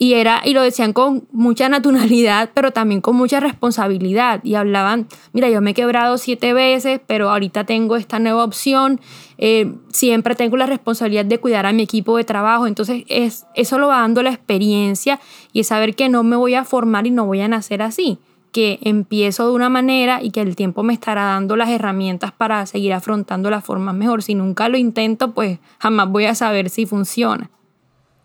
y 0.01 0.13
era 0.13 0.41
y 0.45 0.53
lo 0.53 0.63
decían 0.63 0.93
con 0.93 1.27
mucha 1.31 1.67
naturalidad 1.69 2.49
pero 2.55 2.71
también 2.71 3.01
con 3.01 3.15
mucha 3.17 3.39
responsabilidad 3.39 4.39
y 4.43 4.55
hablaban 4.55 5.07
mira 5.33 5.49
yo 5.49 5.62
me 5.62 5.71
he 5.71 5.73
quebrado 5.73 6.17
siete 6.17 6.53
veces 6.53 7.01
pero 7.05 7.29
ahorita 7.29 7.65
tengo 7.65 7.97
esta 7.97 8.17
nueva 8.17 8.45
opción 8.45 8.99
eh, 9.38 9.71
siempre 9.89 10.35
tengo 10.35 10.57
la 10.57 10.65
responsabilidad 10.65 11.25
de 11.25 11.38
cuidar 11.39 11.65
a 11.65 11.73
mi 11.73 11.83
equipo 11.83 12.17
de 12.17 12.23
trabajo 12.23 12.65
entonces 12.65 13.04
es 13.10 13.45
eso 13.54 13.77
lo 13.77 13.89
va 13.89 14.00
dando 14.00 14.23
la 14.23 14.31
experiencia 14.31 15.19
y 15.52 15.60
es 15.60 15.67
saber 15.67 15.95
que 15.95 16.10
no 16.10 16.23
me 16.23 16.37
voy 16.37 16.56
a 16.56 16.63
formar 16.63 17.06
y 17.06 17.12
no 17.12 17.25
voy 17.25 17.41
a 17.41 17.47
nacer 17.47 17.81
así 17.81 18.17
que 18.52 18.79
empiezo 18.81 19.47
de 19.47 19.54
una 19.54 19.69
manera 19.69 20.23
y 20.23 20.31
que 20.31 20.41
el 20.41 20.56
tiempo 20.56 20.81
me 20.81 20.93
estará 20.93 21.25
dando 21.25 21.56
las 21.56 21.69
herramientas 21.69 22.31
para 22.31 22.65
seguir 22.65 22.93
afrontando 22.93 23.52
las 23.52 23.63
formas 23.63 23.93
mejor. 23.93 24.23
Si 24.23 24.33
nunca 24.33 24.69
lo 24.69 24.77
intento 24.79 25.35
pues 25.35 25.60
jamás 25.77 26.10
voy 26.10 26.25
a 26.25 26.33
saber 26.33 26.71
si 26.71 26.87
funciona 26.87 27.52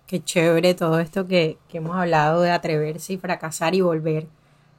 Qué 0.07 0.23
chévere 0.23 0.75
todo 0.75 1.01
esto 1.01 1.27
que, 1.27 1.59
hemos 1.73 1.97
hablado 1.97 2.43
de 2.43 2.51
atreverse 2.51 3.15
y 3.15 3.19
fracasar 3.19 3.75
y 3.75 3.81
volver 3.81 4.27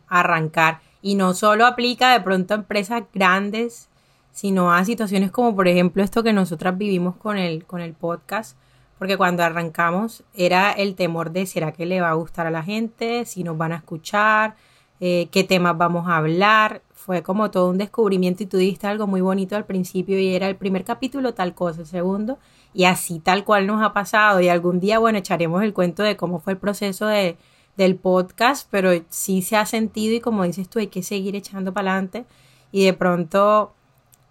a 0.07 0.19
arrancar. 0.21 0.81
Y 1.01 1.15
no 1.15 1.33
solo 1.33 1.65
aplica 1.65 2.13
de 2.13 2.21
pronto 2.21 2.53
a 2.53 2.57
empresas 2.57 3.03
grandes, 3.13 3.89
sino 4.31 4.71
a 4.71 4.85
situaciones 4.85 5.31
como 5.31 5.55
por 5.55 5.67
ejemplo 5.67 6.03
esto 6.03 6.23
que 6.23 6.33
nosotras 6.33 6.77
vivimos 6.77 7.15
con 7.15 7.37
el, 7.37 7.65
con 7.65 7.81
el 7.81 7.93
podcast, 7.93 8.57
porque 8.97 9.17
cuando 9.17 9.43
arrancamos 9.43 10.23
era 10.33 10.71
el 10.71 10.95
temor 10.95 11.31
de 11.31 11.45
será 11.45 11.71
que 11.73 11.85
le 11.85 12.01
va 12.01 12.09
a 12.09 12.13
gustar 12.13 12.47
a 12.47 12.51
la 12.51 12.63
gente, 12.63 13.25
si 13.25 13.43
nos 13.43 13.57
van 13.57 13.71
a 13.73 13.77
escuchar, 13.77 14.55
eh, 14.99 15.27
qué 15.31 15.43
temas 15.43 15.77
vamos 15.77 16.07
a 16.07 16.17
hablar. 16.17 16.81
Fue 16.93 17.21
como 17.21 17.51
todo 17.51 17.69
un 17.69 17.77
descubrimiento 17.77 18.43
y 18.43 18.45
tú 18.47 18.57
dijiste 18.57 18.87
algo 18.87 19.07
muy 19.07 19.21
bonito 19.21 19.55
al 19.55 19.65
principio 19.65 20.19
y 20.19 20.33
era 20.33 20.47
el 20.47 20.55
primer 20.55 20.83
capítulo 20.83 21.33
tal 21.33 21.53
cosa, 21.53 21.81
el 21.81 21.87
segundo, 21.87 22.39
y 22.75 22.83
así 22.83 23.19
tal 23.19 23.45
cual 23.45 23.65
nos 23.65 23.81
ha 23.81 23.93
pasado. 23.93 24.41
Y 24.41 24.49
algún 24.49 24.79
día, 24.79 24.99
bueno, 24.99 25.17
echaremos 25.17 25.63
el 25.63 25.73
cuento 25.73 26.03
de 26.03 26.17
cómo 26.17 26.39
fue 26.39 26.53
el 26.53 26.59
proceso 26.59 27.07
de, 27.07 27.37
del 27.77 27.95
podcast, 27.95 28.67
pero 28.69 28.91
sí 29.09 29.41
se 29.41 29.55
ha 29.55 29.65
sentido 29.65 30.13
y 30.13 30.19
como 30.19 30.43
dices 30.43 30.69
tú, 30.69 30.79
hay 30.79 30.87
que 30.87 31.01
seguir 31.01 31.35
echando 31.35 31.73
para 31.73 31.91
adelante 31.91 32.25
y 32.73 32.83
de 32.85 32.93
pronto 32.93 33.73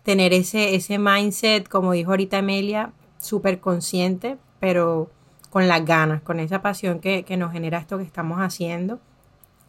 tener 0.03 0.35
ese, 0.35 0.75
ese 0.75 0.99
mindset, 0.99 1.67
como 1.69 1.93
dijo 1.93 2.11
ahorita 2.11 2.39
Amelia, 2.39 2.93
súper 3.19 3.61
consciente, 3.61 4.37
pero 4.61 5.11
con 5.49 5.67
las 5.67 5.83
ganas, 5.87 6.21
con 6.21 6.39
esa 6.39 6.61
pasión 6.61 7.01
que, 7.01 7.23
que 7.23 7.39
nos 7.39 7.53
genera 7.53 7.79
esto 7.79 7.97
que 7.97 8.05
estamos 8.05 8.41
haciendo. 8.41 9.01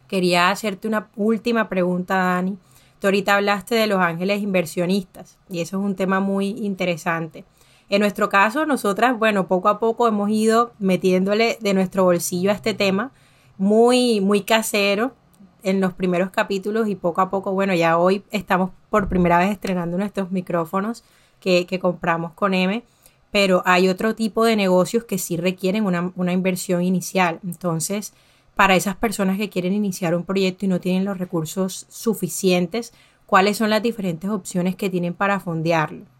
Quería 0.06 0.50
hacerte 0.50 0.86
una 0.86 1.08
última 1.16 1.70
pregunta, 1.70 2.16
Dani. 2.16 2.58
Tú 3.00 3.06
ahorita 3.06 3.36
hablaste 3.36 3.74
de 3.74 3.86
los 3.86 4.00
ángeles 4.00 4.42
inversionistas 4.42 5.38
y 5.48 5.60
eso 5.60 5.78
es 5.78 5.82
un 5.82 5.96
tema 5.96 6.20
muy 6.20 6.48
interesante. 6.48 7.44
En 7.88 8.00
nuestro 8.00 8.28
caso, 8.28 8.66
nosotras, 8.66 9.16
bueno, 9.18 9.46
poco 9.46 9.68
a 9.68 9.78
poco 9.78 10.08
hemos 10.08 10.28
ido 10.30 10.72
metiéndole 10.78 11.56
de 11.60 11.72
nuestro 11.72 12.04
bolsillo 12.04 12.50
a 12.50 12.54
este 12.54 12.74
tema, 12.74 13.12
muy, 13.58 14.20
muy 14.20 14.42
casero 14.42 15.14
en 15.62 15.80
los 15.80 15.92
primeros 15.94 16.30
capítulos 16.30 16.88
y 16.88 16.96
poco 16.96 17.20
a 17.20 17.30
poco, 17.30 17.52
bueno, 17.52 17.74
ya 17.74 17.98
hoy 17.98 18.24
estamos 18.30 18.70
por 18.90 19.08
primera 19.08 19.38
vez 19.38 19.50
estrenando 19.50 19.96
nuestros 19.98 20.30
micrófonos 20.32 21.04
que, 21.40 21.66
compramos 21.80 22.32
con 22.32 22.54
M, 22.54 22.82
pero 23.30 23.62
hay 23.64 23.88
otro 23.88 24.16
tipo 24.16 24.44
de 24.44 24.56
negocios 24.56 25.04
que 25.04 25.18
sí 25.18 25.36
requieren 25.36 25.84
una, 25.84 26.12
una 26.16 26.32
inversión 26.32 26.82
inicial. 26.82 27.38
Entonces, 27.44 28.14
para 28.56 28.74
esas 28.74 28.96
personas 28.96 29.38
que 29.38 29.50
quieren 29.50 29.72
iniciar 29.72 30.14
un 30.16 30.24
proyecto 30.24 30.64
y 30.64 30.68
no 30.68 30.80
tienen 30.80 31.04
los 31.04 31.18
recursos 31.18 31.86
suficientes, 31.88 32.92
cuáles 33.26 33.58
son 33.58 33.70
las 33.70 33.82
diferentes 33.82 34.28
opciones 34.30 34.74
que 34.74 34.90
tienen 34.90 35.14
para 35.14 35.38
fondearlo. 35.38 36.15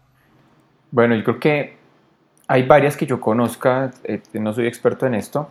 Bueno, 0.91 1.15
yo 1.15 1.23
creo 1.23 1.39
que 1.39 1.77
hay 2.47 2.63
varias 2.63 2.95
que 2.95 3.05
yo 3.05 3.19
conozca, 3.19 3.91
eh, 4.03 4.21
no 4.33 4.53
soy 4.53 4.67
experto 4.67 5.05
en 5.05 5.15
esto. 5.15 5.49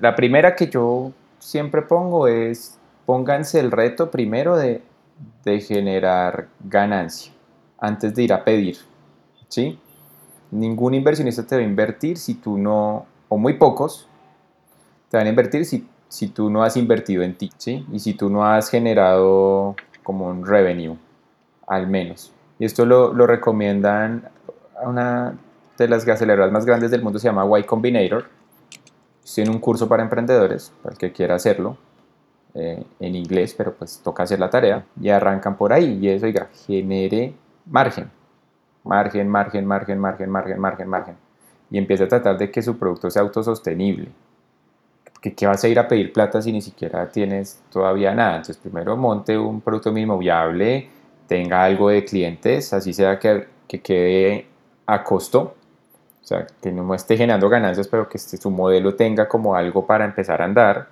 La 0.00 0.16
primera 0.16 0.56
que 0.56 0.68
yo 0.68 1.12
siempre 1.38 1.82
pongo 1.82 2.26
es 2.26 2.78
pónganse 3.06 3.60
el 3.60 3.70
reto 3.70 4.10
primero 4.10 4.56
de, 4.56 4.82
de 5.44 5.60
generar 5.60 6.48
ganancia 6.60 7.32
antes 7.78 8.14
de 8.14 8.22
ir 8.22 8.32
a 8.32 8.44
pedir. 8.44 8.78
¿sí? 9.48 9.78
Ningún 10.50 10.94
inversionista 10.94 11.46
te 11.46 11.56
va 11.56 11.62
a 11.62 11.64
invertir 11.64 12.16
si 12.16 12.34
tú 12.34 12.58
no, 12.58 13.06
o 13.28 13.36
muy 13.36 13.54
pocos, 13.54 14.08
te 15.10 15.16
van 15.16 15.26
a 15.26 15.30
invertir 15.30 15.64
si, 15.64 15.86
si 16.08 16.28
tú 16.28 16.48
no 16.50 16.62
has 16.62 16.76
invertido 16.76 17.22
en 17.22 17.36
ti, 17.36 17.50
¿sí? 17.56 17.86
Y 17.92 17.98
si 17.98 18.14
tú 18.14 18.30
no 18.30 18.44
has 18.44 18.70
generado 18.70 19.76
como 20.02 20.28
un 20.28 20.46
revenue, 20.46 20.96
al 21.66 21.86
menos. 21.86 22.32
Y 22.58 22.64
esto 22.64 22.86
lo, 22.86 23.12
lo 23.12 23.26
recomiendan 23.26 24.28
a 24.80 24.88
una 24.88 25.34
de 25.76 25.88
las 25.88 26.06
aceleradoras 26.06 26.52
más 26.52 26.64
grandes 26.64 26.90
del 26.90 27.02
mundo, 27.02 27.18
se 27.18 27.28
llama 27.28 27.46
Y 27.58 27.64
Combinator. 27.64 28.26
Tiene 29.34 29.50
un 29.50 29.58
curso 29.58 29.88
para 29.88 30.02
emprendedores, 30.02 30.72
para 30.82 30.92
el 30.92 30.98
que 30.98 31.12
quiera 31.12 31.34
hacerlo, 31.34 31.76
eh, 32.54 32.84
en 33.00 33.14
inglés, 33.16 33.54
pero 33.56 33.74
pues 33.74 34.00
toca 34.04 34.22
hacer 34.22 34.38
la 34.38 34.50
tarea. 34.50 34.84
Y 35.00 35.08
arrancan 35.08 35.56
por 35.56 35.72
ahí. 35.72 35.98
Y 36.00 36.08
eso, 36.08 36.26
oiga, 36.26 36.48
genere 36.66 37.34
margen. 37.66 38.10
Margen, 38.84 39.28
margen, 39.28 39.66
margen, 39.66 39.98
margen, 39.98 40.30
margen, 40.30 40.88
margen. 40.88 41.16
Y 41.70 41.78
empieza 41.78 42.04
a 42.04 42.08
tratar 42.08 42.38
de 42.38 42.50
que 42.50 42.62
su 42.62 42.78
producto 42.78 43.10
sea 43.10 43.22
autosostenible 43.22 44.10
que, 45.32 45.46
vas 45.46 45.64
a 45.64 45.68
ir 45.68 45.78
a 45.78 45.88
pedir 45.88 46.12
plata 46.12 46.42
si 46.42 46.52
ni 46.52 46.60
siquiera 46.60 47.10
tienes 47.10 47.62
todavía 47.70 48.14
nada. 48.14 48.36
Entonces, 48.36 48.58
primero 48.58 48.96
monte 48.96 49.38
un 49.38 49.60
producto 49.60 49.90
mínimo 49.92 50.18
viable, 50.18 50.88
tenga 51.26 51.64
algo 51.64 51.88
de 51.88 52.04
clientes, 52.04 52.72
así 52.72 52.92
sea 52.92 53.18
que, 53.18 53.48
que 53.66 53.80
quede 53.80 54.46
a 54.86 55.02
costo, 55.02 55.54
o 56.22 56.26
sea, 56.26 56.46
que 56.62 56.72
no 56.72 56.94
esté 56.94 57.16
generando 57.16 57.48
ganancias, 57.48 57.86
pero 57.88 58.08
que 58.08 58.16
este, 58.16 58.36
su 58.38 58.50
modelo 58.50 58.94
tenga 58.94 59.28
como 59.28 59.54
algo 59.54 59.86
para 59.86 60.04
empezar 60.04 60.40
a 60.40 60.46
andar. 60.46 60.88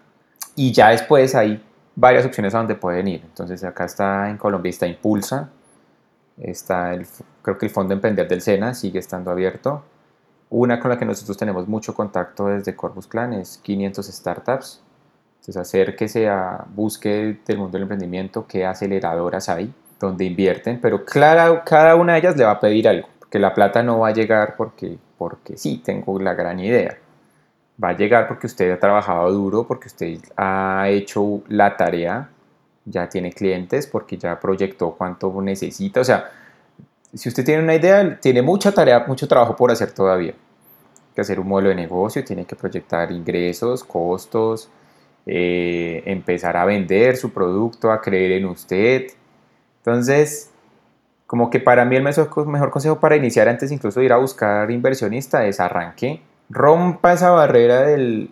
Y 0.55 0.73
ya 0.73 0.91
después 0.91 1.35
hay 1.35 1.63
varias 1.95 2.27
opciones 2.27 2.55
a 2.55 2.59
donde 2.59 2.75
pueden 2.75 3.09
ir. 3.09 3.23
Entonces, 3.25 3.65
acá 3.65 3.87
está 3.87 4.29
en 4.29 4.37
Colombia, 4.37 4.69
está 4.69 4.87
Impulsa, 4.87 5.49
está 6.37 6.93
el, 6.93 7.07
creo 7.41 7.57
que 7.57 7.67
el 7.67 7.73
Fondo 7.73 7.95
Emprender 7.95 8.29
del 8.29 8.43
SENA 8.43 8.75
sigue 8.75 8.99
estando 8.99 9.31
abierto. 9.31 9.83
Una 10.51 10.79
con 10.79 10.91
la 10.91 10.99
que 10.99 11.07
nosotros 11.07 11.39
tenemos 11.39 11.67
mucho 11.67 11.95
contacto 11.95 12.49
desde 12.49 12.77
Corpus 12.77 13.07
Clan 13.07 13.33
es 13.33 13.59
500 13.63 14.07
Startups. 14.07 14.83
Entonces 15.41 15.57
acérquese 15.57 16.29
a, 16.29 16.67
busque 16.75 17.41
del 17.47 17.59
mundo 17.59 17.73
del 17.73 17.83
emprendimiento 17.83 18.47
qué 18.47 18.67
aceleradoras 18.67 19.49
hay, 19.49 19.73
donde 20.07 20.25
invierten, 20.25 20.81
pero 20.81 21.05
cada, 21.05 21.65
cada 21.65 21.97
una 21.97 22.15
de 22.15 22.19
ellas 22.21 22.37
le 22.37 22.45
va 22.45 22.53
a 22.53 22.61
pedir 22.61 22.89
algo, 22.89 23.09
porque 23.19 23.39
la 23.39 23.55
plata 23.55 23.83
no 23.83 24.01
va 24.01 24.09
a 24.09 24.13
llegar 24.13 24.55
porque, 24.57 24.99
porque 25.19 25.57
sí, 25.57 25.81
tengo 25.85 26.19
la 26.21 26.35
gran 26.35 26.61
idea. 26.61 26.99
Va 27.83 27.91
a 27.91 27.97
llegar 27.97 28.29
porque 28.29 28.47
usted 28.47 28.71
ha 28.71 28.79
trabajado 28.79 29.33
duro, 29.33 29.67
porque 29.67 29.89
usted 29.89 30.19
ha 30.37 30.87
hecho 30.89 31.43
la 31.49 31.77
tarea, 31.77 32.29
ya 32.85 33.09
tiene 33.09 33.33
clientes, 33.33 33.87
porque 33.87 34.19
ya 34.19 34.39
proyectó 34.39 34.93
cuánto 34.93 35.41
necesita. 35.41 36.01
O 36.01 36.05
sea, 36.05 36.31
si 37.15 37.29
usted 37.29 37.45
tiene 37.45 37.63
una 37.63 37.75
idea, 37.75 38.19
tiene 38.21 38.43
mucha 38.43 38.73
tarea, 38.73 39.05
mucho 39.07 39.29
trabajo 39.29 39.57
por 39.57 39.71
hacer 39.71 39.93
todavía. 39.93 40.35
que 41.15 41.21
hacer 41.21 41.39
un 41.41 41.49
modelo 41.49 41.69
de 41.71 41.75
negocio, 41.75 42.25
tiene 42.25 42.47
que 42.47 42.57
proyectar 42.57 43.13
ingresos, 43.13 43.85
costos, 43.85 44.71
eh, 45.27 46.03
empezar 46.07 46.57
a 46.57 46.65
vender 46.65 47.17
su 47.17 47.33
producto, 47.33 47.93
a 47.93 48.01
creer 48.01 48.33
en 48.33 48.47
usted. 48.47 49.09
Entonces, 49.85 50.51
como 51.27 51.51
que 51.51 51.61
para 51.61 51.85
mí 51.85 51.97
el 51.97 52.03
mejor, 52.03 52.71
consejo 52.71 53.01
para 53.01 53.17
iniciar 53.17 53.49
antes 53.49 53.73
incluso 53.73 54.01
de 54.01 54.07
ir 54.07 54.13
a 54.13 54.19
buscar 54.19 54.71
inversionista 54.71 55.45
es 55.47 55.61
arranque, 55.61 56.23
rompa 56.49 57.13
esa 57.13 57.31
barrera 57.31 57.83
del, 57.83 58.31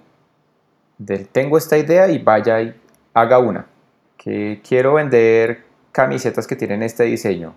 del 0.99 1.29
tengo 1.29 1.59
esta 1.59 1.79
idea 1.79 2.09
y 2.09 2.19
vaya 2.19 2.61
y 2.63 2.75
haga 3.15 3.39
una. 3.39 3.67
Que 4.17 4.61
quiero 4.67 4.95
vender 4.95 5.65
camisetas 5.93 6.47
que 6.47 6.57
tienen 6.57 6.83
este 6.83 7.05
diseño 7.05 7.55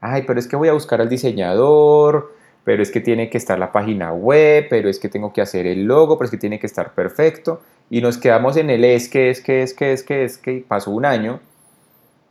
ay, 0.00 0.24
pero 0.26 0.38
es 0.40 0.46
que 0.46 0.56
voy 0.56 0.68
a 0.68 0.72
buscar 0.72 1.00
al 1.00 1.08
diseñador, 1.08 2.34
pero 2.64 2.82
es 2.82 2.90
que 2.90 3.00
tiene 3.00 3.30
que 3.30 3.38
estar 3.38 3.58
la 3.58 3.72
página 3.72 4.12
web, 4.12 4.66
pero 4.70 4.88
es 4.88 4.98
que 4.98 5.08
tengo 5.08 5.32
que 5.32 5.40
hacer 5.40 5.66
el 5.66 5.84
logo, 5.84 6.18
pero 6.18 6.26
es 6.26 6.30
que 6.30 6.38
tiene 6.38 6.58
que 6.58 6.66
estar 6.66 6.94
perfecto. 6.94 7.60
Y 7.88 8.00
nos 8.00 8.18
quedamos 8.18 8.56
en 8.56 8.70
el 8.70 8.84
es 8.84 9.08
que, 9.08 9.30
es 9.30 9.40
que, 9.40 9.62
es 9.62 9.74
que, 9.74 9.92
es 9.92 10.02
que, 10.02 10.24
es 10.24 10.38
que, 10.38 10.64
pasó 10.66 10.90
un 10.90 11.04
año 11.04 11.40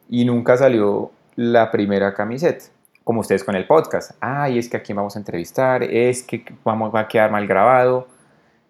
y 0.10 0.26
nunca 0.26 0.58
salió 0.58 1.12
la 1.36 1.72
primera 1.72 2.14
camiseta. 2.14 2.66
Como 3.04 3.22
ustedes 3.22 3.44
con 3.44 3.56
el 3.56 3.66
podcast. 3.66 4.12
Ay, 4.20 4.60
es 4.60 4.70
que 4.70 4.78
aquí 4.78 4.94
vamos 4.94 5.16
a 5.16 5.20
entrevistar, 5.20 5.84
es 5.84 6.24
que 6.24 6.44
vamos, 6.64 6.94
va 6.94 7.02
a 7.02 7.08
quedar 7.08 7.32
mal 7.32 7.48
grabado. 7.48 8.08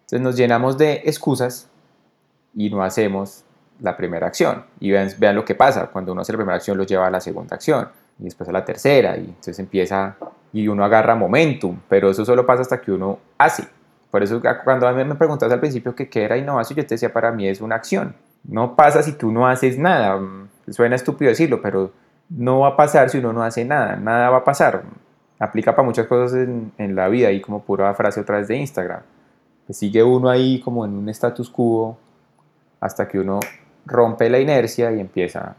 Entonces 0.02 0.20
nos 0.20 0.36
llenamos 0.36 0.78
de 0.78 1.02
excusas 1.04 1.68
y 2.54 2.70
no 2.70 2.82
hacemos 2.82 3.44
la 3.80 3.96
primera 3.96 4.26
acción. 4.26 4.64
Y 4.78 4.90
vean, 4.92 5.10
vean 5.18 5.34
lo 5.34 5.44
que 5.44 5.54
pasa. 5.54 5.88
Cuando 5.88 6.12
uno 6.12 6.22
hace 6.22 6.32
la 6.32 6.38
primera 6.38 6.56
acción, 6.56 6.78
lo 6.78 6.84
lleva 6.84 7.06
a 7.06 7.10
la 7.10 7.20
segunda 7.20 7.56
acción 7.56 7.88
y 8.18 8.24
después 8.24 8.48
a 8.48 8.52
la 8.52 8.64
tercera 8.64 9.16
y 9.16 9.24
entonces 9.24 9.58
empieza 9.58 10.16
y 10.52 10.68
uno 10.68 10.84
agarra 10.84 11.14
momentum, 11.14 11.78
pero 11.88 12.10
eso 12.10 12.24
solo 12.24 12.44
pasa 12.44 12.62
hasta 12.62 12.80
que 12.80 12.92
uno 12.92 13.18
hace. 13.38 13.66
Por 14.10 14.22
eso 14.22 14.42
cuando 14.64 14.88
a 14.88 14.92
mí 14.92 15.04
me 15.04 15.14
preguntas 15.14 15.50
al 15.52 15.60
principio 15.60 15.94
que 15.94 16.08
qué 16.08 16.24
era 16.24 16.36
innovación, 16.36 16.76
yo 16.76 16.86
te 16.86 16.94
decía, 16.94 17.12
para 17.12 17.30
mí 17.30 17.48
es 17.48 17.60
una 17.60 17.76
acción. 17.76 18.14
No 18.44 18.76
pasa 18.76 19.02
si 19.02 19.12
tú 19.12 19.30
no 19.30 19.46
haces 19.46 19.78
nada. 19.78 20.20
Suena 20.68 20.96
estúpido 20.96 21.30
decirlo, 21.30 21.60
pero 21.60 21.92
no 22.28 22.60
va 22.60 22.68
a 22.68 22.76
pasar 22.76 23.10
si 23.10 23.18
uno 23.18 23.32
no 23.32 23.42
hace 23.42 23.64
nada. 23.64 23.96
Nada 23.96 24.30
va 24.30 24.38
a 24.38 24.44
pasar. 24.44 24.82
Aplica 25.38 25.74
para 25.74 25.86
muchas 25.86 26.06
cosas 26.06 26.48
en, 26.76 26.94
la 26.94 27.08
vida 27.08 27.30
y 27.32 27.40
como 27.40 27.62
pura 27.62 27.92
frase 27.94 28.20
otra 28.20 28.38
vez 28.38 28.48
de 28.48 28.56
Instagram. 28.56 29.02
Que 29.66 29.72
sigue 29.72 30.02
uno 30.02 30.28
ahí 30.28 30.60
como 30.60 30.84
en 30.84 30.92
un 30.92 31.08
status 31.08 31.50
quo 31.50 31.96
hasta 32.80 33.08
que 33.08 33.18
uno 33.18 33.40
rompe 33.86 34.28
la 34.30 34.38
inercia 34.38 34.92
y 34.92 35.00
empieza 35.00 35.54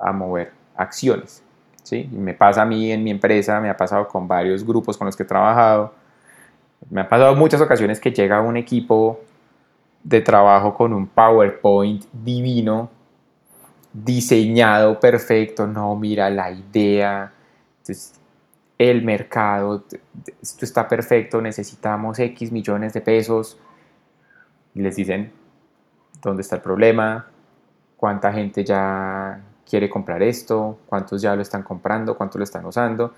a 0.00 0.12
mover 0.12 0.52
acciones. 0.76 1.42
¿sí? 1.82 2.08
me 2.12 2.34
pasa 2.34 2.62
a 2.62 2.64
mí 2.64 2.92
en 2.92 3.02
mi 3.02 3.10
empresa, 3.10 3.60
me 3.60 3.68
ha 3.68 3.76
pasado 3.76 4.06
con 4.06 4.28
varios 4.28 4.64
grupos 4.64 4.96
con 4.96 5.06
los 5.06 5.16
que 5.16 5.22
he 5.22 5.26
trabajado. 5.26 5.92
Me 6.88 7.02
ha 7.02 7.08
pasado 7.08 7.34
muchas 7.34 7.60
ocasiones 7.60 8.00
que 8.00 8.10
llega 8.10 8.40
un 8.40 8.56
equipo 8.56 9.20
de 10.02 10.20
trabajo 10.20 10.74
con 10.74 10.92
un 10.92 11.06
PowerPoint 11.06 12.04
divino, 12.12 12.90
diseñado 13.92 14.98
perfecto, 14.98 15.66
no, 15.66 15.94
mira 15.96 16.30
la 16.30 16.50
idea, 16.50 17.32
el 18.78 19.02
mercado, 19.02 19.84
esto 20.40 20.64
está 20.64 20.88
perfecto, 20.88 21.40
necesitamos 21.40 22.18
X 22.18 22.50
millones 22.50 22.92
de 22.92 23.00
pesos. 23.00 23.58
Y 24.74 24.80
les 24.80 24.96
dicen, 24.96 25.32
¿dónde 26.22 26.42
está 26.42 26.56
el 26.56 26.62
problema? 26.62 27.26
¿Cuánta 27.96 28.32
gente 28.32 28.64
ya 28.64 29.40
quiere 29.70 29.88
comprar 29.88 30.20
esto, 30.22 30.80
cuántos 30.86 31.22
ya 31.22 31.36
lo 31.36 31.42
están 31.42 31.62
comprando, 31.62 32.16
cuántos 32.16 32.38
lo 32.38 32.44
están 32.44 32.66
usando. 32.66 33.14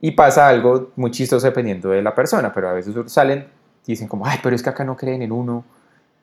Y 0.00 0.12
pasa 0.12 0.48
algo 0.48 0.92
muy 0.96 1.10
chistoso 1.10 1.46
dependiendo 1.46 1.90
de 1.90 2.00
la 2.00 2.14
persona, 2.14 2.52
pero 2.52 2.70
a 2.70 2.72
veces 2.72 2.94
salen 3.12 3.46
y 3.86 3.92
dicen 3.92 4.08
como, 4.08 4.26
ay, 4.26 4.38
pero 4.42 4.56
es 4.56 4.62
que 4.62 4.70
acá 4.70 4.84
no 4.84 4.96
creen 4.96 5.20
en 5.20 5.32
uno. 5.32 5.64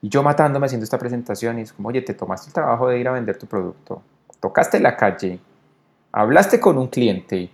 Y 0.04 0.10
yo 0.10 0.22
matándome 0.22 0.66
haciendo 0.66 0.84
esta 0.84 0.99
presentación 0.99 1.60
y 1.60 1.62
es 1.62 1.72
como, 1.72 1.88
oye, 1.88 2.01
te 2.01 2.14
tomaste 2.14 2.47
el 2.47 2.54
trabajo 2.54 2.89
de 2.89 2.99
ir 2.99 3.08
a 3.08 3.14
vender 3.14 3.38
tu 3.38 3.47
producto, 3.47 4.01
tocaste 4.41 4.82
la 4.82 4.97
calle, 4.97 5.39
hablaste 6.12 6.60
con 6.60 6.78
un 6.78 6.88
cliente 6.88 7.49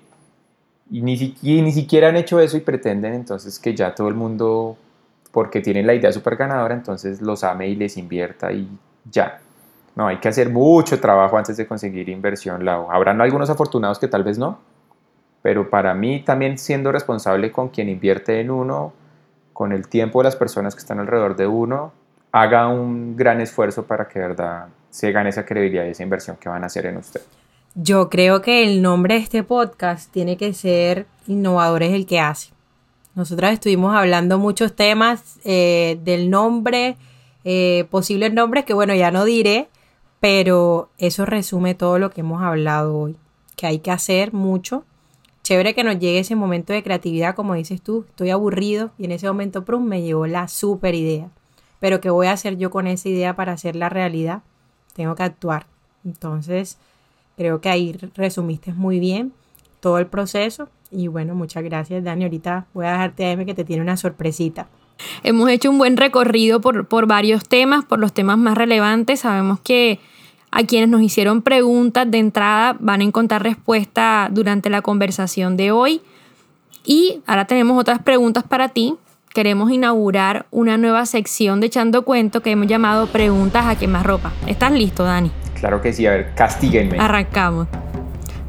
y 0.90 1.02
ni, 1.04 1.72
siquiera 1.72 2.10
han 2.10 2.16
hecho 2.16 2.40
eso 2.40 2.58
y 2.58 2.62
pretenden 2.62 3.14
entonces 3.14 3.60
que 3.60 3.76
ya 3.76 3.94
todo 3.94 4.08
el 4.08 4.16
mundo, 4.16 4.78
porque 5.32 5.62
tienen 5.62 5.86
la 5.86 5.94
idea 5.94 6.12
súper 6.12 6.38
ganadora, 6.38 6.74
entonces 6.74 7.22
los 7.22 7.44
ame 7.44 7.68
y 7.68 7.76
les 7.76 7.98
invierta 7.98 8.52
y 8.52 8.68
ya. 9.12 9.42
No, 9.96 10.08
hay 10.08 10.18
que 10.18 10.30
hacer 10.30 10.50
mucho 10.50 11.00
trabajo 11.00 11.38
antes 11.38 11.56
de 11.56 11.68
conseguir 11.68 12.10
inversión. 12.10 12.68
Habrán 12.68 13.22
algunos 13.22 13.52
afortunados 13.52 14.00
que 14.00 14.08
tal 14.08 14.24
vez 14.24 14.40
no, 14.40 14.58
pero 15.44 15.70
para 15.70 15.94
mí 15.94 16.24
también 16.26 16.58
siendo 16.58 16.92
responsable 16.92 17.52
con 17.52 17.70
quien 17.70 17.90
invierte 17.90 18.40
en 18.40 18.50
uno, 18.50 18.92
con 19.54 19.72
el 19.72 19.88
tiempo 19.88 20.22
de 20.22 20.24
las 20.24 20.36
personas 20.36 20.74
que 20.74 20.80
están 20.80 21.00
alrededor 21.00 21.36
de 21.36 21.46
uno, 21.46 21.99
haga 22.32 22.68
un 22.68 23.16
gran 23.16 23.42
esfuerzo 23.42 23.86
para 23.86 24.08
que 24.08 24.20
verdad 24.20 24.68
se 24.90 25.12
gane 25.12 25.30
esa 25.30 25.46
credibilidad 25.46 25.86
y 25.86 25.90
esa 25.90 26.04
inversión 26.04 26.38
que 26.38 26.50
van 26.50 26.64
a 26.64 26.68
hacer 26.68 26.86
en 26.86 26.98
usted. 26.98 27.22
Yo 27.76 28.10
creo 28.10 28.42
que 28.42 28.64
el 28.64 28.82
nombre 28.82 29.16
de 29.16 29.22
este 29.22 29.44
podcast 29.44 30.12
tiene 30.12 30.38
que 30.38 30.54
ser 30.54 31.06
Innovador 31.28 31.84
es 31.84 31.94
el 31.94 32.06
que 32.06 32.20
hace. 32.20 32.52
Nosotras 33.16 33.54
estuvimos 33.54 33.96
hablando 33.96 34.38
muchos 34.38 34.76
temas 34.76 35.40
eh, 35.44 36.00
del 36.04 36.30
nombre, 36.30 36.98
eh, 37.44 37.86
posibles 37.92 38.34
nombres 38.34 38.66
que 38.66 38.74
bueno, 38.74 38.96
ya 38.96 39.12
no 39.12 39.26
diré, 39.26 39.70
pero 40.20 40.90
eso 40.98 41.26
resume 41.26 41.76
todo 41.76 42.00
lo 42.00 42.10
que 42.10 42.22
hemos 42.22 42.42
hablado 42.42 42.98
hoy, 42.98 43.18
que 43.56 43.68
hay 43.68 43.80
que 43.80 43.92
hacer 43.92 44.34
mucho. 44.34 44.84
Chévere 45.44 45.74
que 45.74 45.84
nos 45.84 46.00
llegue 46.00 46.20
ese 46.20 46.36
momento 46.36 46.74
de 46.74 46.84
creatividad, 46.84 47.36
como 47.36 47.54
dices 47.54 47.82
tú, 47.82 48.06
estoy 48.08 48.30
aburrido 48.30 48.92
y 48.98 49.06
en 49.06 49.12
ese 49.12 49.28
momento 49.28 49.66
prum, 49.66 49.84
me 49.84 50.02
llegó 50.02 50.28
la 50.28 50.48
super 50.48 50.96
idea. 50.96 51.30
Pero 51.80 52.02
¿qué 52.02 52.10
voy 52.10 52.28
a 52.28 52.34
hacer 52.34 52.58
yo 52.58 52.70
con 52.70 52.88
esa 52.88 53.10
idea 53.10 53.36
para 53.36 53.54
hacerla 53.54 53.90
realidad? 53.90 54.42
Tengo 54.94 55.16
que 55.16 55.24
actuar. 55.24 55.66
Entonces, 56.06 56.78
creo 57.38 57.62
que 57.62 57.70
ahí 57.70 57.98
resumiste 58.16 58.74
muy 58.74 59.00
bien 59.00 59.34
todo 59.80 59.98
el 59.98 60.08
proceso. 60.08 60.70
Y 60.92 61.08
bueno, 61.08 61.36
muchas 61.36 61.64
gracias, 61.64 62.04
Dani. 62.04 62.26
Ahorita 62.26 62.66
voy 62.74 62.86
a 62.86 62.92
dejarte 62.92 63.26
a 63.26 63.32
M 63.32 63.46
que 63.46 63.54
te 63.54 63.64
tiene 63.64 63.82
una 63.82 63.98
sorpresita. 63.98 64.68
Hemos 65.24 65.50
hecho 65.50 65.70
un 65.70 65.78
buen 65.78 65.96
recorrido 65.98 66.60
por, 66.60 66.88
por 66.88 67.08
varios 67.08 67.48
temas, 67.48 67.86
por 67.86 68.00
los 68.00 68.14
temas 68.14 68.38
más 68.38 68.58
relevantes. 68.58 69.22
Sabemos 69.22 69.60
que 69.62 70.00
a 70.52 70.64
quienes 70.64 70.90
nos 70.90 71.02
hicieron 71.02 71.42
preguntas 71.42 72.10
de 72.10 72.18
entrada 72.18 72.76
van 72.80 73.02
a 73.02 73.04
encontrar 73.04 73.44
respuesta 73.44 74.30
durante 74.32 74.70
la 74.70 74.82
conversación 74.82 75.58
de 75.58 75.72
hoy. 75.72 76.02
Y 76.84 77.22
ahora 77.28 77.46
tenemos 77.46 77.80
otras 77.80 78.02
preguntas 78.02 78.44
para 78.44 78.70
ti. 78.70 78.96
Queremos 79.34 79.70
inaugurar 79.70 80.48
una 80.50 80.78
nueva 80.78 81.06
sección 81.06 81.60
de 81.60 81.68
Echando 81.68 82.04
Cuento 82.04 82.42
que 82.42 82.50
hemos 82.50 82.66
llamado 82.66 83.06
Preguntas 83.06 83.64
a 83.66 84.04
ropa. 84.04 84.32
¿Estás 84.48 84.72
listo, 84.72 85.04
Dani? 85.04 85.32
Claro 85.54 85.84
que 85.84 85.94
sí, 85.94 86.08
a 86.08 86.12
ver, 86.12 86.34
castíguenme. 86.34 86.98
Arrancamos. 86.98 87.68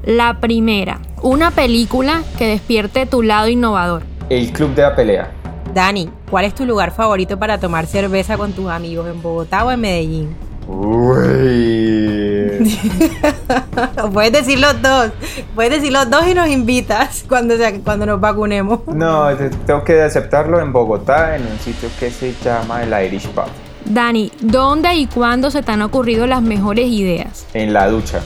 La 0.04 0.40
primera, 0.40 0.98
una 1.20 1.50
película 1.50 2.22
que 2.38 2.46
despierte 2.46 3.04
tu 3.04 3.22
lado 3.22 3.48
innovador. 3.48 4.04
El 4.30 4.50
Club 4.52 4.74
de 4.74 4.82
la 4.82 4.96
Pelea. 4.96 5.30
Dani, 5.74 6.08
¿cuál 6.30 6.46
es 6.46 6.54
tu 6.54 6.64
lugar 6.64 6.92
favorito 6.92 7.38
para 7.38 7.60
tomar 7.60 7.86
cerveza 7.86 8.38
con 8.38 8.52
tus 8.52 8.70
amigos 8.70 9.06
en 9.06 9.20
Bogotá 9.20 9.66
o 9.66 9.70
en 9.70 9.80
Medellín? 9.82 10.34
Uy. 10.72 12.60
Puedes 14.12 14.32
decir 14.32 14.60
los 14.60 14.80
dos. 14.80 15.10
Puedes 15.54 15.72
decir 15.72 15.92
los 15.92 16.08
dos 16.08 16.26
y 16.28 16.34
nos 16.34 16.48
invitas 16.48 17.24
cuando, 17.28 17.54
cuando 17.84 18.06
nos 18.06 18.20
vacunemos. 18.20 18.80
No, 18.86 19.26
tengo 19.66 19.82
que 19.82 20.00
aceptarlo 20.00 20.60
en 20.60 20.72
Bogotá, 20.72 21.36
en 21.36 21.42
un 21.42 21.58
sitio 21.58 21.88
que 21.98 22.10
se 22.10 22.34
llama 22.44 22.84
el 22.84 23.06
Irish 23.06 23.28
Pub. 23.28 23.46
Dani, 23.84 24.30
¿dónde 24.40 24.94
y 24.94 25.06
cuándo 25.06 25.50
se 25.50 25.62
te 25.62 25.72
han 25.72 25.82
ocurrido 25.82 26.26
las 26.26 26.42
mejores 26.42 26.86
ideas? 26.86 27.46
En 27.52 27.72
la 27.72 27.88
ducha. 27.88 28.20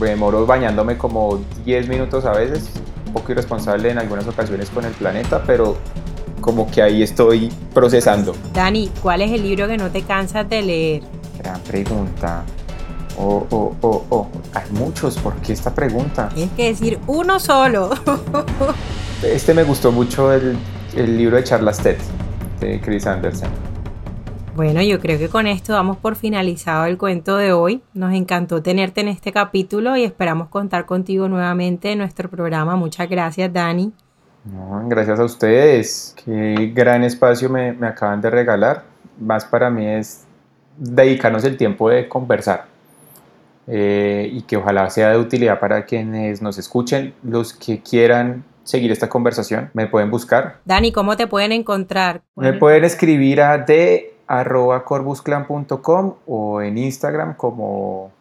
Me 0.00 0.10
demoro 0.10 0.46
bañándome 0.46 0.96
como 0.96 1.42
10 1.66 1.88
minutos 1.88 2.24
a 2.24 2.32
veces. 2.32 2.70
Un 3.06 3.12
poco 3.12 3.32
irresponsable 3.32 3.90
en 3.90 3.98
algunas 3.98 4.26
ocasiones 4.26 4.70
con 4.70 4.86
el 4.86 4.92
planeta, 4.92 5.42
pero 5.46 5.76
como 6.40 6.70
que 6.70 6.80
ahí 6.80 7.02
estoy 7.02 7.52
procesando. 7.74 8.34
Dani, 8.54 8.90
¿cuál 9.02 9.20
es 9.20 9.32
el 9.32 9.42
libro 9.42 9.68
que 9.68 9.76
no 9.76 9.90
te 9.90 10.02
cansas 10.02 10.48
de 10.48 10.62
leer? 10.62 11.02
Gran 11.42 11.60
pregunta. 11.60 12.44
Oh, 13.18 13.46
oh, 13.50 13.76
oh, 13.80 14.04
oh. 14.10 14.28
Hay 14.54 14.70
muchos. 14.70 15.18
¿Por 15.18 15.34
qué 15.36 15.52
esta 15.52 15.74
pregunta? 15.74 16.28
Tienes 16.28 16.54
que 16.54 16.64
decir 16.66 16.98
uno 17.06 17.38
solo. 17.40 17.90
este 19.22 19.54
me 19.54 19.64
gustó 19.64 19.92
mucho 19.92 20.32
el, 20.32 20.56
el 20.96 21.18
libro 21.18 21.36
de 21.36 21.44
Charlas 21.44 21.78
Ted, 21.78 21.98
de 22.60 22.80
Chris 22.80 23.06
Anderson. 23.06 23.50
Bueno, 24.54 24.82
yo 24.82 25.00
creo 25.00 25.18
que 25.18 25.28
con 25.28 25.46
esto 25.46 25.72
damos 25.72 25.96
por 25.96 26.14
finalizado 26.14 26.84
el 26.84 26.98
cuento 26.98 27.38
de 27.38 27.52
hoy. 27.52 27.82
Nos 27.94 28.12
encantó 28.12 28.62
tenerte 28.62 29.00
en 29.00 29.08
este 29.08 29.32
capítulo 29.32 29.96
y 29.96 30.04
esperamos 30.04 30.48
contar 30.48 30.84
contigo 30.84 31.26
nuevamente 31.28 31.92
en 31.92 31.98
nuestro 31.98 32.28
programa. 32.28 32.76
Muchas 32.76 33.08
gracias, 33.08 33.50
Dani. 33.50 33.92
gracias 34.88 35.18
a 35.18 35.24
ustedes. 35.24 36.14
Qué 36.22 36.70
gran 36.74 37.02
espacio 37.02 37.48
me, 37.48 37.72
me 37.72 37.86
acaban 37.86 38.20
de 38.20 38.28
regalar. 38.28 38.84
Más 39.18 39.46
para 39.46 39.70
mí 39.70 39.86
es 39.86 40.26
dedicarnos 40.76 41.44
el 41.44 41.56
tiempo 41.56 41.90
de 41.90 42.08
conversar 42.08 42.66
eh, 43.66 44.28
y 44.32 44.42
que 44.42 44.56
ojalá 44.56 44.90
sea 44.90 45.10
de 45.10 45.18
utilidad 45.18 45.60
para 45.60 45.84
quienes 45.84 46.42
nos 46.42 46.58
escuchen, 46.58 47.14
los 47.22 47.52
que 47.52 47.80
quieran 47.80 48.44
seguir 48.64 48.90
esta 48.92 49.08
conversación, 49.08 49.70
me 49.74 49.86
pueden 49.86 50.10
buscar. 50.10 50.58
Dani, 50.64 50.92
¿cómo 50.92 51.16
te 51.16 51.26
pueden 51.26 51.52
encontrar? 51.52 52.22
Me 52.36 52.52
pueden 52.52 52.84
escribir 52.84 53.40
a 53.40 53.58
de 53.58 54.14
arroba 54.26 54.84
corbusclan.com 54.84 56.14
o 56.26 56.62
en 56.62 56.78
Instagram 56.78 57.34
como 57.34 58.12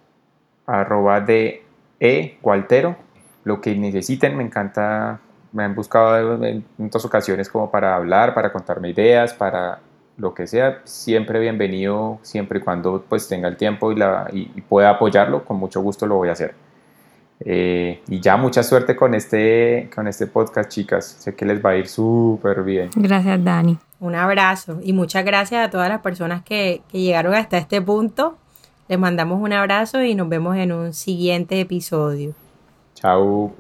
arroba 0.66 1.22
de 1.22 1.64
e 2.00 2.38
gualtero, 2.42 2.96
lo 3.44 3.62
que 3.62 3.76
necesiten, 3.76 4.36
me 4.36 4.44
encanta, 4.44 5.20
me 5.52 5.64
han 5.64 5.76
buscado 5.76 6.44
en 6.44 6.66
muchas 6.78 7.06
ocasiones 7.06 7.50
como 7.50 7.70
para 7.70 7.96
hablar, 7.96 8.34
para 8.34 8.52
contarme 8.52 8.90
ideas, 8.90 9.34
para 9.34 9.80
lo 10.18 10.34
que 10.34 10.48
sea, 10.48 10.82
siempre 10.84 11.40
bienvenido, 11.40 12.20
siempre 12.22 12.60
y 12.60 12.62
cuando 12.62 13.04
pues 13.08 13.28
tenga 13.28 13.48
el 13.48 13.58
tiempo 13.58 13.92
y, 13.92 13.96
la, 13.96 14.30
y, 14.32 14.46
pueda 14.62 14.92
apoyarlo, 14.92 15.44
con 15.46 15.58
mucho 15.58 15.82
gusto 15.82 16.06
lo 16.06 16.16
voy 16.16 16.30
a 16.30 16.34
hacer. 16.34 16.54
Eh, 17.44 18.02
y 18.08 18.20
ya 18.20 18.38
mucha 18.38 18.62
suerte 18.62 18.96
con 18.96 19.16
este, 19.16 19.90
con 19.94 20.08
este 20.08 20.28
podcast, 20.28 20.70
chicas. 20.70 21.06
Sé 21.20 21.34
que 21.34 21.46
les 21.46 21.64
va 21.64 21.72
a 21.72 21.78
ir 21.78 21.88
súper 21.88 22.62
bien. 22.62 22.90
Gracias, 22.96 23.44
Dani. 23.44 23.78
Un 24.00 24.16
abrazo 24.16 24.80
y 24.84 24.94
muchas 24.94 25.26
gracias 25.26 25.68
a 25.68 25.70
todas 25.70 25.90
las 25.90 26.02
personas 26.02 26.44
que, 26.44 26.82
que 26.92 27.00
llegaron 27.00 27.34
hasta 27.34 27.58
este 27.58 27.82
punto. 27.82 28.38
Les 28.88 29.00
mandamos 29.00 29.42
un 29.42 29.54
abrazo 29.54 30.04
y 30.04 30.16
nos 30.16 30.30
vemos 30.30 30.58
en 30.58 30.72
un 30.72 30.94
siguiente 30.94 31.60
episodio. 31.60 32.34
Chao. 32.94 33.54